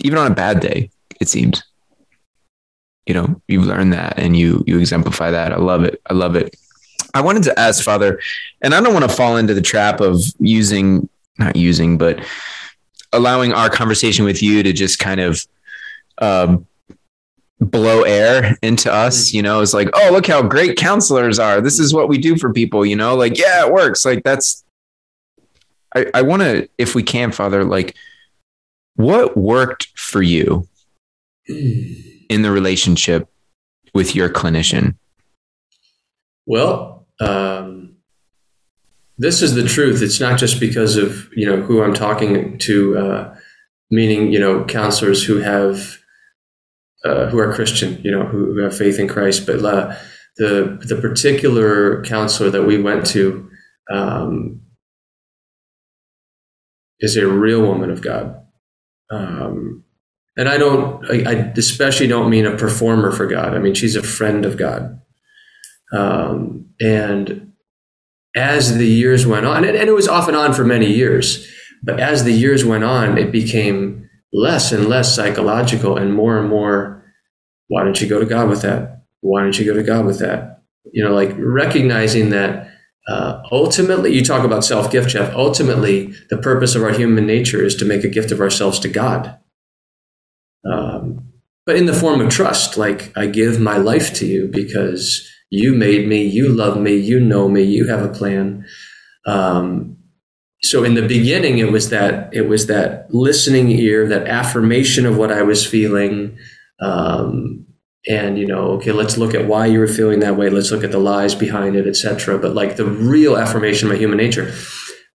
even 0.00 0.18
on 0.18 0.30
a 0.30 0.34
bad 0.34 0.60
day, 0.60 0.90
it 1.20 1.28
seems. 1.28 1.62
You 3.06 3.14
know, 3.14 3.40
you've 3.48 3.66
learned 3.66 3.92
that, 3.92 4.18
and 4.18 4.36
you 4.36 4.62
you 4.66 4.78
exemplify 4.78 5.30
that. 5.30 5.52
I 5.52 5.56
love 5.56 5.84
it. 5.84 6.00
I 6.08 6.14
love 6.14 6.36
it. 6.36 6.54
I 7.14 7.22
wanted 7.22 7.42
to 7.44 7.58
ask 7.58 7.82
Father, 7.82 8.20
and 8.62 8.74
I 8.74 8.80
don't 8.80 8.92
want 8.92 9.08
to 9.08 9.16
fall 9.16 9.36
into 9.36 9.54
the 9.54 9.62
trap 9.62 10.00
of 10.00 10.20
using, 10.38 11.08
not 11.38 11.56
using, 11.56 11.98
but 11.98 12.24
allowing 13.12 13.52
our 13.52 13.68
conversation 13.68 14.24
with 14.24 14.42
you 14.42 14.62
to 14.62 14.72
just 14.72 14.98
kind 14.98 15.20
of 15.20 15.44
um, 16.18 16.66
blow 17.58 18.02
air 18.02 18.56
into 18.62 18.92
us. 18.92 19.32
You 19.32 19.42
know, 19.42 19.60
it's 19.60 19.74
like, 19.74 19.88
oh, 19.94 20.10
look 20.12 20.26
how 20.26 20.42
great 20.42 20.76
counselors 20.76 21.38
are. 21.38 21.60
This 21.60 21.80
is 21.80 21.92
what 21.92 22.08
we 22.08 22.18
do 22.18 22.36
for 22.36 22.52
people. 22.52 22.86
You 22.86 22.96
know, 22.96 23.16
like 23.16 23.38
yeah, 23.38 23.66
it 23.66 23.72
works. 23.72 24.04
Like 24.04 24.22
that's. 24.22 24.64
I 25.94 26.06
I 26.14 26.22
want 26.22 26.42
to, 26.42 26.68
if 26.78 26.94
we 26.94 27.02
can, 27.02 27.32
Father, 27.32 27.64
like, 27.64 27.94
what 28.94 29.36
worked 29.36 29.88
for 29.96 30.22
you 30.22 30.68
in 31.48 32.42
the 32.42 32.50
relationship 32.50 33.28
with 33.94 34.14
your 34.14 34.28
clinician? 34.28 34.96
Well, 36.46 37.06
um, 37.20 37.96
this 39.18 39.42
is 39.42 39.54
the 39.54 39.66
truth. 39.66 40.02
It's 40.02 40.20
not 40.20 40.38
just 40.38 40.60
because 40.60 40.96
of 40.96 41.28
you 41.34 41.46
know 41.46 41.62
who 41.62 41.82
I'm 41.82 41.94
talking 41.94 42.58
to, 42.58 42.98
uh, 42.98 43.36
meaning 43.90 44.32
you 44.32 44.38
know 44.38 44.64
counselors 44.64 45.24
who 45.24 45.38
have 45.38 45.98
uh, 47.04 47.26
who 47.26 47.38
are 47.38 47.52
Christian, 47.52 48.00
you 48.02 48.10
know, 48.10 48.24
who, 48.24 48.52
who 48.52 48.58
have 48.60 48.76
faith 48.76 48.98
in 48.98 49.08
Christ, 49.08 49.46
but 49.46 49.64
uh, 49.64 49.94
the 50.36 50.78
the 50.86 50.96
particular 50.96 52.02
counselor 52.04 52.50
that 52.50 52.64
we 52.64 52.80
went 52.80 53.06
to 53.06 53.50
um, 53.90 54.60
is 57.00 57.16
a 57.16 57.26
real 57.26 57.62
woman 57.62 57.90
of 57.90 58.02
God. 58.02 58.36
Um, 59.10 59.84
and 60.36 60.48
I 60.48 60.56
don't, 60.56 61.04
I, 61.10 61.30
I, 61.30 61.34
especially 61.56 62.06
don't 62.06 62.30
mean 62.30 62.46
a 62.46 62.56
performer 62.56 63.12
for 63.12 63.26
God. 63.26 63.54
I 63.54 63.58
mean, 63.58 63.74
she's 63.74 63.96
a 63.96 64.02
friend 64.02 64.44
of 64.44 64.56
God. 64.56 65.00
Um, 65.92 66.70
and 66.80 67.52
as 68.36 68.76
the 68.78 68.86
years 68.86 69.26
went 69.26 69.46
on, 69.46 69.64
and, 69.64 69.76
and 69.76 69.88
it 69.88 69.94
was 69.94 70.08
off 70.08 70.28
and 70.28 70.36
on 70.36 70.52
for 70.52 70.64
many 70.64 70.86
years, 70.86 71.46
but 71.82 71.98
as 71.98 72.24
the 72.24 72.32
years 72.32 72.64
went 72.64 72.84
on, 72.84 73.18
it 73.18 73.32
became 73.32 74.08
less 74.32 74.70
and 74.70 74.88
less 74.88 75.14
psychological 75.14 75.96
and 75.96 76.14
more 76.14 76.38
and 76.38 76.48
more, 76.48 77.04
why 77.68 77.82
don't 77.82 78.00
you 78.00 78.08
go 78.08 78.20
to 78.20 78.26
God 78.26 78.48
with 78.48 78.62
that? 78.62 79.02
Why 79.20 79.42
don't 79.42 79.58
you 79.58 79.64
go 79.64 79.74
to 79.74 79.82
God 79.82 80.06
with 80.06 80.20
that? 80.20 80.62
You 80.92 81.04
know, 81.04 81.12
like 81.12 81.34
recognizing 81.36 82.30
that 82.30 82.69
uh, 83.08 83.42
ultimately, 83.50 84.14
you 84.14 84.24
talk 84.24 84.44
about 84.44 84.64
self 84.64 84.90
gift, 84.90 85.10
Jeff. 85.10 85.34
Ultimately, 85.34 86.12
the 86.28 86.38
purpose 86.38 86.74
of 86.74 86.82
our 86.82 86.92
human 86.92 87.26
nature 87.26 87.64
is 87.64 87.74
to 87.76 87.84
make 87.84 88.04
a 88.04 88.08
gift 88.08 88.30
of 88.30 88.40
ourselves 88.40 88.78
to 88.80 88.88
God. 88.88 89.38
Um, 90.70 91.32
but 91.66 91.76
in 91.76 91.86
the 91.86 91.94
form 91.94 92.20
of 92.20 92.30
trust, 92.30 92.76
like 92.76 93.16
I 93.16 93.26
give 93.26 93.60
my 93.60 93.76
life 93.76 94.12
to 94.14 94.26
you 94.26 94.48
because 94.48 95.28
you 95.50 95.74
made 95.74 96.08
me, 96.08 96.24
you 96.24 96.48
love 96.48 96.78
me, 96.78 96.94
you 96.94 97.18
know 97.18 97.48
me, 97.48 97.62
you 97.62 97.88
have 97.88 98.02
a 98.02 98.12
plan. 98.12 98.66
Um, 99.26 99.96
so 100.62 100.84
in 100.84 100.94
the 100.94 101.06
beginning, 101.06 101.58
it 101.58 101.72
was 101.72 101.88
that 101.90 102.32
it 102.34 102.42
was 102.42 102.66
that 102.66 103.12
listening 103.12 103.70
ear, 103.70 104.06
that 104.08 104.28
affirmation 104.28 105.06
of 105.06 105.16
what 105.16 105.32
I 105.32 105.42
was 105.42 105.66
feeling, 105.66 106.36
um, 106.80 107.66
and 108.08 108.38
you 108.38 108.46
know, 108.46 108.72
okay, 108.72 108.92
let's 108.92 109.18
look 109.18 109.34
at 109.34 109.46
why 109.46 109.66
you 109.66 109.78
were 109.78 109.86
feeling 109.86 110.20
that 110.20 110.36
way. 110.36 110.48
Let's 110.48 110.70
look 110.70 110.84
at 110.84 110.90
the 110.90 110.98
lies 110.98 111.34
behind 111.34 111.76
it, 111.76 111.86
etc. 111.86 112.38
But 112.38 112.54
like 112.54 112.76
the 112.76 112.86
real 112.86 113.36
affirmation 113.36 113.88
of 113.88 113.92
my 113.92 113.98
human 113.98 114.16
nature. 114.16 114.54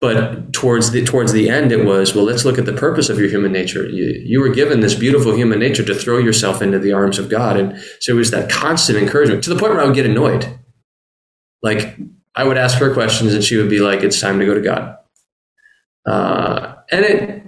But 0.01 0.53
towards 0.53 0.91
the 0.91 1.05
towards 1.05 1.33
the 1.33 1.49
end, 1.49 1.71
it 1.71 1.85
was 1.85 2.13
well. 2.13 2.25
Let's 2.25 2.45
look 2.45 2.59
at 2.59 2.67
the 2.67 2.73
purpose 2.73 3.09
of 3.09 3.21
your 3.21 3.29
human 3.29 3.53
nature. 3.53 3.89
You, 3.89 4.21
you 4.25 4.41
were 4.41 4.49
given 4.49 4.81
this 4.81 4.97
beautiful 4.97 5.33
human 5.33 5.61
nature 5.61 5.85
to 5.85 5.95
throw 5.95 6.19
yourself 6.19 6.61
into 6.61 6.81
the 6.81 6.93
arms 6.93 7.21
of 7.21 7.29
God, 7.29 7.57
and 7.57 7.81
so 8.01 8.15
it 8.15 8.17
was 8.17 8.33
that 8.33 8.51
constant 8.51 8.99
encouragement 8.99 9.45
to 9.45 9.51
the 9.51 9.57
point 9.57 9.75
where 9.75 9.81
I 9.81 9.85
would 9.85 9.95
get 9.95 10.05
annoyed. 10.05 10.59
Like 11.63 11.97
I 12.35 12.43
would 12.43 12.59
ask 12.59 12.79
her 12.79 12.93
questions, 12.93 13.33
and 13.33 13.45
she 13.45 13.57
would 13.57 13.71
be 13.71 13.79
like, 13.79 14.03
"It's 14.03 14.21
time 14.21 14.41
to 14.41 14.45
go 14.45 14.55
to 14.55 14.61
God," 14.61 14.97
uh, 16.05 16.75
and 16.91 17.05
it, 17.05 17.43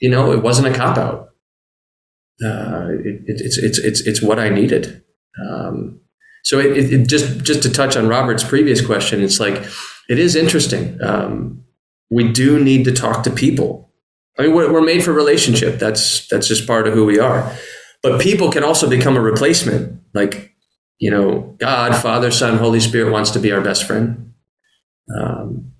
you 0.00 0.10
know, 0.10 0.32
it 0.32 0.42
wasn't 0.42 0.68
a 0.68 0.78
cop 0.78 0.98
out. 0.98 1.27
Uh, 2.44 2.88
it, 3.04 3.22
it, 3.26 3.40
it's 3.40 3.58
it's 3.58 3.78
it's 3.78 4.00
it's 4.02 4.22
what 4.22 4.38
I 4.38 4.48
needed. 4.48 5.02
Um, 5.48 6.00
so 6.44 6.58
it, 6.58 6.92
it, 6.92 7.08
just 7.08 7.44
just 7.44 7.62
to 7.64 7.70
touch 7.70 7.96
on 7.96 8.08
Robert's 8.08 8.44
previous 8.44 8.84
question, 8.84 9.22
it's 9.22 9.40
like 9.40 9.62
it 10.08 10.18
is 10.18 10.36
interesting. 10.36 10.98
Um, 11.02 11.64
we 12.10 12.32
do 12.32 12.62
need 12.62 12.84
to 12.84 12.92
talk 12.92 13.22
to 13.24 13.30
people. 13.30 13.92
I 14.38 14.42
mean, 14.42 14.54
we're, 14.54 14.72
we're 14.72 14.80
made 14.82 15.02
for 15.02 15.12
relationship. 15.12 15.78
That's 15.78 16.26
that's 16.28 16.46
just 16.46 16.66
part 16.66 16.86
of 16.86 16.94
who 16.94 17.04
we 17.04 17.18
are. 17.18 17.52
But 18.02 18.20
people 18.20 18.50
can 18.50 18.62
also 18.62 18.88
become 18.88 19.16
a 19.16 19.20
replacement. 19.20 20.00
Like, 20.14 20.54
you 20.98 21.10
know, 21.10 21.56
God, 21.58 21.94
Father, 21.96 22.30
Son, 22.30 22.58
Holy 22.58 22.80
Spirit 22.80 23.12
wants 23.12 23.32
to 23.32 23.40
be 23.40 23.52
our 23.52 23.60
best 23.60 23.84
friend. 23.84 24.32
Um, 25.14 25.72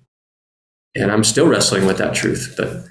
and 0.95 1.11
I'm 1.11 1.23
still 1.23 1.47
wrestling 1.47 1.85
with 1.85 1.97
that 1.99 2.13
truth. 2.13 2.55
But, 2.57 2.85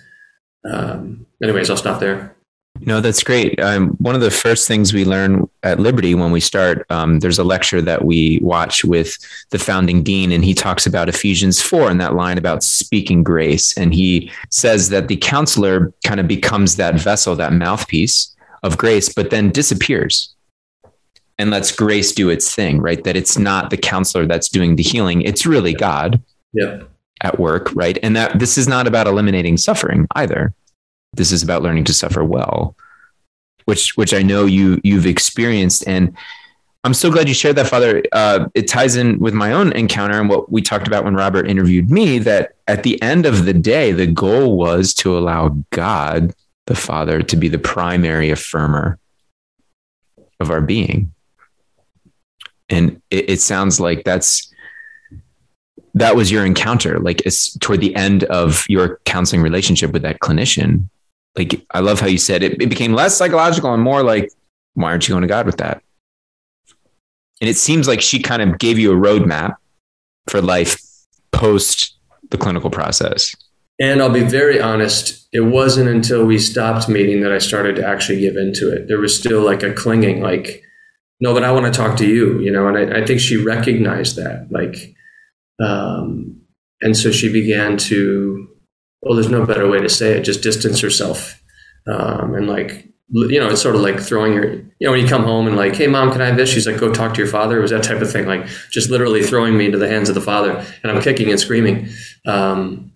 um, 0.64 1.26
anyways, 1.42 1.68
I'll 1.68 1.76
stop 1.76 2.00
there. 2.00 2.34
No, 2.80 3.00
that's 3.00 3.22
great. 3.22 3.58
Um, 3.60 3.90
one 3.98 4.14
of 4.14 4.20
the 4.20 4.30
first 4.30 4.68
things 4.68 4.92
we 4.92 5.04
learn 5.04 5.48
at 5.62 5.80
Liberty 5.80 6.14
when 6.14 6.30
we 6.30 6.40
start, 6.40 6.86
um, 6.90 7.20
there's 7.20 7.38
a 7.38 7.44
lecture 7.44 7.82
that 7.82 8.04
we 8.04 8.38
watch 8.42 8.84
with 8.84 9.16
the 9.50 9.58
founding 9.58 10.02
dean, 10.02 10.32
and 10.32 10.44
he 10.44 10.54
talks 10.54 10.86
about 10.86 11.08
Ephesians 11.08 11.60
4 11.60 11.90
and 11.90 12.00
that 12.00 12.14
line 12.14 12.38
about 12.38 12.62
speaking 12.62 13.22
grace. 13.22 13.76
And 13.76 13.94
he 13.94 14.30
says 14.50 14.88
that 14.90 15.08
the 15.08 15.16
counselor 15.16 15.92
kind 16.04 16.20
of 16.20 16.28
becomes 16.28 16.76
that 16.76 16.94
vessel, 16.96 17.34
that 17.36 17.52
mouthpiece 17.52 18.34
of 18.62 18.78
grace, 18.78 19.12
but 19.12 19.30
then 19.30 19.50
disappears 19.50 20.34
and 21.38 21.50
lets 21.50 21.70
grace 21.70 22.12
do 22.12 22.30
its 22.30 22.54
thing, 22.54 22.80
right? 22.80 23.02
That 23.04 23.16
it's 23.16 23.38
not 23.38 23.70
the 23.70 23.76
counselor 23.76 24.26
that's 24.26 24.48
doing 24.48 24.76
the 24.76 24.82
healing, 24.82 25.22
it's 25.22 25.46
really 25.46 25.74
God. 25.74 26.20
Yep. 26.52 26.88
At 27.20 27.40
work, 27.40 27.74
right? 27.74 27.98
And 28.00 28.14
that 28.14 28.38
this 28.38 28.56
is 28.56 28.68
not 28.68 28.86
about 28.86 29.08
eliminating 29.08 29.56
suffering 29.56 30.06
either 30.14 30.54
this 31.12 31.32
is 31.32 31.42
about 31.42 31.62
learning 31.62 31.84
to 31.84 31.94
suffer 31.94 32.24
well, 32.24 32.76
which 33.64 33.96
which 33.96 34.14
I 34.14 34.22
know 34.22 34.44
you 34.44 34.80
you've 34.84 35.06
experienced, 35.06 35.86
and 35.86 36.16
I'm 36.84 36.94
so 36.94 37.10
glad 37.10 37.28
you 37.28 37.34
shared 37.34 37.56
that, 37.56 37.68
Father. 37.68 38.02
Uh, 38.12 38.48
it 38.54 38.68
ties 38.68 38.96
in 38.96 39.18
with 39.18 39.34
my 39.34 39.52
own 39.52 39.72
encounter 39.72 40.18
and 40.20 40.28
what 40.28 40.50
we 40.50 40.62
talked 40.62 40.86
about 40.86 41.04
when 41.04 41.14
Robert 41.14 41.48
interviewed 41.48 41.90
me. 41.90 42.18
That 42.18 42.52
at 42.66 42.82
the 42.82 43.00
end 43.02 43.26
of 43.26 43.44
the 43.44 43.54
day, 43.54 43.92
the 43.92 44.06
goal 44.06 44.56
was 44.56 44.94
to 44.94 45.16
allow 45.18 45.56
God, 45.70 46.34
the 46.66 46.76
Father, 46.76 47.22
to 47.22 47.36
be 47.36 47.48
the 47.48 47.58
primary 47.58 48.28
affirmer 48.28 48.98
of 50.40 50.50
our 50.50 50.60
being, 50.60 51.12
and 52.68 53.02
it, 53.10 53.30
it 53.30 53.40
sounds 53.40 53.80
like 53.80 54.04
that's 54.04 54.52
that 55.94 56.14
was 56.14 56.30
your 56.30 56.44
encounter 56.44 57.00
like 57.00 57.20
it's 57.26 57.56
toward 57.58 57.80
the 57.80 57.94
end 57.96 58.22
of 58.24 58.64
your 58.68 59.00
counseling 59.04 59.42
relationship 59.42 59.90
with 59.90 60.02
that 60.02 60.20
clinician 60.20 60.88
like 61.36 61.64
I 61.70 61.80
love 61.80 62.00
how 62.00 62.06
you 62.06 62.18
said 62.18 62.42
it, 62.42 62.60
it 62.60 62.68
became 62.68 62.92
less 62.92 63.16
psychological 63.16 63.72
and 63.72 63.82
more 63.82 64.02
like, 64.02 64.30
why 64.74 64.90
aren't 64.90 65.08
you 65.08 65.12
going 65.12 65.22
to 65.22 65.28
God 65.28 65.46
with 65.46 65.58
that? 65.58 65.82
And 67.40 67.48
it 67.48 67.56
seems 67.56 67.86
like 67.86 68.00
she 68.00 68.20
kind 68.20 68.42
of 68.42 68.58
gave 68.58 68.78
you 68.78 68.92
a 68.92 68.96
roadmap 68.96 69.56
for 70.26 70.42
life 70.42 70.80
post 71.32 71.96
the 72.30 72.38
clinical 72.38 72.70
process. 72.70 73.34
And 73.80 74.02
I'll 74.02 74.10
be 74.10 74.24
very 74.24 74.60
honest, 74.60 75.28
it 75.32 75.40
wasn't 75.40 75.88
until 75.88 76.24
we 76.24 76.38
stopped 76.38 76.88
meeting 76.88 77.20
that 77.20 77.32
I 77.32 77.38
started 77.38 77.76
to 77.76 77.86
actually 77.86 78.20
give 78.20 78.36
into 78.36 78.72
it. 78.72 78.88
There 78.88 78.98
was 78.98 79.16
still 79.16 79.40
like 79.40 79.62
a 79.62 79.72
clinging, 79.72 80.20
like, 80.20 80.62
no, 81.20 81.32
but 81.32 81.44
I 81.44 81.52
want 81.52 81.66
to 81.66 81.72
talk 81.72 81.96
to 81.98 82.06
you, 82.06 82.38
you 82.40 82.50
know, 82.50 82.66
and 82.66 82.76
I, 82.76 83.00
I 83.00 83.04
think 83.04 83.20
she 83.20 83.36
recognized 83.36 84.16
that. 84.16 84.48
Like, 84.50 84.96
um, 85.60 86.40
and 86.80 86.96
so 86.96 87.10
she 87.10 87.32
began 87.32 87.76
to 87.76 88.37
well, 89.02 89.14
there's 89.14 89.30
no 89.30 89.46
better 89.46 89.68
way 89.68 89.80
to 89.80 89.88
say 89.88 90.18
it. 90.18 90.22
Just 90.22 90.42
distance 90.42 90.82
yourself, 90.82 91.42
um, 91.86 92.34
and 92.34 92.48
like 92.48 92.88
you 93.10 93.40
know, 93.40 93.48
it's 93.48 93.62
sort 93.62 93.74
of 93.74 93.80
like 93.80 93.98
throwing 93.98 94.34
your, 94.34 94.52
you 94.52 94.66
know, 94.82 94.90
when 94.90 95.00
you 95.00 95.08
come 95.08 95.24
home 95.24 95.46
and 95.46 95.56
like, 95.56 95.74
hey, 95.74 95.86
mom, 95.86 96.12
can 96.12 96.20
I 96.20 96.26
have 96.26 96.36
this? 96.36 96.50
She's 96.50 96.66
like, 96.66 96.78
go 96.78 96.92
talk 96.92 97.14
to 97.14 97.18
your 97.18 97.26
father. 97.26 97.58
It 97.58 97.62
was 97.62 97.70
that 97.70 97.82
type 97.82 98.02
of 98.02 98.12
thing, 98.12 98.26
like 98.26 98.46
just 98.70 98.90
literally 98.90 99.22
throwing 99.22 99.56
me 99.56 99.66
into 99.66 99.78
the 99.78 99.88
hands 99.88 100.08
of 100.08 100.14
the 100.14 100.20
father, 100.20 100.64
and 100.82 100.92
I'm 100.92 101.02
kicking 101.02 101.30
and 101.30 101.40
screaming. 101.40 101.88
Um, 102.26 102.92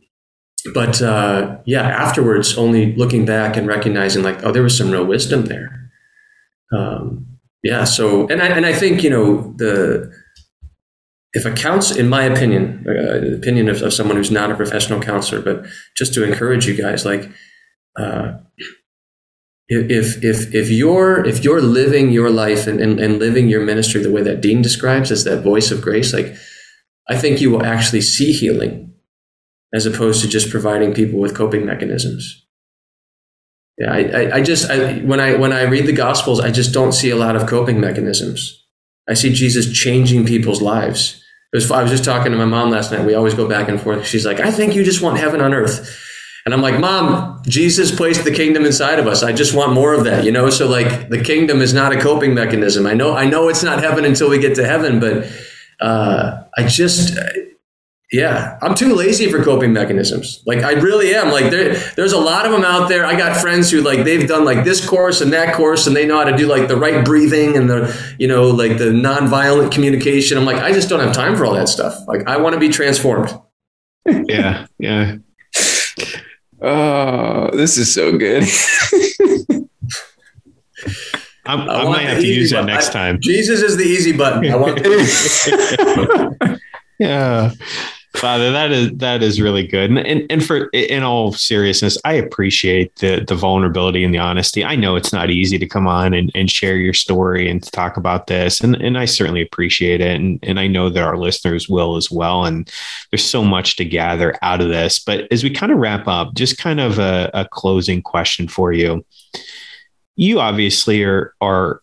but 0.75 1.01
uh, 1.03 1.59
yeah, 1.65 1.83
afterwards, 1.83 2.57
only 2.59 2.95
looking 2.95 3.25
back 3.25 3.57
and 3.57 3.67
recognizing 3.67 4.23
like, 4.23 4.45
oh, 4.45 4.53
there 4.53 4.63
was 4.63 4.77
some 4.77 4.91
real 4.91 5.05
wisdom 5.05 5.47
there. 5.47 5.91
Um, 6.73 7.27
yeah. 7.63 7.85
So, 7.85 8.29
and 8.29 8.43
I 8.43 8.49
and 8.49 8.67
I 8.67 8.73
think 8.73 9.03
you 9.03 9.11
know 9.11 9.55
the 9.57 10.13
if 11.33 11.47
a 11.47 11.53
counselor, 11.53 12.01
in 12.01 12.09
my 12.09 12.25
opinion, 12.25 12.85
uh, 12.87 13.35
opinion 13.37 13.69
of, 13.69 13.83
of, 13.83 13.93
someone 13.93 14.17
who's 14.17 14.31
not 14.31 14.51
a 14.51 14.55
professional 14.55 15.01
counselor, 15.01 15.41
but 15.41 15.65
just 15.97 16.13
to 16.15 16.25
encourage 16.25 16.67
you 16.67 16.75
guys, 16.75 17.07
like, 17.07 17.31
uh, 17.97 18.35
if 19.69 20.23
if 20.23 20.55
if 20.55 20.71
you're 20.71 21.25
if 21.25 21.43
you're 21.43 21.63
living 21.63 22.11
your 22.11 22.29
life 22.29 22.67
and, 22.67 22.81
and, 22.81 23.01
and 23.01 23.19
living 23.19 23.49
your 23.49 23.65
ministry 23.65 24.03
the 24.03 24.11
way 24.11 24.23
that 24.23 24.43
Dean 24.43 24.61
describes 24.61 25.11
as 25.11 25.25
that 25.25 25.43
voice 25.43 25.71
of 25.71 25.81
grace, 25.81 26.13
like, 26.13 26.35
I 27.09 27.17
think 27.17 27.41
you 27.41 27.51
will 27.51 27.65
actually 27.65 28.03
see 28.03 28.33
healing, 28.33 28.93
as 29.73 29.87
opposed 29.87 30.21
to 30.23 30.29
just 30.29 30.51
providing 30.51 30.93
people 30.93 31.19
with 31.19 31.35
coping 31.35 31.65
mechanisms. 31.65 32.45
Yeah, 33.79 33.91
I, 33.91 33.99
I, 33.99 34.37
I 34.37 34.43
just 34.43 34.71
I, 34.71 34.99
when 34.99 35.21
I 35.21 35.37
when 35.37 35.55
I 35.55 35.63
read 35.63 35.87
the 35.87 35.93
Gospels, 35.93 36.41
I 36.41 36.51
just 36.51 36.75
don't 36.75 36.93
see 36.93 37.09
a 37.09 37.17
lot 37.17 37.37
of 37.37 37.49
coping 37.49 37.81
mechanisms. 37.81 38.59
I 39.09 39.15
see 39.15 39.33
Jesus 39.33 39.73
changing 39.73 40.27
people's 40.27 40.61
lives 40.61 41.22
was, 41.53 41.71
I 41.71 41.83
was 41.83 41.91
just 41.91 42.05
talking 42.05 42.33
to 42.33 42.39
my 42.39 42.45
mom 42.45 42.71
last 42.71 42.93
night. 42.93 43.05
We 43.05 43.15
always 43.15 43.35
go 43.35 43.49
back 43.49 43.69
and 43.69 43.81
forth. 43.81 44.07
She's 44.07 44.25
like, 44.25 44.41
I 44.41 44.51
think 44.51 44.75
you 44.75 44.85
just 44.85 45.03
want 45.03 45.19
heaven 45.19 45.41
on 45.41 45.53
earth. 45.53 46.09
And 46.45 46.53
I'm 46.53 46.61
like, 46.61 46.81
Mom, 46.81 47.41
Jesus 47.47 47.95
placed 47.95 48.25
the 48.25 48.33
kingdom 48.33 48.65
inside 48.65 48.99
of 48.99 49.07
us. 49.07 49.23
I 49.23 49.33
just 49.33 49.55
want 49.55 49.75
more 49.75 49.95
of 49.95 50.05
that, 50.05 50.25
you 50.25 50.33
know? 50.33 50.51
So 50.51 50.67
like 50.67 51.09
the 51.09 51.23
kingdom 51.23 51.61
is 51.61 51.73
not 51.73 51.93
a 51.93 52.01
coping 52.01 52.35
mechanism. 52.35 52.85
I 52.85 52.95
know, 52.95 53.15
I 53.15 53.27
know 53.27 53.49
it's 53.49 53.63
not 53.63 53.81
heaven 53.81 54.05
until 54.05 54.29
we 54.29 54.41
get 54.41 54.57
to 54.57 54.67
heaven, 54.67 54.99
but 54.99 55.31
uh, 55.81 56.43
I 56.57 56.67
just, 56.67 57.17
yeah, 58.13 58.59
I'm 58.61 58.75
too 58.75 58.95
lazy 58.95 59.31
for 59.31 59.43
coping 59.43 59.73
mechanisms. 59.73 60.43
Like 60.45 60.63
I 60.63 60.73
really 60.73 61.15
am. 61.15 61.31
Like 61.31 61.51
there, 61.51 61.75
there's 61.97 62.13
a 62.13 62.19
lot 62.19 62.45
of 62.45 62.53
them 62.53 62.63
out 62.63 62.91
there. 62.91 63.07
I 63.07 63.17
got 63.17 63.41
friends 63.41 63.71
who 63.71 63.81
like 63.81 64.05
they've 64.05 64.29
done 64.29 64.45
like 64.45 64.65
this 64.65 64.87
course 64.87 65.23
and 65.23 65.33
that 65.33 65.55
course, 65.55 65.87
and 65.87 65.97
they 65.97 66.05
know 66.05 66.19
how 66.19 66.25
to 66.25 66.37
do 66.37 66.47
like 66.47 66.69
the 66.69 66.77
right 66.77 67.03
breathing 67.05 67.57
and 67.57 67.71
the 67.71 68.15
you 68.19 68.29
know 68.29 68.49
like 68.49 68.77
the 68.77 68.91
nonviolent 68.91 69.73
communication. 69.73 70.37
I'm 70.37 70.45
like, 70.45 70.63
I 70.63 70.73
just 70.73 70.91
don't 70.91 71.01
have 71.01 71.15
time 71.15 71.37
for 71.37 71.47
all 71.47 71.55
that 71.55 71.71
stuff. 71.71 72.07
Like 72.07 72.29
I 72.29 72.37
want 72.37 72.53
to 72.53 72.61
be 72.61 72.69
transformed. 72.69 73.35
yeah, 74.07 74.67
yeah. 74.79 75.17
Oh, 76.61 77.51
this 77.57 77.79
is 77.79 77.93
so 77.93 78.19
good. 78.19 78.43
i 81.45 81.55
I, 81.55 81.85
might 81.85 82.03
have 82.03 82.21
to 82.21 82.27
use 82.27 82.51
that 82.51 82.67
next 82.67 82.91
I, 82.91 82.93
time. 82.93 83.21
Jesus 83.21 83.63
is 83.63 83.77
the 83.79 83.85
easy 83.85 84.13
button. 84.13 84.53
I 84.53 84.57
want. 84.57 84.79
To. 84.85 86.59
Yeah. 86.99 87.53
Father, 88.15 88.53
that 88.53 88.71
is 88.71 88.93
that 88.97 89.23
is 89.23 89.41
really 89.41 89.67
good, 89.67 89.91
and, 89.91 89.99
and 89.99 90.27
and 90.31 90.45
for 90.45 90.69
in 90.75 91.03
all 91.03 91.33
seriousness, 91.33 91.97
I 92.05 92.13
appreciate 92.13 92.95
the 92.97 93.25
the 93.27 93.35
vulnerability 93.35 94.05
and 94.05 94.13
the 94.13 94.19
honesty. 94.19 94.65
I 94.65 94.77
know 94.77 94.97
it's 94.97 95.15
not 95.15 95.31
easy 95.31 95.59
to 95.59 95.67
come 95.67 95.87
on 95.87 96.13
and, 96.13 96.31
and 96.35 96.51
share 96.51 96.77
your 96.77 96.93
story 96.93 97.49
and 97.49 97.63
to 97.63 97.71
talk 97.71 97.97
about 97.97 98.27
this, 98.27 98.61
and 98.61 98.77
and 98.77 98.99
I 98.99 99.07
certainly 99.07 99.41
appreciate 99.41 100.03
it, 100.03 100.21
and 100.21 100.39
and 100.43 100.61
I 100.61 100.67
know 100.67 100.91
that 100.91 101.03
our 101.03 101.17
listeners 101.17 101.69
will 101.69 101.97
as 101.97 102.11
well. 102.11 102.45
And 102.45 102.71
there's 103.11 103.25
so 103.25 103.43
much 103.43 103.77
to 103.77 103.85
gather 103.85 104.35
out 104.43 104.61
of 104.61 104.69
this. 104.69 104.99
But 104.99 105.27
as 105.33 105.43
we 105.43 105.51
kind 105.51 105.73
of 105.73 105.79
wrap 105.79 106.07
up, 106.07 106.35
just 106.35 106.59
kind 106.59 106.81
of 106.81 106.99
a, 106.99 107.31
a 107.33 107.49
closing 107.49 108.03
question 108.03 108.47
for 108.47 108.73
you. 108.73 109.05
You 110.17 110.41
obviously 110.41 111.03
are 111.05 111.35
are 111.41 111.82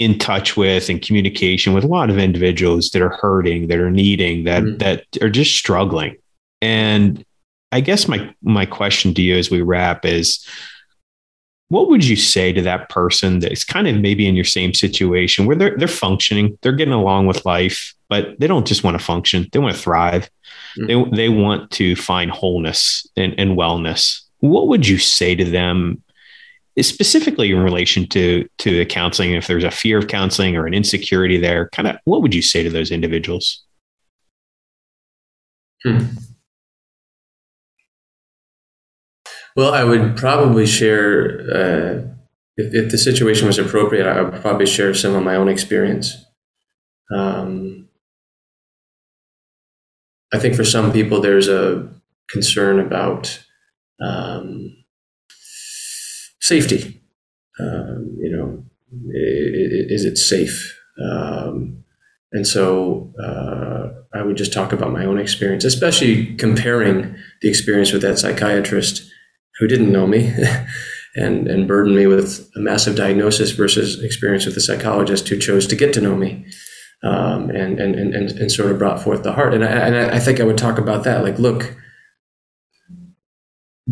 in 0.00 0.18
touch 0.18 0.56
with 0.56 0.88
and 0.88 1.02
communication 1.02 1.74
with 1.74 1.84
a 1.84 1.86
lot 1.86 2.08
of 2.08 2.18
individuals 2.18 2.88
that 2.90 3.02
are 3.02 3.16
hurting, 3.20 3.68
that 3.68 3.78
are 3.78 3.90
needing, 3.90 4.44
that 4.44 4.62
mm-hmm. 4.62 4.78
that 4.78 5.04
are 5.20 5.28
just 5.28 5.54
struggling. 5.54 6.16
And 6.62 7.24
I 7.70 7.80
guess 7.80 8.08
my 8.08 8.34
my 8.42 8.66
question 8.66 9.14
to 9.14 9.22
you 9.22 9.36
as 9.36 9.50
we 9.50 9.60
wrap 9.60 10.04
is 10.04 10.44
what 11.68 11.88
would 11.88 12.04
you 12.04 12.16
say 12.16 12.52
to 12.52 12.62
that 12.62 12.88
person 12.88 13.38
that's 13.38 13.62
kind 13.62 13.86
of 13.86 13.96
maybe 13.96 14.26
in 14.26 14.34
your 14.34 14.44
same 14.44 14.72
situation 14.72 15.44
where 15.44 15.54
they're 15.54 15.76
they're 15.76 15.86
functioning, 15.86 16.58
they're 16.62 16.72
getting 16.72 16.94
along 16.94 17.26
with 17.26 17.44
life, 17.44 17.94
but 18.08 18.40
they 18.40 18.46
don't 18.46 18.66
just 18.66 18.82
want 18.82 18.98
to 18.98 19.04
function, 19.04 19.48
they 19.52 19.58
want 19.58 19.76
to 19.76 19.80
thrive. 19.80 20.30
Mm-hmm. 20.78 21.10
They 21.12 21.16
they 21.16 21.28
want 21.28 21.70
to 21.72 21.94
find 21.94 22.30
wholeness 22.30 23.06
and, 23.18 23.34
and 23.38 23.56
wellness. 23.56 24.22
What 24.38 24.68
would 24.68 24.88
you 24.88 24.96
say 24.96 25.34
to 25.34 25.44
them 25.44 26.02
specifically 26.80 27.50
in 27.50 27.58
relation 27.58 28.06
to 28.08 28.48
to 28.58 28.78
the 28.78 28.86
counseling. 28.86 29.32
If 29.32 29.46
there's 29.46 29.64
a 29.64 29.70
fear 29.70 29.98
of 29.98 30.08
counseling 30.08 30.56
or 30.56 30.66
an 30.66 30.74
insecurity 30.74 31.38
there 31.38 31.68
kind 31.70 31.88
of 31.88 31.96
what 32.04 32.22
would 32.22 32.34
you 32.34 32.42
say 32.42 32.62
to 32.62 32.70
those 32.70 32.90
individuals? 32.90 33.64
Hmm. 35.84 35.98
well 39.56 39.72
i 39.72 39.82
would 39.82 40.14
probably 40.16 40.66
share 40.66 41.40
uh, 41.50 42.02
if, 42.58 42.74
if, 42.74 42.90
the 42.90 42.98
situation 42.98 43.46
was 43.46 43.58
appropriate 43.58 44.06
i 44.06 44.20
would 44.20 44.40
probably 44.42 44.66
share 44.66 44.92
some 44.92 45.14
of 45.14 45.24
my 45.24 45.36
own 45.36 45.48
experience. 45.48 46.26
Um, 47.14 47.88
i 50.32 50.38
think 50.38 50.54
for 50.54 50.64
some 50.64 50.92
people 50.92 51.20
there's 51.20 51.48
a 51.48 51.88
concern 52.28 52.78
about 52.78 53.42
um, 54.00 54.79
safety. 56.54 56.82
Um, 57.58 57.98
you 58.22 58.30
know, 58.34 58.48
is 59.94 60.04
it 60.04 60.16
safe? 60.18 60.56
Um, 61.10 61.84
And 62.32 62.46
so 62.46 63.12
uh, 63.26 63.88
I 64.18 64.22
would 64.22 64.36
just 64.36 64.52
talk 64.52 64.72
about 64.72 64.92
my 64.92 65.04
own 65.04 65.18
experience, 65.18 65.64
especially 65.66 66.36
comparing 66.36 67.16
the 67.42 67.48
experience 67.48 67.92
with 67.92 68.02
that 68.02 68.18
psychiatrist 68.18 69.02
who 69.58 69.66
didn't 69.66 69.92
know 69.92 70.06
me 70.06 70.32
and, 71.16 71.48
and 71.48 71.66
burdened 71.66 71.96
me 71.96 72.06
with 72.06 72.48
a 72.56 72.60
massive 72.60 72.94
diagnosis 72.94 73.50
versus 73.50 74.02
experience 74.02 74.46
with 74.46 74.56
a 74.56 74.60
psychologist 74.60 75.28
who 75.28 75.38
chose 75.38 75.66
to 75.66 75.76
get 75.76 75.92
to 75.94 76.00
know 76.00 76.16
me. 76.16 76.46
Um, 77.02 77.50
and, 77.50 77.80
and, 77.80 77.94
and, 77.94 78.14
and 78.40 78.52
sort 78.52 78.70
of 78.70 78.78
brought 78.78 79.02
forth 79.02 79.22
the 79.22 79.32
heart. 79.32 79.54
And 79.54 79.64
I, 79.64 79.68
and 79.68 79.96
I 80.18 80.18
think 80.18 80.38
I 80.38 80.44
would 80.44 80.58
talk 80.58 80.78
about 80.78 81.02
that. 81.04 81.24
Like, 81.24 81.38
look, 81.38 81.74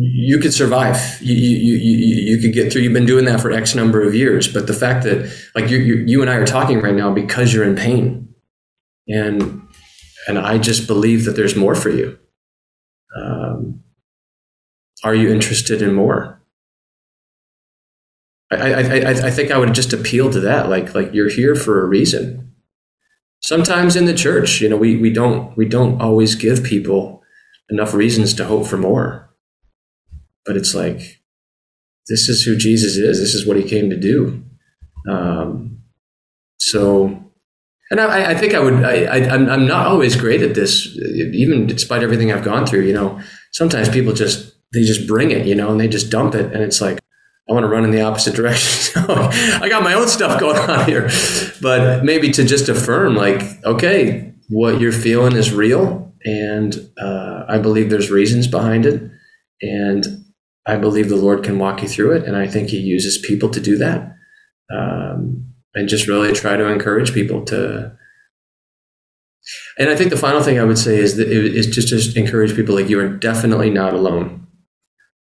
you 0.01 0.39
could 0.39 0.53
survive. 0.53 0.97
You, 1.21 1.35
you, 1.35 1.75
you, 1.75 2.35
you 2.35 2.41
could 2.41 2.53
get 2.53 2.71
through. 2.71 2.83
You've 2.83 2.93
been 2.93 3.05
doing 3.05 3.25
that 3.25 3.41
for 3.41 3.51
X 3.51 3.75
number 3.75 4.01
of 4.01 4.15
years. 4.15 4.47
But 4.47 4.67
the 4.67 4.73
fact 4.73 5.03
that, 5.03 5.29
like, 5.55 5.69
you, 5.69 5.77
you, 5.77 5.95
you 6.07 6.21
and 6.21 6.29
I 6.29 6.35
are 6.35 6.45
talking 6.45 6.81
right 6.81 6.95
now 6.95 7.13
because 7.13 7.53
you're 7.53 7.63
in 7.63 7.75
pain. 7.75 8.33
And, 9.07 9.61
and 10.27 10.39
I 10.39 10.57
just 10.57 10.87
believe 10.87 11.25
that 11.25 11.31
there's 11.31 11.55
more 11.55 11.75
for 11.75 11.89
you. 11.89 12.17
Um, 13.19 13.83
are 15.03 15.15
you 15.15 15.31
interested 15.31 15.81
in 15.81 15.93
more? 15.93 16.41
I, 18.51 18.55
I, 18.55 18.81
I, 18.81 19.09
I 19.09 19.31
think 19.31 19.51
I 19.51 19.57
would 19.57 19.73
just 19.73 19.93
appeal 19.93 20.29
to 20.31 20.39
that. 20.41 20.69
Like, 20.69 20.95
like 20.95 21.13
you're 21.13 21.29
here 21.29 21.55
for 21.55 21.83
a 21.83 21.87
reason. 21.87 22.53
Sometimes 23.41 23.95
in 23.95 24.05
the 24.05 24.13
church, 24.13 24.61
you 24.61 24.69
know, 24.69 24.77
we, 24.77 24.97
we 24.97 25.11
don't, 25.11 25.57
we 25.57 25.65
don't 25.65 26.01
always 26.01 26.35
give 26.35 26.63
people 26.63 27.23
enough 27.69 27.93
reasons 27.93 28.33
to 28.35 28.45
hope 28.45 28.67
for 28.67 28.77
more. 28.77 29.28
But 30.49 30.57
it's 30.57 30.73
like, 30.73 31.21
this 32.07 32.27
is 32.27 32.41
who 32.41 32.57
Jesus 32.57 32.97
is. 32.97 33.19
This 33.19 33.35
is 33.35 33.45
what 33.45 33.55
he 33.55 33.61
came 33.61 33.91
to 33.91 33.95
do. 33.95 34.43
Um, 35.07 35.83
so, 36.57 37.23
and 37.91 38.01
I, 38.01 38.31
I 38.31 38.33
think 38.33 38.55
I 38.55 38.59
would, 38.59 38.83
I, 38.83 39.29
I'm 39.29 39.67
not 39.67 39.85
always 39.85 40.15
great 40.15 40.41
at 40.41 40.55
this, 40.55 40.87
even 40.87 41.67
despite 41.67 42.01
everything 42.01 42.31
I've 42.31 42.43
gone 42.43 42.65
through, 42.65 42.85
you 42.87 42.93
know, 42.93 43.21
sometimes 43.51 43.89
people 43.89 44.11
just, 44.11 44.55
they 44.73 44.81
just 44.81 45.07
bring 45.07 45.29
it, 45.29 45.45
you 45.45 45.53
know, 45.53 45.69
and 45.69 45.79
they 45.79 45.87
just 45.87 46.09
dump 46.09 46.33
it. 46.33 46.51
And 46.51 46.63
it's 46.63 46.81
like, 46.81 46.97
I 47.47 47.53
want 47.53 47.63
to 47.63 47.67
run 47.67 47.83
in 47.83 47.91
the 47.91 48.01
opposite 48.01 48.33
direction. 48.33 49.03
I 49.07 49.69
got 49.69 49.83
my 49.83 49.93
own 49.93 50.07
stuff 50.07 50.39
going 50.39 50.57
on 50.57 50.87
here. 50.87 51.11
But 51.61 52.03
maybe 52.03 52.31
to 52.31 52.43
just 52.43 52.69
affirm, 52.69 53.13
like, 53.13 53.43
okay, 53.65 54.33
what 54.47 54.81
you're 54.81 54.91
feeling 54.91 55.35
is 55.35 55.53
real. 55.53 56.11
And 56.25 56.89
uh, 56.99 57.45
I 57.47 57.59
believe 57.59 57.91
there's 57.91 58.09
reasons 58.09 58.47
behind 58.47 58.87
it. 58.87 59.11
And 59.61 60.18
I 60.69 60.77
believe 60.77 61.09
the 61.09 61.15
Lord 61.15 61.43
can 61.43 61.57
walk 61.57 61.81
you 61.81 61.87
through 61.87 62.11
it. 62.13 62.25
And 62.25 62.37
I 62.37 62.47
think 62.47 62.69
He 62.69 62.77
uses 62.77 63.17
people 63.17 63.49
to 63.49 63.59
do 63.59 63.77
that. 63.77 64.15
Um, 64.71 65.45
and 65.73 65.89
just 65.89 66.07
really 66.07 66.33
try 66.33 66.57
to 66.57 66.67
encourage 66.67 67.13
people 67.13 67.43
to. 67.45 67.97
And 69.77 69.89
I 69.89 69.95
think 69.95 70.09
the 70.11 70.17
final 70.17 70.41
thing 70.41 70.59
I 70.59 70.63
would 70.63 70.77
say 70.77 70.97
is 70.97 71.15
that 71.17 71.27
is 71.27 71.67
just 71.67 71.87
just 71.87 72.15
encourage 72.15 72.55
people 72.55 72.75
like 72.75 72.89
you 72.89 72.99
are 72.99 73.09
definitely 73.09 73.69
not 73.69 73.93
alone. 73.93 74.47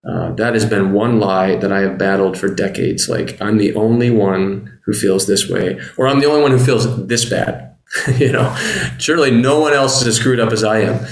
Uh, 0.08 0.32
that 0.34 0.54
has 0.54 0.66
been 0.66 0.92
one 0.92 1.18
lie 1.18 1.56
that 1.56 1.72
I 1.72 1.80
have 1.80 1.98
battled 1.98 2.38
for 2.38 2.48
decades. 2.48 3.08
Like 3.08 3.40
I'm 3.40 3.58
the 3.58 3.74
only 3.74 4.10
one 4.10 4.78
who 4.84 4.92
feels 4.92 5.26
this 5.26 5.48
way, 5.48 5.80
or 5.96 6.06
I'm 6.06 6.20
the 6.20 6.26
only 6.26 6.42
one 6.42 6.52
who 6.52 6.58
feels 6.58 7.06
this 7.06 7.28
bad. 7.28 7.76
you 8.16 8.32
know, 8.32 8.54
surely 8.98 9.30
no 9.30 9.60
one 9.60 9.72
else 9.72 10.00
is 10.00 10.08
as 10.08 10.16
screwed 10.16 10.40
up 10.40 10.52
as 10.52 10.64
I 10.64 10.80
am. 10.80 11.06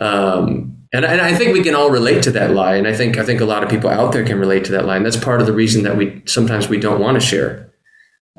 Um, 0.00 0.77
and, 0.92 1.04
and 1.04 1.20
I 1.20 1.34
think 1.34 1.52
we 1.52 1.62
can 1.62 1.74
all 1.74 1.90
relate 1.90 2.22
to 2.24 2.30
that 2.32 2.52
lie. 2.52 2.76
And 2.76 2.86
I 2.86 2.94
think 2.94 3.18
I 3.18 3.24
think 3.24 3.40
a 3.40 3.44
lot 3.44 3.62
of 3.62 3.68
people 3.68 3.90
out 3.90 4.12
there 4.12 4.24
can 4.24 4.38
relate 4.38 4.64
to 4.66 4.72
that 4.72 4.86
lie. 4.86 4.96
And 4.96 5.04
that's 5.04 5.16
part 5.16 5.40
of 5.40 5.46
the 5.46 5.52
reason 5.52 5.82
that 5.84 5.96
we 5.96 6.22
sometimes 6.26 6.68
we 6.68 6.78
don't 6.78 7.00
want 7.00 7.20
to 7.20 7.26
share. 7.26 7.72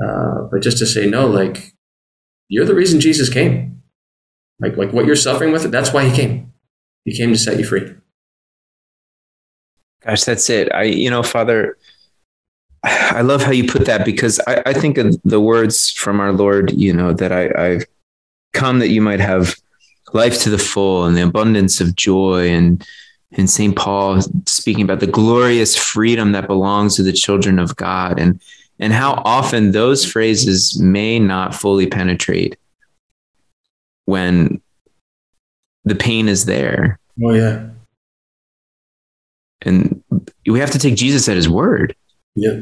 Uh, 0.04 0.48
but 0.52 0.62
just 0.62 0.78
to 0.80 0.86
say 0.86 1.08
no, 1.08 1.28
like 1.28 1.74
you're 2.48 2.66
the 2.66 2.76
reason 2.76 3.00
Jesus 3.00 3.30
came. 3.30 3.82
Like 4.60 4.78
like 4.78 4.92
what 4.94 5.06
you're 5.06 5.16
suffering 5.16 5.52
with, 5.52 5.70
that's 5.72 5.94
why 5.94 6.08
he 6.08 6.16
came. 6.16 6.52
He 7.06 7.16
came 7.16 7.32
to 7.32 7.38
set 7.38 7.58
you 7.58 7.66
free. 7.66 7.96
Gosh, 10.04 10.24
that's 10.24 10.50
it. 10.50 10.74
I, 10.74 10.84
you 10.84 11.10
know, 11.10 11.24
Father, 11.24 11.78
I 12.84 13.22
love 13.22 13.44
how 13.44 13.52
you 13.52 13.68
put 13.68 13.86
that 13.86 14.06
because 14.06 14.40
I, 14.48 14.64
I 14.66 14.74
think 14.74 14.98
of 14.98 15.16
the 15.24 15.42
words 15.42 15.92
from 15.92 16.20
our 16.20 16.32
Lord, 16.32 16.72
you 16.72 16.94
know, 16.94 17.14
that 17.14 17.32
I, 17.32 17.50
I've 17.58 17.86
come 18.54 18.80
that 18.80 18.90
you 18.90 19.02
might 19.02 19.20
have 19.20 19.56
life 20.14 20.42
to 20.42 20.50
the 20.50 20.58
full 20.58 21.06
and 21.06 21.16
the 21.16 21.24
abundance 21.24 21.82
of 21.82 21.96
joy 21.96 22.50
and 22.50 22.86
and 23.32 23.48
St. 23.48 23.76
Paul 23.76 24.22
speaking 24.48 24.84
about 24.84 25.02
the 25.02 25.08
glorious 25.08 25.76
freedom 25.76 26.32
that 26.32 26.48
belongs 26.48 26.96
to 26.96 27.04
the 27.04 27.14
children 27.14 27.60
of 27.60 27.76
God 27.76 28.20
and 28.20 28.42
and 28.80 28.94
how 28.94 29.22
often 29.26 29.72
those 29.72 30.06
phrases 30.06 30.80
may 30.80 31.20
not 31.20 31.54
fully 31.54 31.86
penetrate 31.86 32.58
when 34.06 34.62
the 35.84 35.96
pain 35.96 36.28
is 36.28 36.46
there. 36.46 37.00
Oh 37.24 37.34
yeah 37.34 37.70
and 39.62 40.04
we 40.48 40.60
have 40.60 40.72
to 40.72 40.80
take 40.80 40.96
Jesus 40.96 41.28
at 41.28 41.36
his 41.36 41.50
word. 41.50 41.96
Yeah. 42.36 42.62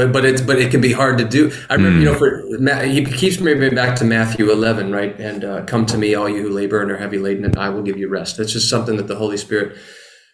But, 0.00 0.12
but 0.12 0.24
it's 0.24 0.40
but 0.40 0.58
it 0.58 0.70
can 0.70 0.80
be 0.80 0.92
hard 0.92 1.18
to 1.18 1.24
do. 1.26 1.52
I 1.68 1.74
remember, 1.74 1.98
mm. 1.98 2.00
you 2.00 2.04
know, 2.06 2.14
for 2.14 2.86
he 2.86 3.04
keeps 3.04 3.36
bringing 3.36 3.74
back 3.74 3.96
to 3.96 4.04
Matthew 4.06 4.50
11, 4.50 4.92
right? 4.92 5.14
And 5.20 5.44
uh, 5.44 5.64
come 5.66 5.84
to 5.86 5.98
me, 5.98 6.14
all 6.14 6.26
you 6.26 6.40
who 6.40 6.48
labor 6.48 6.80
and 6.80 6.90
are 6.90 6.96
heavy 6.96 7.18
laden, 7.18 7.44
and 7.44 7.58
I 7.58 7.68
will 7.68 7.82
give 7.82 7.98
you 7.98 8.08
rest. 8.08 8.38
That's 8.38 8.52
just 8.52 8.70
something 8.70 8.96
that 8.96 9.08
the 9.08 9.16
Holy 9.16 9.36
Spirit 9.36 9.76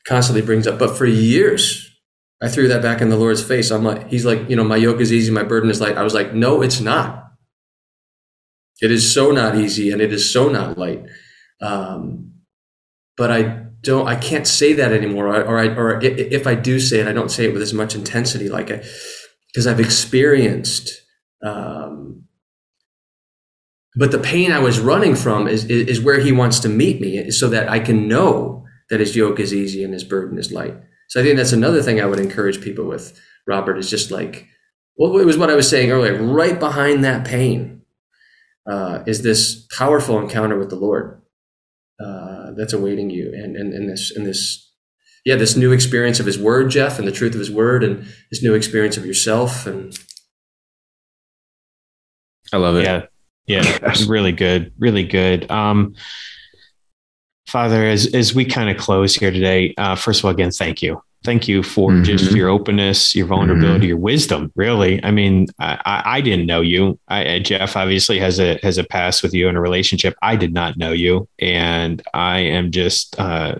constantly 0.07 0.41
brings 0.41 0.69
up. 0.69 0.79
But 0.79 0.97
for 0.97 1.05
years, 1.05 1.91
I 2.41 2.47
threw 2.47 2.69
that 2.69 2.81
back 2.81 3.01
in 3.01 3.09
the 3.09 3.17
Lord's 3.17 3.43
face. 3.43 3.73
I'm 3.73 3.83
like, 3.83 4.07
he's 4.07 4.25
like, 4.25 4.49
you 4.49 4.55
know, 4.55 4.63
my 4.63 4.77
yoke 4.77 5.01
is 5.01 5.13
easy, 5.13 5.33
my 5.33 5.43
burden 5.43 5.69
is 5.69 5.81
light. 5.81 5.99
I 5.99 6.05
was 6.05 6.15
like, 6.15 6.33
no, 6.33 6.63
it's 6.63 6.81
not. 6.81 7.25
It 8.81 8.93
is 8.93 9.13
so 9.13 9.33
not 9.33 9.57
easy, 9.57 9.91
and 9.91 10.01
it 10.01 10.13
is 10.13 10.33
so 10.33 10.49
not 10.49 10.79
light. 10.79 11.03
Um, 11.61 12.35
but 13.17 13.33
I 13.33 13.67
don't 13.81 14.07
I 14.07 14.17
can't 14.17 14.47
say 14.47 14.75
that 14.75 14.93
anymore 14.93 15.29
or, 15.29 15.43
or 15.45 15.59
I 15.59 15.69
or 15.69 16.01
if 16.03 16.47
I 16.47 16.55
do 16.55 16.79
say 16.81 17.01
it 17.01 17.07
I 17.07 17.13
don't 17.13 17.31
say 17.31 17.47
it 17.47 17.53
with 17.53 17.63
as 17.63 17.73
much 17.73 17.95
intensity 17.95 18.49
like 18.49 18.71
I 18.71 18.83
because 19.57 19.67
I've 19.67 19.81
experienced 19.81 21.01
um, 21.43 22.25
but 23.95 24.11
the 24.11 24.19
pain 24.19 24.53
I 24.53 24.59
was 24.59 24.79
running 24.79 25.17
from 25.17 25.49
is, 25.49 25.65
is, 25.65 25.89
is 25.89 26.01
where 26.03 26.21
he 26.21 26.31
wants 26.31 26.61
to 26.61 26.69
meet 26.69 27.01
me 27.01 27.31
so 27.31 27.49
that 27.49 27.71
I 27.71 27.81
can 27.81 28.07
know 28.07 28.67
that 28.91 29.01
his 29.01 29.17
yoke 29.17 29.41
is 29.41 29.55
easy 29.55 29.83
and 29.83 29.95
his 29.95 30.05
burden 30.05 30.37
is 30.37 30.53
light. 30.53 30.77
So 31.09 31.19
I 31.19 31.25
think 31.25 31.39
that's 31.39 31.55
another 31.55 31.81
thing 31.81 32.03
I 32.03 32.05
would 32.05 32.21
encourage 32.21 32.61
people 32.61 32.85
with 32.85 33.19
Robert 33.47 33.79
is 33.79 33.89
just 33.89 34.11
like 34.11 34.47
well 34.99 35.17
it 35.19 35.25
was 35.25 35.39
what 35.39 35.49
I 35.49 35.57
was 35.57 35.71
saying 35.71 35.91
earlier 35.91 36.23
right 36.23 36.61
behind 36.61 37.03
that 37.05 37.27
pain 37.27 37.81
uh, 38.67 39.05
is 39.07 39.23
this 39.23 39.67
powerful 39.79 40.19
encounter 40.19 40.59
with 40.59 40.69
the 40.69 40.77
Lord 40.77 41.23
uh, 41.99 42.51
that's 42.59 42.75
awaiting 42.75 43.09
you 43.09 43.33
and, 43.33 43.57
and, 43.57 43.73
and 43.73 43.89
this 43.89 44.11
and 44.15 44.27
this 44.27 44.66
yeah 45.27 45.37
this 45.37 45.57
new 45.57 45.73
experience 45.73 46.19
of 46.19 46.25
his 46.25 46.39
word 46.39 46.71
jeff 46.71 46.99
and 46.99 47.07
the 47.07 47.13
truth 47.13 47.35
of 47.35 47.39
his 47.39 47.51
word 47.51 47.85
and 47.85 48.07
this 48.31 48.43
new 48.43 48.55
experience 48.55 48.97
of 48.97 49.05
yourself 49.05 49.67
and 49.67 49.99
i 52.55 52.57
love 52.57 52.77
it 52.77 52.85
yeah 52.85 53.03
yeah 53.47 53.95
really 54.09 54.33
good 54.33 54.73
really 54.79 55.05
good 55.05 55.51
um 55.51 55.95
father 57.47 57.85
as 57.85 58.15
as 58.15 58.35
we 58.35 58.45
kind 58.45 58.71
of 58.71 58.79
close 58.79 59.15
here 59.15 59.31
today 59.31 59.75
uh 59.77 59.95
first 59.95 60.21
of 60.21 60.25
all 60.25 60.31
again 60.31 60.51
thank 60.51 60.81
you 60.81 61.03
thank 61.27 61.49
you 61.49 61.63
for 61.63 61.91
mm-hmm. 61.91 62.05
just 62.05 62.31
your 62.31 62.49
openness, 62.49 63.15
your 63.15 63.27
vulnerability, 63.27 63.81
mm-hmm. 63.81 63.89
your 63.89 63.97
wisdom. 63.97 64.53
Really, 64.55 65.03
I 65.05 65.11
mean, 65.11 65.49
I, 65.59 66.03
I 66.05 66.21
didn't 66.21 66.47
know 66.47 66.61
you. 66.61 66.99
I, 67.09 67.41
Jeff 67.41 67.77
obviously 67.77 68.19
has 68.21 68.39
a 68.39 68.59
has 68.63 68.79
a 68.79 68.85
past 68.85 69.23
with 69.23 69.35
you 69.35 69.49
in 69.49 69.57
a 69.57 69.61
relationship. 69.61 70.15
I 70.23 70.37
did 70.37 70.55
not 70.55 70.79
know 70.79 70.93
you, 70.93 71.29
and 71.39 72.01
I 72.15 72.39
am 72.39 72.71
just 72.71 73.19
uh, 73.19 73.57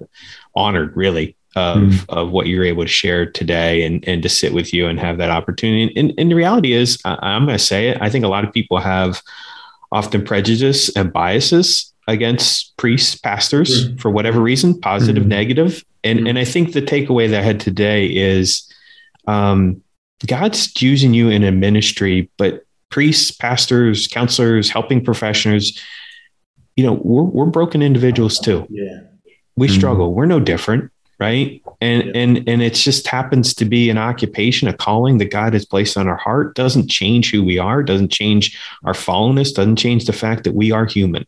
honored, 0.55 0.97
really, 0.97 1.37
of 1.57 1.79
mm-hmm. 1.79 2.19
of 2.19 2.31
what 2.31 2.47
you're 2.47 2.65
able 2.65 2.85
to 2.85 2.89
share 2.89 3.29
today, 3.29 3.85
and 3.85 4.07
and 4.07 4.23
to 4.23 4.29
sit 4.29 4.53
with 4.53 4.73
you 4.73 4.87
and 4.87 5.01
have 5.01 5.19
that 5.19 5.31
opportunity. 5.31 5.93
And, 5.99 6.15
and 6.17 6.31
the 6.31 6.37
reality 6.37 6.73
is, 6.73 6.99
I'm 7.05 7.47
going 7.47 7.59
to 7.59 7.65
say 7.65 7.89
it. 7.89 7.99
I 8.01 8.11
think 8.11 8.25
a 8.25 8.29
lot 8.29 8.45
of 8.45 8.53
people 8.53 8.79
have 8.79 9.21
often 9.91 10.25
prejudice 10.25 10.95
and 10.97 11.13
biases 11.13 11.93
against 12.09 12.77
priests, 12.77 13.17
pastors 13.17 13.89
mm-hmm. 13.89 13.97
for 13.97 14.11
whatever 14.11 14.41
reason, 14.41 14.81
positive, 14.81 15.23
mm-hmm. 15.23 15.31
negative. 15.31 15.85
And 16.05 16.21
mm-hmm. 16.21 16.29
and 16.29 16.39
I 16.39 16.45
think 16.45 16.73
the 16.73 16.83
takeaway 16.83 17.29
that 17.31 17.41
I 17.41 17.43
had 17.43 17.59
today 17.59 18.07
is 18.07 18.73
um, 19.27 19.83
God's 20.27 20.81
using 20.81 21.15
you 21.15 21.31
in 21.31 21.43
a 21.43 21.51
ministry, 21.51 22.31
but 22.37 22.65
priests, 22.91 23.31
pastors, 23.31 24.07
counselors, 24.07 24.71
helping 24.71 25.05
professionals, 25.05 25.73
you 26.77 26.85
know, 26.85 26.95
we're 27.03 27.23
we're 27.23 27.47
broken 27.47 27.83
individuals 27.83 28.39
too. 28.39 28.67
Yeah. 28.71 29.01
We 29.57 29.67
mm-hmm. 29.67 29.77
struggle. 29.77 30.15
We're 30.15 30.27
no 30.27 30.39
different, 30.39 30.93
right? 31.19 31.63
And 31.81 32.05
yeah. 32.05 32.13
and 32.15 32.49
and 32.49 32.63
it 32.63 32.75
just 32.75 33.07
happens 33.07 33.55
to 33.55 33.65
be 33.65 33.91
an 33.91 33.99
occupation, 33.99 34.69
a 34.69 34.73
calling 34.73 35.19
that 35.19 35.31
God 35.31 35.53
has 35.53 35.65
placed 35.65 35.97
on 35.97 36.09
our 36.09 36.17
heart. 36.17 36.55
Doesn't 36.55 36.89
change 36.89 37.31
who 37.31 37.45
we 37.45 37.59
are, 37.59 37.83
doesn't 37.83 38.11
change 38.11 38.59
our 38.85 38.93
fallenness, 38.93 39.55
doesn't 39.55 39.77
change 39.77 40.07
the 40.07 40.13
fact 40.13 40.45
that 40.45 40.55
we 40.55 40.73
are 40.73 40.87
human. 40.87 41.25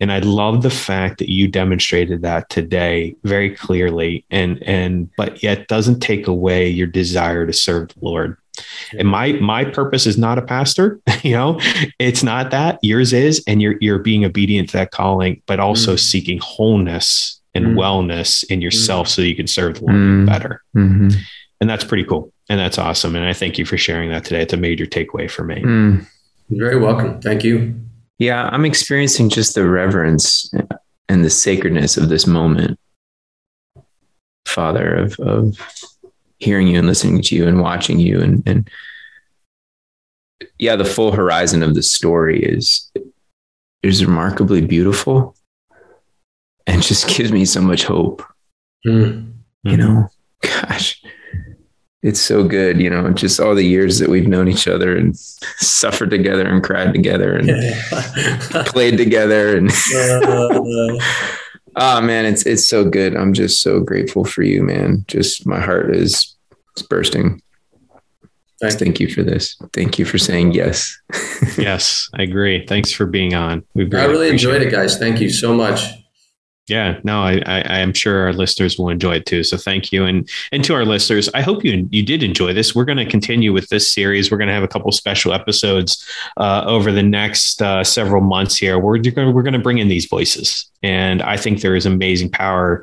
And 0.00 0.12
I 0.12 0.20
love 0.20 0.62
the 0.62 0.70
fact 0.70 1.18
that 1.18 1.30
you 1.30 1.48
demonstrated 1.48 2.22
that 2.22 2.48
today 2.50 3.16
very 3.24 3.54
clearly 3.54 4.24
and 4.30 4.62
and 4.62 5.10
but 5.16 5.42
yet 5.42 5.68
doesn't 5.68 6.00
take 6.00 6.26
away 6.26 6.68
your 6.68 6.86
desire 6.86 7.46
to 7.46 7.52
serve 7.52 7.88
the 7.88 8.00
Lord. 8.00 8.36
And 8.98 9.08
my 9.08 9.32
my 9.32 9.64
purpose 9.64 10.06
is 10.06 10.18
not 10.18 10.38
a 10.38 10.42
pastor, 10.42 11.00
you 11.22 11.32
know, 11.32 11.60
it's 11.98 12.22
not 12.22 12.50
that. 12.50 12.78
Yours 12.82 13.12
is, 13.12 13.42
and 13.46 13.60
you're 13.62 13.76
you're 13.80 13.98
being 13.98 14.24
obedient 14.24 14.70
to 14.70 14.76
that 14.78 14.90
calling, 14.90 15.42
but 15.46 15.60
also 15.60 15.94
mm. 15.94 15.98
seeking 15.98 16.38
wholeness 16.38 17.37
and 17.54 17.66
mm. 17.66 17.74
wellness 17.74 18.44
in 18.50 18.60
yourself 18.60 19.08
mm. 19.08 19.10
so 19.10 19.22
you 19.22 19.36
can 19.36 19.46
serve 19.46 19.74
the 19.74 19.84
Lord 19.84 19.96
mm. 19.96 20.26
better. 20.26 20.62
Mm-hmm. 20.76 21.08
And 21.60 21.68
that's 21.68 21.84
pretty 21.84 22.04
cool. 22.04 22.32
And 22.48 22.58
that's 22.58 22.78
awesome. 22.78 23.16
And 23.16 23.24
I 23.24 23.32
thank 23.32 23.58
you 23.58 23.64
for 23.64 23.76
sharing 23.76 24.10
that 24.10 24.24
today. 24.24 24.42
It's 24.42 24.52
a 24.52 24.58
major 24.58 24.86
takeaway 24.86 25.30
for 25.30 25.44
me. 25.44 25.62
Mm. 25.62 26.06
You're 26.48 26.70
very 26.70 26.80
welcome. 26.80 27.20
Thank 27.20 27.44
you. 27.44 27.74
Yeah, 28.18 28.48
I'm 28.52 28.64
experiencing 28.64 29.28
just 29.28 29.54
the 29.54 29.68
reverence 29.68 30.52
and 31.08 31.24
the 31.24 31.30
sacredness 31.30 31.96
of 31.96 32.08
this 32.08 32.26
moment, 32.26 32.78
Father, 34.46 34.94
of, 34.94 35.18
of 35.20 35.56
hearing 36.38 36.68
you 36.68 36.78
and 36.78 36.86
listening 36.86 37.22
to 37.22 37.36
you 37.36 37.46
and 37.46 37.60
watching 37.60 37.98
you 37.98 38.20
and, 38.20 38.42
and 38.46 38.70
yeah, 40.58 40.76
the 40.76 40.84
full 40.84 41.12
horizon 41.12 41.62
of 41.62 41.74
the 41.74 41.82
story 41.82 42.42
is 42.42 42.90
is 43.82 44.04
remarkably 44.04 44.60
beautiful 44.60 45.36
and 46.68 46.82
just 46.82 47.08
gives 47.08 47.32
me 47.32 47.44
so 47.44 47.60
much 47.60 47.84
hope. 47.84 48.22
Mm. 48.86 49.32
You 49.64 49.72
hmm. 49.72 49.76
know, 49.76 50.08
gosh, 50.42 51.02
it's 52.02 52.20
so 52.20 52.44
good, 52.44 52.80
you 52.80 52.88
know, 52.88 53.10
just 53.10 53.40
all 53.40 53.54
the 53.54 53.64
years 53.64 53.98
that 53.98 54.08
we've 54.08 54.28
known 54.28 54.46
each 54.46 54.68
other 54.68 54.96
and 54.96 55.16
suffered 55.16 56.10
together 56.10 56.46
and 56.46 56.62
cried 56.62 56.94
together 56.94 57.34
and 57.34 57.48
played 58.66 58.96
together 58.96 59.56
and 59.56 59.70
oh 61.74 62.00
man, 62.00 62.24
it's 62.24 62.46
it's 62.46 62.68
so 62.68 62.84
good. 62.84 63.16
I'm 63.16 63.32
just 63.32 63.62
so 63.62 63.80
grateful 63.80 64.24
for 64.24 64.42
you, 64.42 64.62
man. 64.62 65.04
Just 65.08 65.44
my 65.44 65.58
heart 65.58 65.94
is, 65.96 66.36
is 66.76 66.82
bursting. 66.84 67.42
Thank, 68.60 68.74
thank 68.74 69.00
you 69.00 69.08
for 69.08 69.22
this. 69.22 69.56
Thank 69.72 69.98
you 69.98 70.04
for 70.04 70.18
saying 70.18 70.52
yes. 70.52 70.96
yes, 71.58 72.08
I 72.14 72.22
agree. 72.22 72.66
Thanks 72.66 72.92
for 72.92 73.06
being 73.06 73.34
on. 73.34 73.64
We 73.74 73.84
really 73.84 74.04
I 74.04 74.06
really 74.06 74.28
enjoyed 74.28 74.62
it, 74.62 74.70
guys. 74.70 74.98
Thank 74.98 75.20
you 75.20 75.30
so 75.30 75.54
much. 75.54 75.80
Yeah, 76.68 77.00
no, 77.02 77.22
I, 77.22 77.42
I, 77.46 77.78
am 77.78 77.94
sure 77.94 78.26
our 78.26 78.32
listeners 78.34 78.78
will 78.78 78.90
enjoy 78.90 79.16
it 79.16 79.26
too. 79.26 79.42
So 79.42 79.56
thank 79.56 79.90
you, 79.90 80.04
and 80.04 80.28
and 80.52 80.62
to 80.64 80.74
our 80.74 80.84
listeners, 80.84 81.30
I 81.32 81.40
hope 81.40 81.64
you 81.64 81.88
you 81.90 82.02
did 82.02 82.22
enjoy 82.22 82.52
this. 82.52 82.74
We're 82.74 82.84
going 82.84 82.98
to 82.98 83.06
continue 83.06 83.54
with 83.54 83.70
this 83.70 83.90
series. 83.90 84.30
We're 84.30 84.36
going 84.36 84.48
to 84.48 84.54
have 84.54 84.62
a 84.62 84.68
couple 84.68 84.92
special 84.92 85.32
episodes 85.32 86.06
uh, 86.36 86.64
over 86.66 86.92
the 86.92 87.02
next 87.02 87.62
uh, 87.62 87.82
several 87.84 88.20
months 88.20 88.56
here. 88.56 88.78
We're 88.78 88.98
going 88.98 89.34
we're 89.34 89.42
going 89.42 89.54
to 89.54 89.58
bring 89.58 89.78
in 89.78 89.88
these 89.88 90.06
voices, 90.06 90.70
and 90.82 91.22
I 91.22 91.38
think 91.38 91.62
there 91.62 91.74
is 91.74 91.86
amazing 91.86 92.30
power 92.30 92.82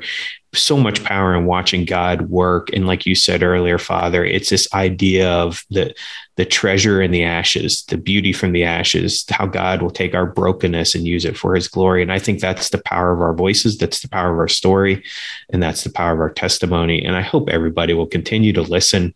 so 0.54 0.78
much 0.78 1.04
power 1.04 1.34
in 1.34 1.44
watching 1.44 1.84
God 1.84 2.30
work. 2.30 2.70
And 2.72 2.86
like 2.86 3.06
you 3.06 3.14
said 3.14 3.42
earlier, 3.42 3.78
Father, 3.78 4.24
it's 4.24 4.48
this 4.48 4.72
idea 4.72 5.30
of 5.30 5.64
the 5.70 5.94
the 6.36 6.44
treasure 6.44 7.00
in 7.00 7.10
the 7.10 7.24
ashes, 7.24 7.82
the 7.88 7.96
beauty 7.96 8.32
from 8.32 8.52
the 8.52 8.62
ashes, 8.62 9.24
how 9.30 9.46
God 9.46 9.80
will 9.80 9.90
take 9.90 10.14
our 10.14 10.26
brokenness 10.26 10.94
and 10.94 11.06
use 11.06 11.24
it 11.24 11.36
for 11.36 11.54
his 11.54 11.66
glory. 11.66 12.02
And 12.02 12.12
I 12.12 12.18
think 12.18 12.40
that's 12.40 12.68
the 12.68 12.82
power 12.82 13.12
of 13.12 13.20
our 13.20 13.32
voices, 13.32 13.78
that's 13.78 14.02
the 14.02 14.08
power 14.08 14.32
of 14.32 14.38
our 14.38 14.48
story, 14.48 15.02
and 15.50 15.62
that's 15.62 15.82
the 15.82 15.90
power 15.90 16.12
of 16.12 16.20
our 16.20 16.30
testimony. 16.30 17.02
And 17.04 17.16
I 17.16 17.22
hope 17.22 17.48
everybody 17.48 17.94
will 17.94 18.06
continue 18.06 18.52
to 18.52 18.62
listen. 18.62 19.14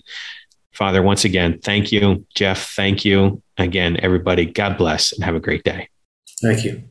Father, 0.73 1.03
once 1.03 1.25
again, 1.27 1.59
thank 1.59 1.93
you. 1.93 2.27
Jeff, 2.35 2.71
thank 2.71 3.05
you. 3.05 3.43
Again, 3.59 3.99
everybody, 4.03 4.47
God 4.47 4.79
bless 4.79 5.13
and 5.13 5.23
have 5.23 5.35
a 5.35 5.41
great 5.41 5.63
day. 5.63 5.89
Thank 6.41 6.65
you. 6.65 6.90